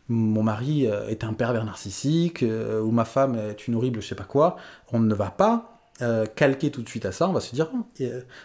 mon 0.08 0.42
mari 0.42 0.87
euh, 0.87 1.08
est 1.08 1.24
un 1.24 1.32
pervers 1.32 1.64
narcissique, 1.64 2.42
euh, 2.42 2.80
ou 2.80 2.90
ma 2.90 3.04
femme 3.04 3.37
est 3.37 3.66
une 3.68 3.74
horrible 3.74 4.02
je 4.02 4.08
sais 4.08 4.14
pas 4.14 4.24
quoi, 4.24 4.56
on 4.92 5.00
ne 5.00 5.14
va 5.14 5.30
pas 5.30 5.80
euh, 6.02 6.26
calquer 6.26 6.70
tout 6.70 6.82
de 6.82 6.88
suite 6.88 7.06
à 7.06 7.12
ça, 7.12 7.28
on 7.28 7.32
va 7.32 7.40
se 7.40 7.54
dire, 7.54 7.68
oh, 7.74 7.87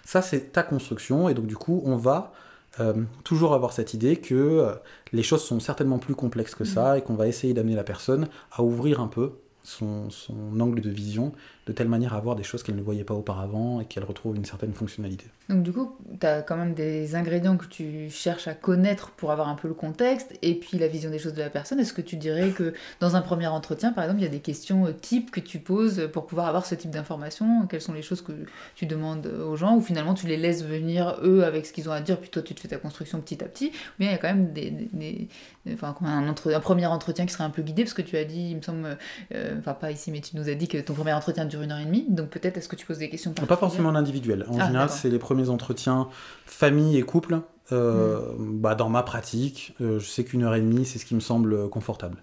ça 0.06 0.22
c'est 0.22 0.54
ta 0.54 0.64
construction, 0.64 1.30
et 1.30 1.34
donc 1.34 1.48
du 1.48 1.58
coup 1.58 1.82
on 1.86 1.98
va 1.98 2.32
euh, 2.80 3.04
toujours 3.24 3.54
avoir 3.54 3.72
cette 3.72 3.94
idée 3.94 4.16
que 4.18 4.34
euh, 4.34 4.74
les 5.12 5.24
choses 5.24 5.44
sont 5.44 5.60
certainement 5.60 6.00
plus 6.00 6.16
complexes 6.16 6.56
que 6.56 6.66
ça, 6.66 6.98
et 6.98 7.02
qu'on 7.02 7.16
va 7.16 7.28
essayer 7.28 7.54
d'amener 7.54 7.76
la 7.76 7.84
personne 7.84 8.28
à 8.52 8.64
ouvrir 8.64 9.00
un 9.00 9.08
peu 9.08 9.34
son, 9.64 10.10
son 10.10 10.60
angle 10.60 10.82
de 10.82 10.90
vision, 10.90 11.34
de 11.68 11.72
telle 11.72 11.88
manière 11.88 12.14
à 12.14 12.20
voir 12.20 12.36
des 12.36 12.44
choses 12.44 12.64
qu'elle 12.64 12.76
ne 12.76 12.82
voyait 12.82 13.04
pas 13.04 13.14
auparavant, 13.14 13.80
et 13.80 13.86
qu'elle 13.86 14.04
retrouve 14.04 14.36
une 14.36 14.46
certaine 14.46 14.74
fonctionnalité. 14.74 15.26
Donc 15.50 15.62
du 15.64 15.74
coup, 15.74 15.98
tu 16.22 16.26
as 16.26 16.42
quand 16.42 16.56
même 16.56 16.74
des 16.74 17.16
ingrédients 17.16 17.58
que 17.58 17.66
tu 17.66 18.10
cherches 18.10 18.48
à 18.48 18.54
connaître 18.54 19.12
pour 19.12 19.32
avoir 19.32 19.50
un 19.50 19.56
peu 19.56 19.68
le 19.68 19.74
contexte 19.74 20.32
et 20.42 20.56
puis 20.56 20.78
la 20.78 20.88
vision 20.88 21.10
des 21.12 21.20
choses 21.20 21.34
de 21.34 21.42
la 21.42 21.50
personne. 21.50 21.80
Est-ce 21.82 21.92
que 21.92 22.02
tu 22.02 22.16
dirais 22.16 22.52
que 22.52 22.74
dans 23.02 23.18
un 23.18 23.22
premier 23.22 23.48
entretien, 23.48 23.92
par 23.92 24.06
exemple, 24.06 24.22
il 24.22 24.24
y 24.24 24.28
a 24.28 24.32
des 24.32 24.40
questions 24.40 24.86
euh, 24.88 24.94
types 24.94 25.32
que 25.32 25.42
tu 25.42 25.60
poses 25.60 26.10
pour 26.14 26.28
pouvoir 26.28 26.48
avoir 26.48 26.66
ce 26.66 26.76
type 26.76 26.92
d'informations 26.92 27.68
Quelles 27.68 27.82
sont 27.82 27.92
les 27.92 28.02
choses 28.02 28.22
que 28.22 28.32
tu 28.76 28.86
demandes 28.86 29.28
aux 29.28 29.58
gens? 29.58 29.76
Ou 29.76 29.82
finalement 29.82 30.14
tu 30.14 30.28
les 30.28 30.38
laisses 30.38 30.64
venir 30.64 31.18
eux 31.24 31.44
avec 31.44 31.66
ce 31.66 31.74
qu'ils 31.74 31.90
ont 31.90 31.94
à 31.94 32.00
dire 32.00 32.20
puis 32.20 32.30
toi 32.30 32.42
tu 32.42 32.56
te 32.56 32.62
fais 32.62 32.70
ta 32.70 32.78
construction 32.78 33.20
petit 33.20 33.44
à 33.44 33.48
petit? 33.48 33.68
Ou 33.68 34.00
bien 34.00 34.10
il 34.10 34.12
y 34.14 34.16
a 34.16 34.20
quand 34.20 34.30
même 34.30 34.54
des, 34.54 34.72
des- 34.72 34.90
des- 34.94 35.28
enfin, 35.74 35.94
un, 36.06 36.30
entre- 36.30 36.54
un 36.54 36.60
premier 36.62 36.86
entretien 36.86 37.26
qui 37.26 37.34
serait 37.34 37.44
un 37.44 37.50
peu 37.50 37.62
guidé? 37.64 37.84
Parce 37.84 37.94
que 37.94 38.02
tu 38.02 38.16
as 38.16 38.24
dit, 38.24 38.52
il 38.52 38.58
me 38.58 38.62
semble, 38.62 38.98
euh, 39.36 39.56
enfin 39.60 39.74
pas 39.74 39.92
ici 39.92 40.10
mais 40.10 40.22
tu 40.22 40.38
nous 40.38 40.48
as 40.48 40.54
dit 40.56 40.70
que 40.70 40.78
ton 40.78 40.94
premier 40.94 41.12
entretien 41.14 41.44
dure 41.44 41.62
une 41.64 41.72
heure 41.74 41.80
et 41.80 41.86
demie 41.86 42.06
donc 42.08 42.30
peut-être 42.30 42.56
est-ce 42.58 42.70
que 42.70 42.78
tu 42.78 42.86
poses 42.86 43.00
des 43.00 43.10
questions 43.10 43.34
Pas 43.34 43.58
forcément 43.58 43.90
en 43.90 43.96
individuel. 43.96 44.46
En 44.48 44.58
Ah, 44.60 44.68
général, 44.68 44.74
d'accord. 44.88 44.90
c'est 44.92 45.10
les 45.10 45.20
premiers 45.20 45.33
entretiens 45.50 46.08
famille 46.46 46.98
et 46.98 47.04
couple. 47.04 47.40
Euh, 47.72 48.20
Mm. 48.38 48.60
bah, 48.60 48.76
dans 48.76 48.90
ma 48.90 49.04
pratique, 49.04 49.74
euh, 49.82 49.98
je 50.00 50.06
sais 50.06 50.24
qu'une 50.26 50.44
heure 50.44 50.54
et 50.56 50.62
demie, 50.62 50.86
c'est 50.86 51.00
ce 51.00 51.06
qui 51.06 51.16
me 51.16 51.20
semble 51.22 51.70
confortable. 51.70 52.18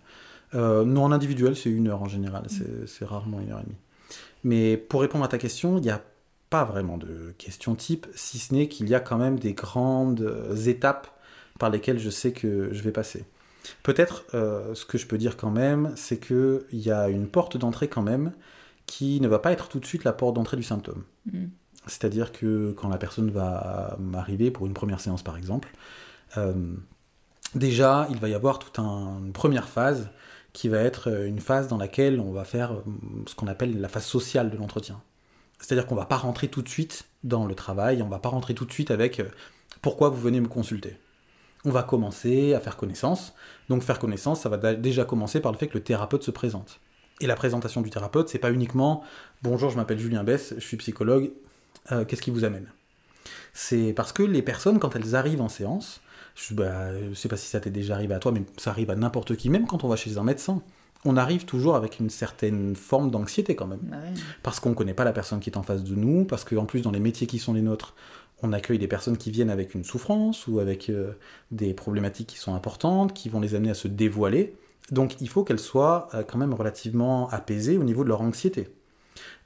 Euh, 0.55 0.85
non, 0.85 1.05
en 1.05 1.12
individuel, 1.12 1.57
c'est 1.57 1.70
une 1.70 1.88
heure 1.88 2.03
en 2.03 2.09
général. 2.09 2.44
Mm. 2.44 2.87
C'est- 2.87 3.05
rarement 3.05 3.40
une 3.40 3.51
heure 3.51 3.61
et 3.61 3.64
demie. 3.64 3.79
Mais 4.44 4.77
pour 4.77 5.01
répondre 5.01 5.25
à 5.25 5.29
ta 5.29 5.38
question, 5.38 5.77
il 5.79 5.83
n'y 5.83 5.90
a 5.90 6.03
pas 6.51 6.64
vraiment 6.64 6.99
de 6.99 7.33
question 7.38 7.75
type, 7.75 8.07
si 8.14 8.38
ce 8.38 8.53
n'est 8.55 8.68
qu'il 8.68 8.88
y 8.88 8.94
a 8.94 9.01
quand 9.01 9.16
même 9.18 9.38
des 9.38 9.53
grandes 9.55 10.20
euh, 10.23 10.55
étapes 10.66 11.09
par 11.59 11.70
lesquelles 11.70 11.99
je 11.99 12.11
sais 12.11 12.33
que 12.33 12.73
je 12.73 12.83
vais 12.83 12.90
passer. 12.92 13.25
Peut-être, 13.83 14.25
euh, 14.35 14.75
ce 14.75 14.85
que 14.85 14.99
je 14.99 15.07
peux 15.07 15.18
dire 15.18 15.37
quand 15.37 15.51
même, 15.51 15.92
c'est 15.96 16.18
qu'il 16.18 16.62
y 16.73 16.90
a 16.90 17.09
une 17.09 17.29
porte 17.29 17.57
d'entrée 17.57 17.88
quand 17.88 18.03
même 18.03 18.33
qui 18.87 19.20
ne 19.20 19.29
va 19.29 19.38
pas 19.38 19.53
être 19.53 19.68
tout 19.68 19.79
de 19.79 19.87
suite 19.87 20.05
la 20.05 20.12
porte 20.12 20.35
d'entrée 20.35 20.57
du 20.57 20.62
symptôme. 20.64 21.03
Mm. 21.33 21.44
C'est-à-dire 21.87 22.33
que 22.33 22.73
quand 22.73 22.88
la 22.88 22.99
personne 22.99 23.31
va 23.31 23.97
m'arriver 23.99 24.51
pour 24.51 24.66
une 24.66 24.75
première 24.75 25.01
séance 25.01 25.23
par 25.23 25.37
exemple, 25.37 25.73
euh, 26.37 26.55
déjà 27.55 28.07
il 28.11 28.19
va 28.19 28.29
y 28.29 28.35
avoir 28.35 28.59
toute 28.59 28.79
un- 28.79 29.19
une 29.25 29.33
première 29.33 29.69
phase 29.69 30.11
qui 30.53 30.69
va 30.69 30.79
être 30.79 31.11
euh, 31.11 31.27
une 31.27 31.40
phase 31.40 31.69
dans 31.69 31.79
laquelle 31.79 32.21
on 32.21 32.33
va 32.33 32.45
faire 32.45 32.73
euh, 32.73 32.83
ce 33.27 33.35
qu'on 33.35 33.47
appelle 33.47 33.81
la 33.81 33.88
phase 33.88 34.05
sociale 34.05 34.51
de 34.51 34.57
l'entretien. 34.57 35.01
C'est-à-dire 35.59 35.87
qu'on 35.87 35.95
va 35.95 36.07
pas 36.07 36.16
rentrer 36.16 36.49
tout 36.49 36.62
de 36.62 36.69
suite 36.69 37.05
dans 37.23 37.47
le 37.47 37.55
travail, 37.55 38.03
on 38.03 38.09
va 38.09 38.19
pas 38.19 38.31
rentrer 38.31 38.55
tout 38.55 38.64
de 38.64 38.73
suite 38.73 38.90
avec 38.90 39.23
pourquoi 39.83 40.09
vous 40.09 40.21
venez 40.21 40.40
me 40.40 40.49
consulter? 40.49 40.99
On 41.64 41.71
va 41.71 41.83
commencer 41.83 42.55
à 42.55 42.61
faire 42.61 42.77
connaissance. 42.77 43.35
Donc 43.69 43.83
faire 43.83 43.99
connaissance, 43.99 44.40
ça 44.40 44.49
va 44.49 44.75
déjà 44.75 45.05
commencer 45.05 45.40
par 45.40 45.53
le 45.53 45.59
fait 45.59 45.69
que 45.69 45.77
le 45.77 45.85
thérapeute 45.85 46.23
se 46.23 46.31
présente. 46.31 46.81
Et 47.21 47.27
la 47.27 47.37
présentation 47.37 47.83
du 47.83 47.90
thérapeute, 47.90 48.31
c'est 48.31 48.38
pas 48.38 48.51
uniquement 48.51 49.03
bonjour, 49.43 49.71
je 49.71 49.77
m'appelle 49.77 49.99
Julien 49.99 50.25
Bess, 50.25 50.55
je 50.57 50.64
suis 50.64 50.79
psychologue, 50.79 51.33
euh, 51.93 52.05
qu'est-ce 52.05 52.23
qui 52.23 52.31
vous 52.31 52.45
amène? 52.45 52.67
C'est 53.53 53.93
parce 53.93 54.13
que 54.13 54.23
les 54.23 54.43
personnes, 54.43 54.79
quand 54.79 54.95
elles 54.97 55.15
arrivent 55.15 55.43
en 55.43 55.49
séance, 55.49 56.01
je, 56.35 56.55
bah, 56.55 56.93
je 57.09 57.15
sais 57.15 57.29
pas 57.29 57.37
si 57.37 57.47
ça 57.49 57.61
t'est 57.61 57.71
déjà 57.71 57.95
arrivé 57.95 58.15
à 58.15 58.19
toi, 58.19 58.33
mais 58.33 58.43
ça 58.57 58.71
arrive 58.71 58.91
à 58.91 58.97
n'importe 58.97 59.37
qui, 59.37 59.51
même 59.51 59.67
quand 59.67 59.85
on 59.85 59.89
va 59.89 59.97
chez 59.97 60.17
un 60.19 60.25
médecin, 60.25 60.63
on 61.05 61.17
arrive 61.17 61.45
toujours 61.45 61.77
avec 61.77 61.99
une 61.99 62.11
certaine 62.11 62.77
forme 62.77 63.11
d'anxiété 63.11 63.57
quand 63.57 63.67
même 63.67 63.81
ouais. 63.91 64.21
parce 64.43 64.61
qu'on 64.61 64.71
ne 64.71 64.75
connaît 64.75 64.95
pas 64.95 65.05
la 65.05 65.13
personne 65.13 65.41
qui 65.41 65.49
est 65.51 65.57
en 65.57 65.63
face 65.63 65.83
de 65.83 65.95
nous, 65.95 66.25
parce 66.25 66.45
qu'en 66.45 66.67
plus 66.67 66.83
dans 66.83 66.91
les 66.91 67.01
métiers 67.01 67.27
qui 67.27 67.39
sont 67.39 67.55
les 67.55 67.63
nôtres, 67.63 67.95
on 68.43 68.53
accueille 68.53 68.79
des 68.79 68.89
personnes 68.89 69.17
qui 69.17 69.31
viennent 69.31 69.51
avec 69.51 69.75
une 69.75 69.85
souffrance 69.85 70.47
ou 70.47 70.61
avec 70.61 70.89
euh, 70.89 71.13
des 71.51 71.75
problématiques 71.75 72.29
qui 72.29 72.39
sont 72.39 72.55
importantes, 72.55 73.13
qui 73.13 73.29
vont 73.29 73.41
les 73.41 73.55
amener 73.55 73.71
à 73.71 73.75
se 73.75 73.89
dévoiler. 73.89 74.55
Donc 74.91 75.21
il 75.21 75.29
faut 75.29 75.45
qu'elles 75.45 75.59
soient 75.59 76.09
euh, 76.15 76.23
quand 76.23 76.39
même 76.39 76.55
relativement 76.55 77.29
apaisées 77.31 77.77
au 77.77 77.85
niveau 77.85 78.03
de 78.05 78.09
leur 78.09 78.23
anxiété. 78.23 78.69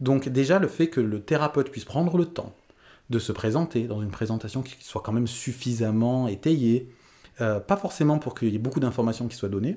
Donc 0.00 0.28
déjà 0.28 0.58
le 0.58 0.68
fait 0.68 0.88
que 0.88 1.00
le 1.00 1.20
thérapeute 1.20 1.70
puisse 1.70 1.84
prendre 1.84 2.16
le 2.16 2.26
temps 2.26 2.52
de 3.10 3.18
se 3.18 3.32
présenter 3.32 3.84
dans 3.84 4.00
une 4.00 4.10
présentation 4.10 4.62
qui 4.62 4.76
soit 4.80 5.02
quand 5.02 5.12
même 5.12 5.26
suffisamment 5.26 6.26
étayée, 6.28 6.88
euh, 7.40 7.60
pas 7.60 7.76
forcément 7.76 8.18
pour 8.18 8.34
qu'il 8.34 8.48
y 8.48 8.54
ait 8.54 8.58
beaucoup 8.58 8.80
d'informations 8.80 9.28
qui 9.28 9.36
soient 9.36 9.48
données, 9.48 9.76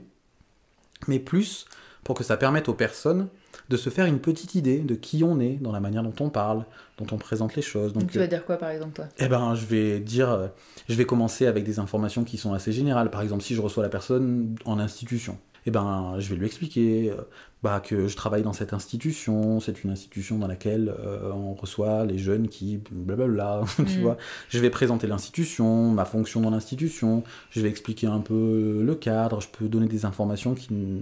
mais 1.08 1.20
plus 1.20 1.66
pour 2.04 2.16
que 2.16 2.24
ça 2.24 2.38
permette 2.38 2.70
aux 2.70 2.74
personnes 2.74 3.28
de 3.70 3.76
se 3.76 3.90
faire 3.90 4.06
une 4.06 4.20
petite 4.20 4.56
idée 4.56 4.80
de 4.80 4.96
qui 4.96 5.24
on 5.24 5.40
est 5.42 5.56
dans 5.56 5.74
la 5.74 5.82
manière 5.82 6.04
dont 6.04 6.14
on 6.22 6.30
parle, 6.30 6.66
dont 6.98 7.08
on 7.12 7.18
présente 7.18 7.56
les 7.56 7.62
choses. 7.62 7.92
Donc, 7.92 8.10
tu 8.10 8.18
vas 8.18 8.28
dire 8.28 8.46
quoi 8.46 8.56
par 8.56 8.70
exemple 8.70 8.94
toi? 8.94 9.06
eh 9.20 9.28
ben, 9.28 9.56
je 9.56 9.66
vais 9.66 10.00
dire, 10.00 10.30
euh, 10.30 10.48
je 10.88 10.96
vais 10.96 11.06
commencer 11.06 11.48
avec 11.48 11.66
des 11.66 11.80
informations 11.80 12.24
qui 12.24 12.38
sont 12.38 12.54
assez 12.54 12.72
générales. 12.72 13.12
Par 13.12 13.22
exemple, 13.22 13.44
si 13.44 13.56
je 13.56 13.62
reçois 13.62 13.84
la 13.84 13.90
personne 13.90 14.56
en 14.64 14.80
institution, 14.80 15.38
eh 15.68 15.72
ben, 15.72 16.16
je 16.18 16.30
vais 16.30 16.38
lui 16.38 16.46
expliquer 16.46 17.12
euh, 17.12 17.22
bah, 17.62 17.82
que 17.82 18.08
je 18.08 18.16
travaille 18.16 18.42
dans 18.42 18.54
cette 18.54 18.72
institution. 18.72 19.60
C'est 19.60 19.84
une 19.84 19.90
institution 19.90 20.38
dans 20.38 20.48
laquelle 20.48 20.94
euh, 20.98 21.32
on 21.34 21.54
reçoit 21.54 22.06
les 22.06 22.18
jeunes 22.18 22.48
qui 22.48 22.80
blablabla. 22.90 23.64
tu 23.76 24.00
Mm. 24.00 24.02
vois, 24.02 24.18
je 24.48 24.60
vais 24.60 24.70
présenter 24.70 25.08
l'institution, 25.08 25.90
ma 25.92 26.06
fonction 26.06 26.40
dans 26.40 26.52
l'institution. 26.52 27.24
Je 27.50 27.60
vais 27.60 27.68
expliquer 27.68 28.08
un 28.08 28.22
peu 28.22 28.82
le 28.82 28.96
cadre. 28.96 29.42
Je 29.42 29.50
peux 29.50 29.68
donner 29.68 29.88
des 29.88 30.06
informations 30.06 30.56
qui 30.56 30.74
ne 30.74 31.02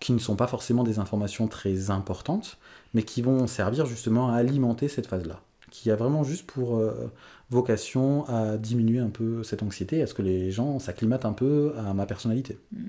qui 0.00 0.12
ne 0.12 0.18
sont 0.18 0.34
pas 0.34 0.48
forcément 0.48 0.82
des 0.82 0.98
informations 0.98 1.46
très 1.46 1.90
importantes, 1.90 2.58
mais 2.92 3.04
qui 3.04 3.22
vont 3.22 3.46
servir 3.46 3.86
justement 3.86 4.30
à 4.30 4.34
alimenter 4.34 4.88
cette 4.88 5.06
phase-là, 5.06 5.40
qui 5.70 5.92
a 5.92 5.94
vraiment 5.94 6.24
juste 6.24 6.44
pour 6.44 6.78
euh, 6.78 7.12
vocation 7.50 8.28
à 8.28 8.56
diminuer 8.56 8.98
un 8.98 9.10
peu 9.10 9.44
cette 9.44 9.62
anxiété, 9.62 10.02
à 10.02 10.08
ce 10.08 10.14
que 10.14 10.22
les 10.22 10.50
gens 10.50 10.80
s'acclimatent 10.80 11.24
un 11.24 11.32
peu 11.32 11.74
à 11.78 11.94
ma 11.94 12.04
personnalité. 12.04 12.58
Mm. 12.72 12.86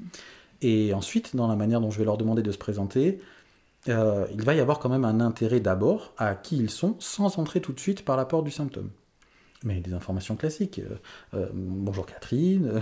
Et 0.63 0.93
ensuite, 0.93 1.35
dans 1.35 1.47
la 1.47 1.55
manière 1.55 1.81
dont 1.81 1.91
je 1.91 1.99
vais 1.99 2.05
leur 2.05 2.17
demander 2.17 2.41
de 2.41 2.51
se 2.51 2.57
présenter, 2.57 3.19
euh, 3.89 4.25
il 4.33 4.41
va 4.43 4.53
y 4.53 4.59
avoir 4.59 4.79
quand 4.79 4.89
même 4.89 5.05
un 5.05 5.19
intérêt 5.19 5.59
d'abord 5.59 6.13
à 6.17 6.35
qui 6.35 6.57
ils 6.57 6.69
sont, 6.69 6.95
sans 6.99 7.37
entrer 7.37 7.59
tout 7.61 7.73
de 7.73 7.79
suite 7.79 8.05
par 8.05 8.15
la 8.15 8.25
porte 8.25 8.45
du 8.45 8.51
symptôme. 8.51 8.89
Mais 9.63 9.79
des 9.81 9.93
informations 9.93 10.35
classiques. 10.35 10.79
Euh, 10.79 10.95
euh, 11.33 11.49
bonjour 11.53 12.05
Catherine, 12.05 12.81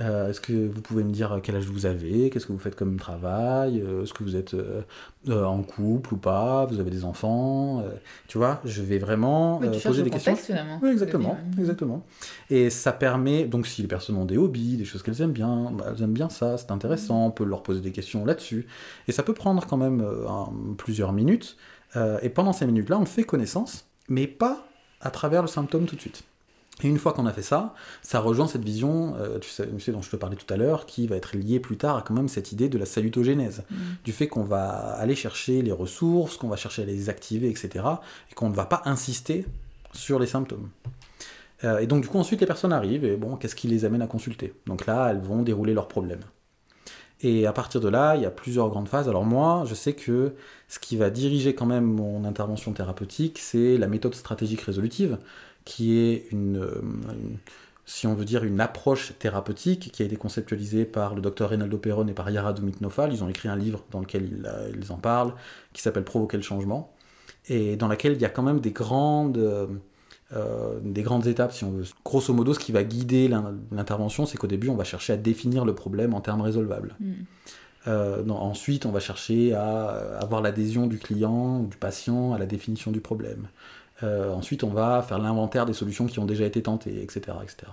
euh, 0.00 0.30
est-ce 0.30 0.40
que 0.40 0.52
vous 0.68 0.80
pouvez 0.80 1.04
me 1.04 1.10
dire 1.12 1.38
quel 1.42 1.54
âge 1.54 1.66
vous 1.66 1.84
avez, 1.84 2.30
qu'est-ce 2.30 2.46
que 2.46 2.52
vous 2.52 2.58
faites 2.58 2.74
comme 2.76 2.96
travail, 2.96 3.80
euh, 3.80 4.02
est-ce 4.04 4.14
que 4.14 4.22
vous 4.24 4.36
êtes 4.36 4.54
euh, 4.54 4.80
euh, 5.28 5.44
en 5.44 5.62
couple 5.62 6.14
ou 6.14 6.16
pas, 6.16 6.64
vous 6.64 6.80
avez 6.80 6.90
des 6.90 7.04
enfants, 7.04 7.80
euh, 7.80 7.90
tu 8.26 8.38
vois, 8.38 8.60
je 8.64 8.80
vais 8.82 8.96
vraiment 8.98 9.58
Oui, 9.58 9.66
euh, 9.66 9.70
tu 9.70 9.74
cherches 9.80 9.84
poser 9.92 10.02
des 10.02 10.10
questions. 10.10 10.32
contexte 10.32 10.46
finalement. 10.46 10.80
Oui, 10.82 10.90
exactement, 10.90 11.36
exactement. 11.58 12.02
Et 12.48 12.70
ça 12.70 12.92
permet, 12.92 13.44
donc 13.44 13.66
si 13.66 13.82
les 13.82 13.88
personnes 13.88 14.16
ont 14.16 14.24
des 14.24 14.38
hobbies, 14.38 14.78
des 14.78 14.86
choses 14.86 15.02
qu'elles 15.02 15.20
aiment 15.20 15.32
bien, 15.32 15.70
bah, 15.72 15.92
elles 15.94 16.02
aiment 16.02 16.14
bien 16.14 16.30
ça, 16.30 16.56
c'est 16.56 16.70
intéressant, 16.70 17.26
on 17.26 17.30
peut 17.30 17.44
leur 17.44 17.62
poser 17.62 17.80
des 17.80 17.92
questions 17.92 18.24
là-dessus. 18.24 18.66
Et 19.08 19.12
ça 19.12 19.22
peut 19.22 19.34
prendre 19.34 19.66
quand 19.66 19.76
même 19.76 20.00
euh, 20.00 20.26
un- 20.28 20.52
plusieurs 20.78 21.12
minutes. 21.12 21.56
Euh, 21.96 22.18
et 22.22 22.30
pendant 22.30 22.54
ces 22.54 22.64
minutes-là, 22.64 22.98
on 22.98 23.04
fait 23.04 23.24
connaissance, 23.24 23.84
mais 24.08 24.26
pas 24.26 24.66
à 25.02 25.10
travers 25.10 25.42
le 25.42 25.48
symptôme 25.48 25.84
tout 25.84 25.96
de 25.96 26.00
suite. 26.00 26.24
Et 26.82 26.88
une 26.88 26.98
fois 26.98 27.12
qu'on 27.12 27.26
a 27.26 27.32
fait 27.32 27.42
ça, 27.42 27.74
ça 28.02 28.18
rejoint 28.20 28.48
cette 28.48 28.64
vision, 28.64 29.14
euh, 29.18 29.38
tu, 29.38 29.48
sais, 29.48 29.68
tu 29.68 29.80
sais, 29.80 29.92
dont 29.92 30.02
je 30.02 30.10
te 30.10 30.16
parlais 30.16 30.36
tout 30.36 30.52
à 30.52 30.56
l'heure, 30.56 30.84
qui 30.84 31.06
va 31.06 31.16
être 31.16 31.36
liée 31.36 31.60
plus 31.60 31.76
tard 31.76 31.96
à 31.96 32.02
quand 32.02 32.14
même 32.14 32.28
cette 32.28 32.50
idée 32.52 32.68
de 32.68 32.76
la 32.78 32.86
salutogénèse, 32.86 33.62
Mhm. 33.70 33.76
du 34.04 34.12
fait 34.12 34.26
qu'on 34.28 34.42
va 34.42 34.68
aller 34.68 35.14
chercher 35.14 35.62
les 35.62 35.72
ressources, 35.72 36.36
qu'on 36.36 36.48
va 36.48 36.56
chercher 36.56 36.82
à 36.82 36.84
les 36.86 37.08
activer, 37.08 37.48
etc., 37.48 37.84
et 38.30 38.34
qu'on 38.34 38.48
ne 38.50 38.54
va 38.54 38.64
pas 38.66 38.82
insister 38.84 39.46
sur 39.92 40.18
les 40.18 40.26
symptômes. 40.26 40.68
Euh, 41.64 41.78
et 41.78 41.86
donc 41.86 42.02
du 42.02 42.08
coup 42.08 42.18
ensuite 42.18 42.40
les 42.40 42.46
personnes 42.46 42.72
arrivent 42.72 43.04
et 43.04 43.16
bon 43.16 43.36
qu'est-ce 43.36 43.54
qui 43.54 43.68
les 43.68 43.84
amène 43.84 44.02
à 44.02 44.08
consulter? 44.08 44.52
Donc 44.66 44.86
là 44.86 45.10
elles 45.10 45.20
vont 45.20 45.42
dérouler 45.42 45.74
leurs 45.74 45.86
problèmes. 45.86 46.22
Et 47.20 47.46
à 47.46 47.52
partir 47.52 47.80
de 47.80 47.88
là 47.88 48.16
il 48.16 48.22
y 48.22 48.26
a 48.26 48.30
plusieurs 48.30 48.68
grandes 48.68 48.88
phases. 48.88 49.08
Alors 49.08 49.24
moi 49.24 49.62
je 49.66 49.74
sais 49.74 49.92
que 49.92 50.34
ce 50.66 50.80
qui 50.80 50.96
va 50.96 51.08
diriger 51.10 51.54
quand 51.54 51.66
même 51.66 51.84
mon 51.84 52.24
intervention 52.24 52.72
thérapeutique 52.72 53.38
c'est 53.38 53.78
la 53.78 53.86
méthode 53.86 54.14
stratégique 54.16 54.62
résolutive 54.62 55.18
qui 55.64 55.98
est 55.98 56.26
une, 56.32 56.58
euh, 56.58 56.80
une- 56.82 57.38
si 57.84 58.06
on 58.06 58.14
veut 58.14 58.24
dire 58.24 58.44
une 58.44 58.60
approche 58.60 59.12
thérapeutique 59.18 59.90
qui 59.92 60.02
a 60.02 60.06
été 60.06 60.16
conceptualisée 60.16 60.84
par 60.84 61.14
le 61.14 61.20
docteur 61.20 61.50
Reynaldo 61.50 61.78
Perron 61.78 62.06
et 62.06 62.12
par 62.14 62.30
Yara 62.30 62.52
Doumit 62.52 62.76
Nofal. 62.80 63.12
Ils 63.12 63.22
ont 63.24 63.28
écrit 63.28 63.48
un 63.48 63.56
livre 63.56 63.84
dans 63.90 64.00
lequel 64.00 64.24
ils, 64.24 64.46
euh, 64.46 64.70
ils 64.80 64.92
en 64.92 64.96
parlent 64.96 65.34
qui 65.72 65.82
s'appelle 65.82 66.04
Provoquer 66.04 66.36
le 66.36 66.42
changement 66.42 66.92
et 67.48 67.76
dans 67.76 67.88
laquelle 67.88 68.12
il 68.12 68.20
y 68.20 68.24
a 68.24 68.28
quand 68.30 68.44
même 68.44 68.60
des 68.60 68.70
grandes, 68.70 69.36
euh, 70.32 70.78
des 70.82 71.02
grandes 71.02 71.26
étapes, 71.26 71.52
si 71.52 71.64
on 71.64 71.72
veut. 71.72 71.84
Grosso 72.04 72.32
modo, 72.32 72.54
ce 72.54 72.60
qui 72.60 72.70
va 72.72 72.84
guider 72.84 73.26
l'in- 73.28 73.54
l'intervention, 73.72 74.26
c'est 74.26 74.38
qu'au 74.38 74.46
début, 74.46 74.68
on 74.68 74.76
va 74.76 74.84
chercher 74.84 75.12
à 75.12 75.16
définir 75.16 75.64
le 75.64 75.74
problème 75.74 76.14
en 76.14 76.20
termes 76.20 76.40
résolvables. 76.40 76.94
Mm. 77.00 77.12
Euh, 77.88 78.22
non, 78.22 78.36
ensuite, 78.36 78.86
on 78.86 78.92
va 78.92 79.00
chercher 79.00 79.54
à 79.54 80.18
avoir 80.20 80.40
l'adhésion 80.40 80.86
du 80.86 80.98
client 80.98 81.60
ou 81.62 81.66
du 81.66 81.76
patient 81.76 82.32
à 82.32 82.38
la 82.38 82.46
définition 82.46 82.92
du 82.92 83.00
problème. 83.00 83.48
Euh, 84.02 84.32
ensuite, 84.32 84.64
on 84.64 84.70
va 84.70 85.02
faire 85.02 85.18
l'inventaire 85.18 85.66
des 85.66 85.72
solutions 85.72 86.06
qui 86.06 86.18
ont 86.18 86.24
déjà 86.24 86.44
été 86.44 86.62
tentées, 86.62 87.02
etc. 87.02 87.36
etc. 87.42 87.72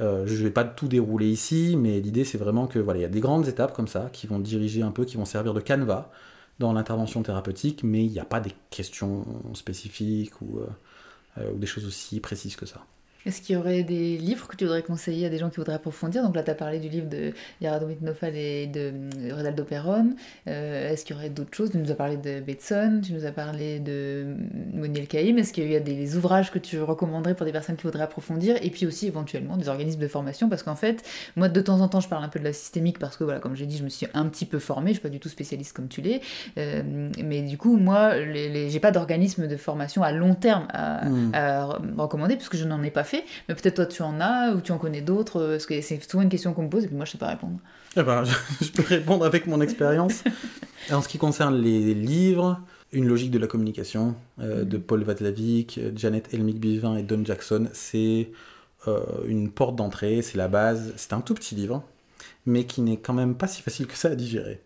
Euh, 0.00 0.26
je 0.26 0.34
ne 0.34 0.42
vais 0.44 0.50
pas 0.50 0.64
tout 0.64 0.88
dérouler 0.88 1.28
ici, 1.28 1.76
mais 1.76 2.00
l'idée 2.00 2.24
c'est 2.24 2.38
vraiment 2.38 2.66
que 2.66 2.78
voilà, 2.78 3.00
il 3.00 3.02
y 3.02 3.06
a 3.06 3.10
des 3.10 3.20
grandes 3.20 3.48
étapes 3.48 3.74
comme 3.74 3.88
ça 3.88 4.08
qui 4.12 4.26
vont 4.26 4.38
diriger 4.38 4.82
un 4.82 4.90
peu, 4.90 5.04
qui 5.04 5.16
vont 5.16 5.26
servir 5.26 5.52
de 5.52 5.60
canevas 5.60 6.10
dans 6.58 6.72
l'intervention 6.72 7.22
thérapeutique, 7.22 7.82
mais 7.84 8.04
il 8.04 8.10
n'y 8.10 8.18
a 8.18 8.24
pas 8.24 8.40
des 8.40 8.52
questions 8.70 9.24
spécifiques 9.54 10.32
euh, 10.42 11.52
ou 11.52 11.58
des 11.58 11.66
choses 11.66 11.86
aussi 11.86 12.18
précises 12.20 12.56
que 12.56 12.66
ça. 12.66 12.80
Est-ce 13.26 13.42
qu'il 13.42 13.56
y 13.56 13.58
aurait 13.58 13.82
des 13.82 14.16
livres 14.16 14.46
que 14.48 14.56
tu 14.56 14.64
voudrais 14.64 14.82
conseiller 14.82 15.26
à 15.26 15.28
des 15.28 15.38
gens 15.38 15.50
qui 15.50 15.56
voudraient 15.56 15.74
approfondir? 15.74 16.22
Donc 16.22 16.34
là, 16.36 16.42
tu 16.42 16.50
as 16.50 16.54
parlé 16.54 16.78
du 16.78 16.88
livre 16.88 17.08
de 17.08 17.32
Yaradomit 17.60 17.98
Nofal 18.00 18.34
et 18.36 18.66
de 18.66 18.92
euh, 19.20 19.34
Ronaldo 19.34 19.64
Perron. 19.64 20.14
Euh, 20.46 20.90
Est-ce 20.92 21.04
qu'il 21.04 21.16
y 21.16 21.18
aurait 21.18 21.28
d'autres 21.28 21.54
choses? 21.54 21.70
Tu 21.72 21.78
nous 21.78 21.90
as 21.90 21.94
parlé 21.94 22.16
de 22.16 22.40
Betson, 22.40 23.00
tu 23.04 23.12
nous 23.12 23.26
as 23.26 23.32
parlé 23.32 23.80
de 23.80 24.24
Moniel 24.72 25.06
Caïm. 25.08 25.36
Est-ce 25.38 25.52
qu'il 25.52 25.70
y 25.70 25.76
a 25.76 25.80
des 25.80 26.16
ouvrages 26.16 26.50
que 26.52 26.58
tu 26.58 26.80
recommanderais 26.80 27.34
pour 27.34 27.44
des 27.44 27.52
personnes 27.52 27.76
qui 27.76 27.82
voudraient 27.82 28.04
approfondir? 28.04 28.56
Et 28.62 28.70
puis 28.70 28.86
aussi 28.86 29.06
éventuellement 29.08 29.56
des 29.56 29.68
organismes 29.68 30.00
de 30.00 30.08
formation? 30.08 30.48
Parce 30.48 30.62
qu'en 30.62 30.76
fait, 30.76 31.02
moi 31.36 31.48
de 31.48 31.60
temps 31.60 31.80
en 31.80 31.88
temps, 31.88 32.00
je 32.00 32.08
parle 32.08 32.24
un 32.24 32.28
peu 32.28 32.38
de 32.38 32.44
la 32.44 32.52
systémique 32.52 32.98
parce 32.98 33.16
que, 33.16 33.24
voilà, 33.24 33.40
comme 33.40 33.56
j'ai 33.56 33.66
dit, 33.66 33.76
je 33.76 33.84
me 33.84 33.88
suis 33.90 34.06
un 34.14 34.26
petit 34.26 34.46
peu 34.46 34.58
formée. 34.60 34.90
Je 34.90 34.94
suis 34.94 35.02
pas 35.02 35.08
du 35.08 35.18
tout 35.20 35.28
spécialiste 35.28 35.74
comme 35.76 35.88
tu 35.88 36.00
l'es. 36.00 36.20
Euh, 36.56 36.82
mais 37.22 37.42
du 37.42 37.58
coup, 37.58 37.76
moi, 37.76 38.16
les, 38.16 38.48
les- 38.48 38.70
j'ai 38.70 38.80
pas 38.80 38.90
d'organisme 38.92 39.48
de 39.48 39.56
formation 39.56 40.02
à 40.02 40.12
long 40.12 40.34
terme 40.34 40.66
à, 40.72 41.04
Mm. 41.08 41.30
à 41.34 41.64
re- 41.66 41.96
recommander 41.98 42.36
puisque 42.36 42.56
je 42.56 42.64
n'en 42.64 42.82
ai 42.82 42.90
pas 42.90 43.04
fait. 43.04 43.07
Mais 43.48 43.54
peut-être 43.54 43.76
toi 43.76 43.86
tu 43.86 44.02
en 44.02 44.20
as 44.20 44.52
ou 44.52 44.60
tu 44.60 44.72
en 44.72 44.78
connais 44.78 45.00
d'autres. 45.00 45.40
euh, 45.40 45.50
Parce 45.52 45.66
que 45.66 45.80
c'est 45.80 46.00
souvent 46.08 46.22
une 46.22 46.28
question 46.28 46.52
qu'on 46.54 46.64
me 46.64 46.70
pose 46.70 46.84
et 46.84 46.86
puis 46.86 46.96
moi 46.96 47.04
je 47.04 47.12
sais 47.12 47.18
pas 47.18 47.28
répondre. 47.28 47.58
Eh 47.96 48.02
ben, 48.02 48.22
je, 48.60 48.70
peux 48.70 48.82
répondre 48.82 49.24
avec 49.24 49.46
mon 49.46 49.60
expérience. 49.60 50.24
En 50.90 51.02
ce 51.02 51.08
qui 51.08 51.18
concerne 51.18 51.60
les 51.60 51.92
livres, 51.92 52.60
Une 52.92 53.06
logique 53.06 53.30
de 53.30 53.38
la 53.38 53.46
communication 53.46 54.14
euh, 54.40 54.64
de 54.64 54.78
Paul 54.78 55.02
Vatlavik, 55.02 55.78
Janet 55.96 56.32
Elmick 56.32 56.58
Bivin 56.58 56.96
et 56.96 57.02
Don 57.02 57.22
Jackson, 57.24 57.68
c'est 57.74 58.30
euh, 58.86 59.00
une 59.26 59.50
porte 59.50 59.76
d'entrée, 59.76 60.22
c'est 60.22 60.38
la 60.38 60.48
base. 60.48 60.94
C'est 60.96 61.12
un 61.12 61.20
tout 61.20 61.34
petit 61.34 61.54
livre, 61.54 61.82
mais 62.46 62.64
qui 62.64 62.80
n'est 62.80 62.96
quand 62.96 63.12
même 63.12 63.34
pas 63.34 63.48
si 63.48 63.60
facile 63.60 63.86
que 63.86 63.96
ça 63.96 64.08
à 64.08 64.14
digérer. 64.14 64.60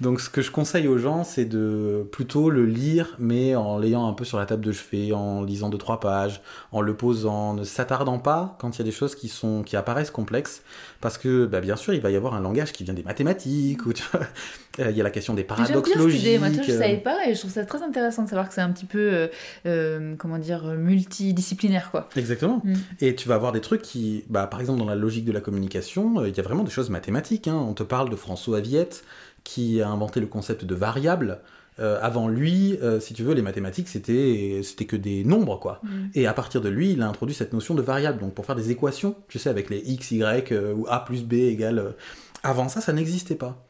Donc 0.00 0.20
ce 0.20 0.28
que 0.30 0.42
je 0.42 0.50
conseille 0.50 0.88
aux 0.88 0.98
gens, 0.98 1.24
c'est 1.24 1.44
de 1.44 2.06
plutôt 2.12 2.50
le 2.50 2.64
lire, 2.66 3.16
mais 3.18 3.54
en 3.54 3.78
l'ayant 3.78 4.06
un 4.08 4.12
peu 4.12 4.24
sur 4.24 4.38
la 4.38 4.46
table 4.46 4.64
de 4.64 4.72
chevet, 4.72 5.12
en 5.12 5.42
lisant 5.42 5.68
deux 5.68 5.78
trois 5.78 6.00
pages, 6.00 6.42
en 6.72 6.80
le 6.80 6.94
posant, 6.94 7.54
ne 7.54 7.64
s'attardant 7.64 8.18
pas 8.18 8.56
quand 8.60 8.76
il 8.76 8.78
y 8.78 8.82
a 8.82 8.84
des 8.84 8.92
choses 8.92 9.14
qui 9.14 9.28
sont 9.28 9.62
qui 9.62 9.76
apparaissent 9.76 10.10
complexes, 10.10 10.62
parce 11.00 11.18
que 11.18 11.46
bah, 11.46 11.60
bien 11.60 11.76
sûr 11.76 11.94
il 11.94 12.00
va 12.00 12.10
y 12.10 12.16
avoir 12.16 12.34
un 12.34 12.40
langage 12.40 12.72
qui 12.72 12.84
vient 12.84 12.94
des 12.94 13.02
mathématiques 13.02 13.84
ou 13.86 13.92
tu 13.92 14.02
vois, 14.12 14.20
euh, 14.80 14.90
il 14.90 14.96
y 14.96 15.00
a 15.00 15.04
la 15.04 15.10
question 15.10 15.34
des 15.34 15.42
J'aime 15.42 15.48
paradoxes 15.48 15.88
bien 15.88 15.94
cette 15.94 16.02
logiques. 16.04 16.20
idée. 16.22 16.38
Moi, 16.38 16.48
tu 16.50 16.56
vois, 16.56 16.64
je 16.64 16.72
euh, 16.72 16.78
savais 16.78 16.96
pas 16.98 17.26
et 17.26 17.34
je 17.34 17.38
trouve 17.40 17.50
ça 17.52 17.64
très 17.64 17.82
intéressant 17.82 18.22
de 18.24 18.28
savoir 18.28 18.48
que 18.48 18.54
c'est 18.54 18.60
un 18.60 18.70
petit 18.70 18.86
peu, 18.86 18.98
euh, 19.12 19.28
euh, 19.66 20.14
comment 20.18 20.38
dire, 20.38 20.64
multidisciplinaire 20.64 21.90
quoi. 21.90 22.08
Exactement. 22.16 22.60
Mm. 22.64 22.74
Et 23.00 23.14
tu 23.14 23.28
vas 23.28 23.34
avoir 23.34 23.52
des 23.52 23.60
trucs 23.60 23.82
qui, 23.82 24.24
bah, 24.28 24.46
par 24.46 24.60
exemple, 24.60 24.78
dans 24.78 24.86
la 24.86 24.94
logique 24.94 25.24
de 25.24 25.32
la 25.32 25.40
communication, 25.40 26.20
euh, 26.20 26.28
il 26.28 26.36
y 26.36 26.40
a 26.40 26.42
vraiment 26.42 26.64
des 26.64 26.70
choses 26.70 26.90
mathématiques. 26.90 27.48
hein. 27.48 27.56
On 27.68 27.74
te 27.74 27.82
parle 27.82 28.10
de 28.10 28.16
François 28.16 28.60
Viette, 28.60 29.04
qui 29.44 29.80
a 29.82 29.88
inventé 29.88 30.20
le 30.20 30.26
concept 30.26 30.64
de 30.64 30.74
variable. 30.74 31.40
Euh, 31.78 31.98
avant 32.02 32.28
lui, 32.28 32.78
euh, 32.82 33.00
si 33.00 33.14
tu 33.14 33.22
veux, 33.22 33.32
les 33.32 33.42
mathématiques, 33.42 33.88
c'était 33.88 34.60
que 34.86 34.96
des 34.96 35.24
nombres, 35.24 35.58
quoi. 35.58 35.80
Mm. 35.82 35.88
Et 36.14 36.26
à 36.26 36.34
partir 36.34 36.60
de 36.60 36.68
lui, 36.68 36.92
il 36.92 37.00
a 37.00 37.08
introduit 37.08 37.34
cette 37.34 37.52
notion 37.52 37.74
de 37.74 37.80
variable. 37.80 38.20
Donc 38.20 38.34
pour 38.34 38.44
faire 38.44 38.56
des 38.56 38.70
équations, 38.70 39.14
tu 39.28 39.38
sais, 39.38 39.48
avec 39.48 39.70
les 39.70 39.78
x, 39.78 40.10
y, 40.10 40.52
euh, 40.52 40.74
ou 40.74 40.86
a 40.88 41.04
plus 41.04 41.24
b 41.24 41.34
égale... 41.34 41.94
Avant 42.42 42.68
ça, 42.68 42.80
ça 42.80 42.92
n'existait 42.92 43.34
pas. 43.34 43.66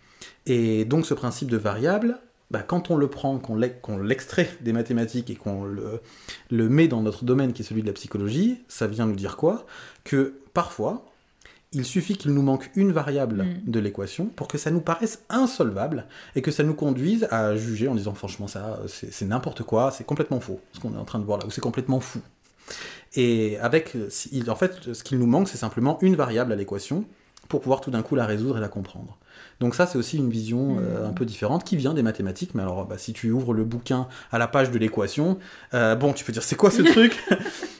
Et 0.46 0.84
donc 0.84 1.04
ce 1.04 1.14
principe 1.14 1.50
de 1.50 1.56
variable, 1.56 2.18
bah, 2.52 2.62
quand 2.62 2.90
on 2.90 2.96
le 2.96 3.08
prend, 3.08 3.38
qu'on 3.38 3.56
l'e- 3.56 3.80
qu'on 3.82 3.98
l'extrait 3.98 4.48
des 4.60 4.72
mathématiques 4.72 5.28
et 5.28 5.34
qu'on 5.34 5.64
le, 5.64 6.00
le 6.50 6.68
met 6.68 6.88
dans 6.88 7.02
notre 7.02 7.24
domaine 7.24 7.52
qui 7.52 7.62
est 7.62 7.64
celui 7.64 7.82
de 7.82 7.86
la 7.88 7.92
psychologie, 7.92 8.58
ça 8.68 8.86
vient 8.86 9.06
nous 9.06 9.16
dire 9.16 9.36
quoi? 9.36 9.66
Que 10.04 10.34
parfois, 10.54 11.04
il 11.72 11.84
suffit 11.84 12.16
qu'il 12.16 12.32
nous 12.32 12.42
manque 12.42 12.70
une 12.74 12.90
variable 12.92 13.44
Mm. 13.44 13.70
de 13.70 13.80
l'équation 13.80 14.26
pour 14.26 14.48
que 14.48 14.58
ça 14.58 14.70
nous 14.70 14.80
paraisse 14.80 15.22
insolvable 15.28 16.06
et 16.34 16.42
que 16.42 16.50
ça 16.50 16.62
nous 16.62 16.74
conduise 16.74 17.28
à 17.30 17.54
juger 17.56 17.88
en 17.88 17.94
disant 17.94 18.14
franchement 18.14 18.48
ça 18.48 18.80
c'est 18.86 19.26
n'importe 19.26 19.62
quoi, 19.62 19.90
c'est 19.90 20.04
complètement 20.04 20.40
faux 20.40 20.60
ce 20.72 20.80
qu'on 20.80 20.94
est 20.94 20.98
en 20.98 21.04
train 21.04 21.18
de 21.18 21.24
voir 21.24 21.38
là, 21.38 21.46
ou 21.46 21.50
c'est 21.50 21.60
complètement 21.60 22.00
fou. 22.00 22.20
Et 23.16 23.58
avec, 23.58 23.96
en 24.48 24.54
fait, 24.54 24.94
ce 24.94 25.02
qu'il 25.02 25.18
nous 25.18 25.26
manque, 25.26 25.48
c'est 25.48 25.58
simplement 25.58 25.98
une 26.00 26.14
variable 26.14 26.52
à 26.52 26.56
l'équation 26.56 27.04
pour 27.50 27.60
pouvoir 27.60 27.80
tout 27.80 27.90
d'un 27.90 28.02
coup 28.02 28.14
la 28.14 28.24
résoudre 28.24 28.56
et 28.56 28.60
la 28.60 28.68
comprendre. 28.68 29.18
Donc 29.58 29.74
ça, 29.74 29.84
c'est 29.84 29.98
aussi 29.98 30.16
une 30.16 30.30
vision 30.30 30.78
euh, 30.78 31.08
un 31.08 31.12
peu 31.12 31.26
différente 31.26 31.64
qui 31.64 31.76
vient 31.76 31.92
des 31.92 32.02
mathématiques. 32.02 32.54
Mais 32.54 32.62
alors, 32.62 32.86
bah, 32.86 32.96
si 32.96 33.12
tu 33.12 33.32
ouvres 33.32 33.52
le 33.52 33.64
bouquin 33.64 34.06
à 34.30 34.38
la 34.38 34.46
page 34.46 34.70
de 34.70 34.78
l'équation, 34.78 35.36
euh, 35.74 35.96
bon, 35.96 36.12
tu 36.12 36.24
peux 36.24 36.32
dire 36.32 36.44
c'est 36.44 36.54
quoi 36.54 36.70
ce 36.70 36.82
truc? 36.92 37.18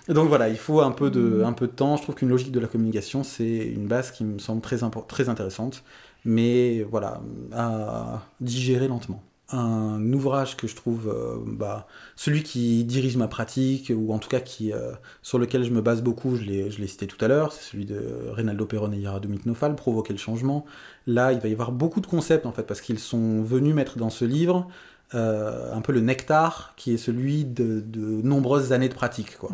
Donc 0.09 0.29
voilà, 0.29 0.49
il 0.49 0.59
faut 0.59 0.81
un 0.81 0.91
peu 0.91 1.09
de, 1.09 1.43
un 1.47 1.53
peu 1.53 1.68
de 1.68 1.73
temps. 1.73 1.97
Je 1.97 2.03
trouve 2.03 2.16
qu'une 2.16 2.29
logique 2.29 2.51
de 2.51 2.59
la 2.59 2.66
communication, 2.66 3.23
c'est 3.23 3.45
une 3.45 3.87
base 3.87 4.11
qui 4.11 4.25
me 4.25 4.41
semble 4.41 4.61
très, 4.61 4.79
très 5.07 5.29
intéressante, 5.29 5.85
mais 6.25 6.83
voilà, 6.83 7.21
à 7.53 8.23
digérer 8.41 8.89
lentement. 8.89 9.23
Un 9.53 10.12
ouvrage 10.12 10.57
que 10.57 10.66
je 10.66 10.76
trouve, 10.76 11.09
euh, 11.09 11.36
bah, 11.44 11.88
celui 12.14 12.42
qui 12.42 12.84
dirige 12.84 13.16
ma 13.16 13.26
pratique, 13.26 13.92
ou 13.94 14.12
en 14.12 14.18
tout 14.18 14.28
cas 14.28 14.40
qui, 14.40 14.72
euh, 14.72 14.92
sur 15.22 15.38
lequel 15.38 15.64
je 15.64 15.70
me 15.70 15.80
base 15.80 16.03
beaucoup, 16.03 16.36
je 16.36 16.42
l'ai 16.42 16.70
je 16.70 16.80
l'ai 16.80 16.86
cité 16.86 17.07
tout 17.07 17.22
à 17.24 17.28
l'heure, 17.28 17.53
c'est 17.53 17.70
celui 17.70 17.84
de 17.84 18.01
Reynaldo 18.30 18.64
Perron 18.66 18.92
et 18.92 18.98
Yara 18.98 19.20
Nofal, 19.44 19.74
Provoquer 19.74 20.12
le 20.12 20.18
changement. 20.18 20.64
Là, 21.07 21.32
il 21.32 21.40
va 21.40 21.48
y 21.48 21.53
avoir 21.53 21.72
beaucoup 21.72 22.01
de 22.01 22.07
concepts, 22.07 22.46
en 22.46 22.53
fait, 22.53 22.62
parce 22.62 22.80
qu'ils 22.80 23.01
sont 23.01 23.42
venus 23.42 23.74
mettre 23.74 23.98
dans 23.98 24.11
ce 24.11 24.24
livre 24.24 24.68
euh, 25.14 25.74
un 25.74 25.80
peu 25.80 25.92
le 25.92 26.01
nectar, 26.01 26.74
qui 26.76 26.94
est 26.94 26.96
celui 26.96 27.44
de, 27.44 27.80
de 27.80 28.22
nombreuses 28.22 28.72
années 28.72 28.88
de 28.88 28.94
pratique, 28.94 29.36
quoi. 29.38 29.51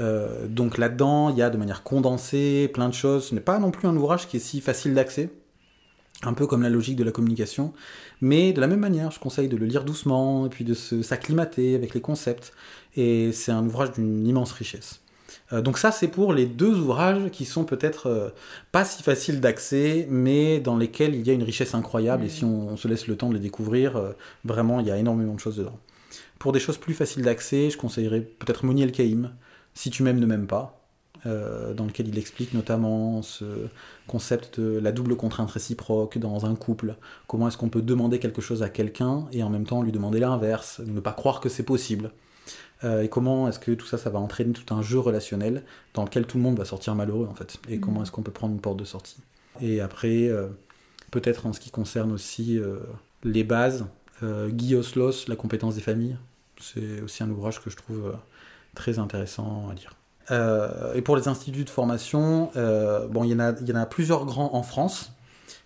Euh, 0.00 0.46
donc 0.48 0.78
là-dedans, 0.78 1.30
il 1.30 1.36
y 1.36 1.42
a 1.42 1.50
de 1.50 1.56
manière 1.56 1.82
condensée 1.82 2.70
plein 2.72 2.88
de 2.88 2.94
choses. 2.94 3.26
Ce 3.28 3.34
n'est 3.34 3.40
pas 3.40 3.58
non 3.58 3.70
plus 3.70 3.86
un 3.88 3.96
ouvrage 3.96 4.26
qui 4.26 4.38
est 4.38 4.40
si 4.40 4.60
facile 4.60 4.94
d'accès, 4.94 5.30
un 6.22 6.32
peu 6.32 6.46
comme 6.46 6.62
la 6.62 6.70
logique 6.70 6.96
de 6.96 7.04
la 7.04 7.12
communication, 7.12 7.72
mais 8.22 8.52
de 8.52 8.60
la 8.60 8.68
même 8.68 8.78
manière, 8.78 9.10
je 9.10 9.18
conseille 9.18 9.48
de 9.48 9.56
le 9.56 9.66
lire 9.66 9.84
doucement 9.84 10.46
et 10.46 10.48
puis 10.48 10.64
de 10.64 10.74
s'acclimater 10.74 11.74
avec 11.74 11.92
les 11.92 12.00
concepts. 12.00 12.54
Et 12.96 13.32
c'est 13.32 13.52
un 13.52 13.66
ouvrage 13.66 13.92
d'une 13.92 14.26
immense 14.26 14.52
richesse. 14.52 15.00
Euh, 15.52 15.60
donc 15.60 15.76
ça, 15.76 15.90
c'est 15.90 16.06
pour 16.06 16.32
les 16.32 16.46
deux 16.46 16.78
ouvrages 16.78 17.30
qui 17.30 17.44
sont 17.44 17.64
peut-être 17.64 18.06
euh, 18.06 18.30
pas 18.70 18.84
si 18.84 19.02
faciles 19.02 19.40
d'accès, 19.40 20.06
mais 20.08 20.60
dans 20.60 20.76
lesquels 20.76 21.16
il 21.16 21.26
y 21.26 21.30
a 21.30 21.32
une 21.32 21.42
richesse 21.42 21.74
incroyable. 21.74 22.24
Et 22.24 22.28
si 22.28 22.44
on, 22.44 22.76
se 22.76 22.86
laisse 22.86 23.08
le 23.08 23.16
temps 23.16 23.28
de 23.28 23.34
les 23.34 23.40
découvrir, 23.40 23.96
euh, 23.96 24.12
vraiment, 24.44 24.78
il 24.78 24.86
y 24.86 24.90
a 24.90 24.96
énormément 24.96 25.34
de 25.34 25.40
choses 25.40 25.56
dedans. 25.56 25.78
Pour 26.38 26.52
des 26.52 26.60
choses 26.60 26.78
plus 26.78 26.94
faciles 26.94 27.22
d'accès, 27.22 27.70
je 27.70 27.76
conseillerais 27.76 28.20
peut-être 28.20 28.64
Moniel 28.64 28.92
Caïm, 28.92 29.32
Si 29.74 29.90
tu 29.90 30.02
m'aimes, 30.02 30.20
ne 30.20 30.26
m'aime 30.26 30.46
pas, 30.46 30.81
euh, 31.24 31.72
dans 31.72 31.84
lequel 31.84 32.08
il 32.08 32.18
explique 32.18 32.52
notamment 32.52 33.22
ce 33.22 33.44
concept 34.08 34.58
de 34.58 34.78
la 34.78 34.90
double 34.90 35.14
contrainte 35.16 35.50
réciproque 35.50 36.18
dans 36.18 36.46
un 36.46 36.54
couple. 36.56 36.96
Comment 37.28 37.46
est-ce 37.48 37.56
qu'on 37.56 37.68
peut 37.68 37.82
demander 37.82 38.18
quelque 38.18 38.42
chose 38.42 38.62
à 38.62 38.68
quelqu'un 38.68 39.26
et 39.30 39.42
en 39.44 39.48
même 39.50 39.64
temps 39.64 39.82
lui 39.82 39.92
demander 39.92 40.18
l'inverse, 40.18 40.80
ne 40.84 41.00
pas 41.00 41.12
croire 41.12 41.40
que 41.40 41.48
c'est 41.48 41.62
possible. 41.62 42.10
Euh, 42.82 43.02
et 43.02 43.08
comment 43.08 43.46
est-ce 43.48 43.60
que 43.60 43.70
tout 43.70 43.86
ça, 43.86 43.98
ça 43.98 44.10
va 44.10 44.18
entraîner 44.18 44.52
tout 44.52 44.74
un 44.74 44.82
jeu 44.82 44.98
relationnel 44.98 45.62
dans 45.94 46.04
lequel 46.04 46.26
tout 46.26 46.38
le 46.38 46.42
monde 46.42 46.58
va 46.58 46.64
sortir 46.64 46.96
malheureux 46.96 47.28
en 47.30 47.34
fait. 47.34 47.58
Et 47.68 47.76
Mhm. 47.76 47.80
comment 47.80 48.02
est-ce 48.02 48.10
qu'on 48.10 48.22
peut 48.22 48.32
prendre 48.32 48.54
une 48.54 48.60
porte 48.60 48.78
de 48.78 48.84
sortie. 48.84 49.18
Et 49.60 49.80
après, 49.80 50.26
euh, 50.28 50.48
peut-être 51.12 51.46
en 51.46 51.52
ce 51.52 51.60
qui 51.60 51.70
concerne 51.70 52.10
aussi 52.10 52.58
les 53.22 53.44
bases, 53.44 53.86
Guy 54.22 54.74
Oslos, 54.74 55.26
La 55.28 55.36
compétence 55.36 55.74
des 55.76 55.80
familles, 55.80 56.16
c'est 56.60 57.00
aussi 57.00 57.22
un 57.22 57.30
ouvrage 57.30 57.60
que 57.60 57.70
je 57.70 57.76
trouve 57.76 58.14
très 58.74 58.98
intéressant 58.98 59.68
à 59.70 59.74
lire. 59.74 59.94
Euh, 60.30 60.94
et 60.94 61.02
pour 61.02 61.16
les 61.16 61.28
instituts 61.28 61.64
de 61.64 61.70
formation, 61.70 62.50
euh, 62.56 63.06
bon, 63.08 63.24
il 63.24 63.30
y, 63.30 63.34
en 63.34 63.40
a, 63.40 63.86
plusieurs 63.86 64.24
grands 64.24 64.54
en 64.54 64.62
France 64.62 65.12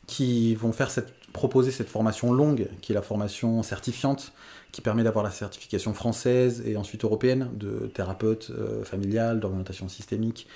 qui 0.06 0.54
vont 0.54 0.72
faire 0.72 0.90
cette, 0.90 1.12
proposer 1.32 1.70
cette 1.70 1.88
formation 1.88 2.32
longue, 2.32 2.68
qui 2.80 2.92
est 2.92 2.94
la 2.94 3.02
formation 3.02 3.62
certifiante, 3.62 4.32
qui 4.72 4.80
permet 4.80 5.04
d'avoir 5.04 5.24
la 5.24 5.30
certification 5.30 5.94
française 5.94 6.62
et 6.66 6.76
ensuite 6.76 7.04
européenne 7.04 7.50
de 7.54 7.90
thérapeute 7.92 8.50
euh, 8.50 8.84
familial, 8.84 9.40
d'orientation 9.40 9.88
systémique. 9.88 10.46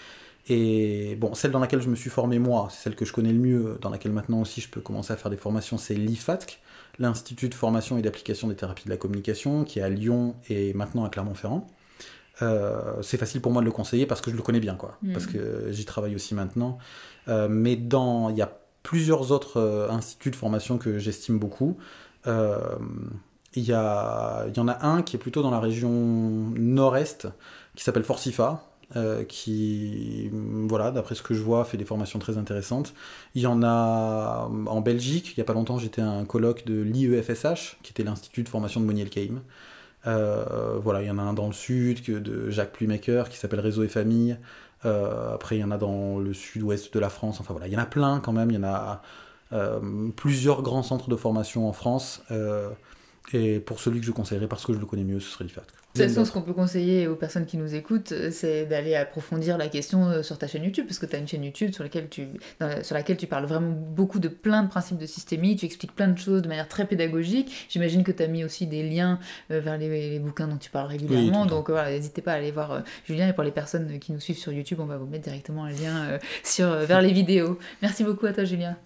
Et 0.49 1.17
bon, 1.17 1.35
celle 1.35 1.51
dans 1.51 1.59
laquelle 1.59 1.83
je 1.83 1.89
me 1.89 1.95
suis 1.95 2.11
formé 2.11 2.39
moi, 2.39 2.69
c'est 2.71 2.85
celle 2.85 2.97
que 2.97 3.05
je 3.05 3.13
connais 3.13 3.33
le 3.33 3.39
mieux, 3.39 3.79
dans 3.83 3.91
laquelle 3.91 4.13
maintenant 4.13 4.41
aussi 4.41 4.61
je 4.61 4.69
peux 4.69 4.81
commencer 4.81 5.13
à 5.13 5.17
faire 5.17 5.31
des 5.31 5.37
formations, 5.37 5.79
c'est 5.79 5.95
l'IFATC, 5.95 6.59
l'Institut 6.99 7.49
de 7.49 7.55
formation 7.55 7.99
et 7.99 8.03
d'application 8.03 8.49
des 8.49 8.57
thérapies 8.57 8.85
de 8.85 8.91
la 8.91 8.97
communication, 8.97 9.65
qui 9.65 9.79
est 9.79 9.83
à 9.83 9.91
Lyon 9.91 10.35
et 10.49 10.73
maintenant 10.73 11.05
à 11.05 11.11
Clermont-Ferrand. 11.11 11.69
Euh, 12.43 13.03
c'est 13.03 13.17
facile 13.17 13.41
pour 13.41 13.53
moi 13.53 13.61
de 13.61 13.67
le 13.67 13.73
conseiller 13.73 14.07
parce 14.07 14.21
que 14.21 14.31
je 14.31 14.37
le 14.37 14.43
connais 14.43 14.61
bien, 14.61 14.75
quoi. 14.75 14.97
Mm. 15.03 15.13
Parce 15.13 15.27
que 15.27 15.67
j'y 15.71 15.85
travaille 15.85 16.15
aussi 16.15 16.35
maintenant. 16.35 16.79
Euh, 17.29 17.49
mais 17.51 17.77
dans, 17.77 18.31
il 18.31 18.37
y 18.37 18.43
a 18.43 18.53
plusieurs 18.83 19.31
autres 19.33 19.59
euh, 19.59 19.91
instituts 19.91 20.31
de 20.31 20.37
formation 20.37 20.79
que 20.79 20.99
j'estime 20.99 21.39
beaucoup. 21.39 21.77
Il 23.57 23.65
y, 23.65 23.73
a, 23.73 24.47
y 24.55 24.61
en 24.61 24.69
a 24.69 24.87
un 24.87 25.03
qui 25.03 25.17
est 25.17 25.19
plutôt 25.19 25.43
dans 25.43 25.51
la 25.51 25.59
région 25.59 25.91
nord-est, 25.91 27.27
qui 27.75 27.83
s'appelle 27.83 28.05
Forcifa, 28.05 28.71
euh, 28.97 29.23
qui, 29.23 30.29
voilà, 30.33 30.91
d'après 30.91 31.15
ce 31.15 31.23
que 31.23 31.33
je 31.33 31.43
vois, 31.43 31.65
fait 31.65 31.77
des 31.77 31.85
formations 31.85 32.19
très 32.19 32.39
intéressantes. 32.39 32.93
Il 33.37 33.43
y 33.43 33.47
en 33.47 33.63
a 33.63 34.49
en 34.67 34.81
Belgique, 34.81 35.29
il 35.31 35.35
n'y 35.39 35.43
a 35.43 35.45
pas 35.45 35.53
longtemps, 35.53 35.79
j'étais 35.79 36.03
à 36.03 36.11
un 36.11 36.25
colloque 36.25 36.65
de 36.65 36.81
l'IEFSH, 36.83 37.79
qui 37.85 37.93
était 37.93 38.03
l'Institut 38.03 38.43
de 38.43 38.49
formation 38.49 38.81
de 38.81 38.87
Moniel 38.87 39.09
Keim. 39.09 39.43
Euh, 40.07 40.79
voilà, 40.83 41.03
il 41.03 41.09
y 41.09 41.11
en 41.11 41.19
a 41.19 41.23
un 41.23 41.35
dans 41.35 41.47
le 41.47 41.53
sud 41.53 42.03
que 42.03 42.13
de 42.13 42.51
Jacques 42.51 42.73
Plumaker 42.73 43.29
qui 43.29 43.37
s'appelle 43.37 43.61
Réseau 43.61 43.83
et 43.83 43.89
Famille. 43.89 44.39
Euh, 44.85 45.35
après, 45.35 45.57
il 45.57 45.61
y 45.61 45.65
en 45.65 45.71
a 45.71 45.79
dans 45.79 46.19
le 46.19 46.33
sud-ouest 46.33 46.93
de 46.93 46.99
la 46.99 47.11
France. 47.11 47.41
Enfin 47.41 47.53
voilà, 47.53 47.67
il 47.67 47.73
y 47.73 47.77
en 47.77 47.81
a 47.81 47.87
plein 47.87 48.21
quand 48.21 48.33
même. 48.33 48.51
Il 48.51 48.55
y 48.55 48.59
en 48.59 48.65
a 48.65 49.03
plusieurs 50.17 50.63
grands 50.63 50.85
centres 50.85 51.09
de 51.09 51.17
formation 51.17 51.69
en 51.69 51.73
France. 51.73 52.23
et 53.33 53.61
pour 53.61 53.81
celui 53.81 54.01
que 54.01 54.07
je 54.07 54.13
conseillerais, 54.13 54.47
parce 54.47 54.65
que 54.65 54.73
je 54.73 54.79
le 54.79 54.87
connais 54.87 55.05
mieux, 55.05 55.21
ce 55.21 55.31
serait 55.31 55.45
l'IFAT. 55.45 55.80
De 55.95 56.03
toute 56.03 56.09
façon, 56.09 56.25
ce 56.25 56.31
qu'on 56.31 56.43
peut 56.43 56.53
conseiller 56.53 57.09
aux 57.09 57.17
personnes 57.17 57.47
qui 57.47 57.57
nous 57.57 57.75
écoutent, 57.75 58.13
euh, 58.13 58.31
c'est 58.31 58.65
d'aller 58.65 58.95
approfondir 58.95 59.59
la 59.59 59.69
question 59.69 60.07
euh, 60.07 60.23
sur 60.23 60.39
ta 60.39 60.47
chaîne 60.47 60.63
YouTube, 60.63 60.87
parce 60.87 61.01
que 61.01 61.07
tu 61.07 61.17
as 61.17 61.19
une 61.19 61.27
chaîne 61.27 61.43
YouTube 61.43 61.73
sur 61.73 61.83
laquelle, 61.83 62.09
tu, 62.09 62.29
sur 62.83 62.95
laquelle 62.95 63.17
tu 63.17 63.27
parles 63.27 63.47
vraiment 63.47 63.73
beaucoup 63.73 64.21
de 64.21 64.29
plein 64.29 64.63
de 64.63 64.69
principes 64.69 64.99
de 64.99 65.07
systémie, 65.07 65.57
tu 65.57 65.67
expliques 65.67 65.95
plein 65.95 66.07
de 66.07 66.17
choses 66.17 66.43
de 66.43 66.49
manière 66.49 66.69
très 66.69 66.87
pédagogique. 66.87 67.67
J'imagine 67.69 68.05
que 68.05 68.13
tu 68.13 68.23
as 68.23 68.29
mis 68.29 68.45
aussi 68.45 68.69
des 68.69 68.89
liens 68.89 69.19
euh, 69.51 69.61
vers 69.61 69.79
les, 69.79 70.21
bouquins 70.21 70.47
dont 70.47 70.59
tu 70.59 70.71
parles 70.71 70.89
régulièrement, 70.89 71.47
donc 71.47 71.71
voilà, 71.71 71.91
n'hésitez 71.91 72.23
pas 72.23 72.33
à 72.33 72.37
aller 72.37 72.53
voir 72.53 72.83
Julien, 73.05 73.29
et 73.29 73.33
pour 73.33 73.45
les 73.45 73.51
personnes 73.51 73.99
qui 73.99 74.13
nous 74.13 74.21
suivent 74.21 74.39
sur 74.39 74.53
YouTube, 74.53 74.79
on 74.81 74.87
va 74.87 74.97
vous 74.97 75.07
mettre 75.07 75.25
directement 75.25 75.65
un 75.65 75.71
lien 75.71 76.19
sur, 76.45 76.69
vers 76.71 77.03
les 77.03 77.13
vidéos. 77.13 77.59
Merci 77.83 78.05
beaucoup 78.05 78.27
à 78.27 78.33
toi 78.33 78.45
Julien. 78.45 78.77